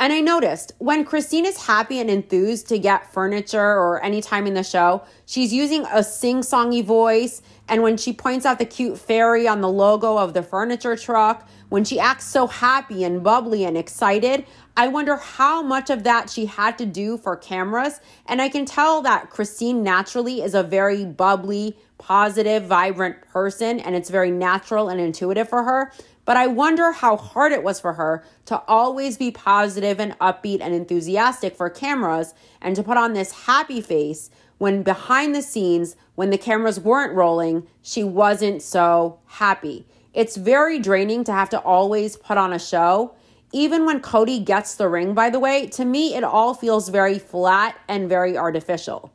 And 0.00 0.14
I 0.14 0.20
noticed 0.20 0.72
when 0.78 1.04
Christine 1.04 1.44
is 1.44 1.66
happy 1.66 2.00
and 2.00 2.08
enthused 2.08 2.68
to 2.68 2.78
get 2.78 3.12
furniture 3.12 3.60
or 3.60 4.02
any 4.02 4.22
time 4.22 4.46
in 4.46 4.54
the 4.54 4.62
show, 4.62 5.02
she's 5.26 5.52
using 5.52 5.84
a 5.92 6.02
sing 6.02 6.40
songy 6.40 6.82
voice. 6.82 7.42
And 7.68 7.82
when 7.82 7.98
she 7.98 8.14
points 8.14 8.46
out 8.46 8.58
the 8.58 8.64
cute 8.64 8.98
fairy 8.98 9.46
on 9.46 9.60
the 9.60 9.68
logo 9.68 10.16
of 10.16 10.32
the 10.32 10.42
furniture 10.42 10.96
truck, 10.96 11.46
when 11.68 11.84
she 11.84 12.00
acts 12.00 12.24
so 12.24 12.46
happy 12.46 13.04
and 13.04 13.22
bubbly 13.22 13.66
and 13.66 13.76
excited, 13.76 14.46
I 14.74 14.88
wonder 14.88 15.16
how 15.16 15.60
much 15.60 15.90
of 15.90 16.04
that 16.04 16.30
she 16.30 16.46
had 16.46 16.78
to 16.78 16.86
do 16.86 17.18
for 17.18 17.36
cameras. 17.36 18.00
And 18.24 18.40
I 18.40 18.48
can 18.48 18.64
tell 18.64 19.02
that 19.02 19.28
Christine 19.28 19.82
naturally 19.82 20.40
is 20.40 20.54
a 20.54 20.62
very 20.62 21.04
bubbly, 21.04 21.76
positive, 21.98 22.64
vibrant 22.64 23.20
person, 23.28 23.78
and 23.78 23.94
it's 23.94 24.08
very 24.08 24.30
natural 24.30 24.88
and 24.88 24.98
intuitive 24.98 25.50
for 25.50 25.62
her. 25.62 25.92
But 26.30 26.36
I 26.36 26.46
wonder 26.46 26.92
how 26.92 27.16
hard 27.16 27.50
it 27.50 27.64
was 27.64 27.80
for 27.80 27.94
her 27.94 28.22
to 28.44 28.62
always 28.68 29.16
be 29.16 29.32
positive 29.32 29.98
and 29.98 30.16
upbeat 30.20 30.60
and 30.60 30.72
enthusiastic 30.72 31.56
for 31.56 31.68
cameras 31.68 32.34
and 32.62 32.76
to 32.76 32.84
put 32.84 32.96
on 32.96 33.14
this 33.14 33.46
happy 33.46 33.80
face 33.80 34.30
when 34.58 34.84
behind 34.84 35.34
the 35.34 35.42
scenes, 35.42 35.96
when 36.14 36.30
the 36.30 36.38
cameras 36.38 36.78
weren't 36.78 37.16
rolling, 37.16 37.66
she 37.82 38.04
wasn't 38.04 38.62
so 38.62 39.18
happy. 39.26 39.88
It's 40.14 40.36
very 40.36 40.78
draining 40.78 41.24
to 41.24 41.32
have 41.32 41.50
to 41.50 41.58
always 41.58 42.16
put 42.16 42.38
on 42.38 42.52
a 42.52 42.60
show. 42.60 43.12
Even 43.52 43.84
when 43.84 44.00
Kody 44.00 44.44
gets 44.44 44.76
the 44.76 44.88
ring, 44.88 45.14
by 45.14 45.30
the 45.30 45.40
way, 45.40 45.66
to 45.66 45.84
me, 45.84 46.14
it 46.14 46.22
all 46.22 46.54
feels 46.54 46.90
very 46.90 47.18
flat 47.18 47.76
and 47.88 48.08
very 48.08 48.38
artificial. 48.38 49.12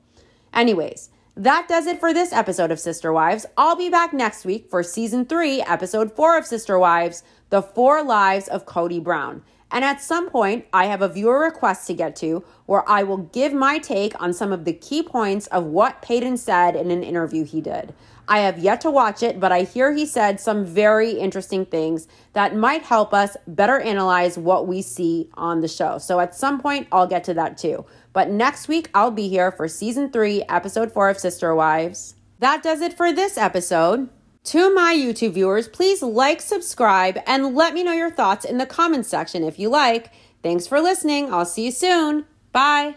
Anyways, 0.54 1.12
that 1.38 1.68
does 1.68 1.86
it 1.86 2.00
for 2.00 2.14
this 2.14 2.32
episode 2.32 2.72
of 2.72 2.80
Sister 2.80 3.12
Wives. 3.12 3.46
I'll 3.58 3.76
be 3.76 3.90
back 3.90 4.14
next 4.14 4.46
week 4.46 4.70
for 4.70 4.84
season 4.84 5.26
three, 5.26 5.62
episode 5.62 6.16
four 6.16 6.38
of 6.38 6.46
Sister 6.46 6.80
Wives 6.80 7.24
The 7.50 7.62
Four 7.62 8.04
Lives 8.04 8.48
of 8.48 8.66
Kody 8.66 9.04
Brown. 9.04 9.44
And 9.70 9.84
at 9.84 10.02
some 10.02 10.30
point, 10.30 10.66
I 10.72 10.86
have 10.86 11.02
a 11.02 11.10
viewer 11.10 11.40
request 11.40 11.88
to 11.88 11.94
get 11.94 12.16
to 12.18 12.46
where 12.68 12.88
I 12.90 13.04
will 13.04 13.18
give 13.18 13.52
my 13.52 13.80
take 13.80 14.20
on 14.22 14.32
some 14.32 14.54
of 14.54 14.64
the 14.64 14.72
key 14.72 15.04
points 15.04 15.48
of 15.48 15.66
what 15.66 16.02
Paedon 16.02 16.38
said 16.38 16.76
in 16.76 16.90
an 16.90 17.04
interview 17.04 17.44
he 17.44 17.60
did. 17.60 17.94
I 18.28 18.40
have 18.40 18.58
yet 18.58 18.82
to 18.82 18.92
watch 18.92 19.22
it, 19.22 19.40
but 19.40 19.52
I 19.52 19.64
hear 19.64 19.94
he 19.94 20.06
said 20.06 20.40
some 20.40 20.66
very 20.66 21.12
interesting 21.12 21.66
things 21.66 22.08
that 22.34 22.56
might 22.56 22.84
help 22.84 23.14
us 23.14 23.36
better 23.46 23.80
analyze 23.80 24.38
what 24.38 24.68
we 24.68 24.82
see 24.82 25.30
on 25.34 25.62
the 25.62 25.68
show. 25.68 25.98
So 25.98 26.20
at 26.20 26.34
some 26.34 26.60
point, 26.60 26.88
I'll 26.92 27.08
get 27.08 27.24
to 27.26 27.34
that 27.36 27.58
too. 27.58 27.86
But 28.16 28.30
next 28.30 28.70
week, 28.70 28.90
I'll 28.94 29.12
be 29.12 29.28
here 29.28 29.52
for 29.52 29.68
season 29.68 30.10
three, 30.10 30.42
episode 30.48 30.94
four 30.94 31.10
of 31.10 31.20
Sister 31.20 31.54
Wives. 31.54 32.16
That 32.40 32.64
does 32.64 32.80
it 32.80 32.94
for 32.94 33.12
this 33.12 33.38
episode. 33.38 34.10
To 34.46 34.74
my 34.74 34.96
YouTube 34.96 35.34
viewers, 35.34 35.68
please 35.68 36.02
like, 36.02 36.40
subscribe, 36.40 37.20
and 37.28 37.54
let 37.56 37.74
me 37.74 37.84
know 37.84 37.92
your 37.92 38.10
thoughts 38.10 38.46
in 38.46 38.58
the 38.58 38.66
comments 38.66 39.10
section 39.10 39.44
if 39.44 39.60
you 39.60 39.68
like. 39.68 40.14
Thanks 40.42 40.66
for 40.66 40.80
listening. 40.80 41.34
I'll 41.34 41.46
see 41.46 41.66
you 41.66 41.72
soon. 41.72 42.24
Bye. 42.54 42.96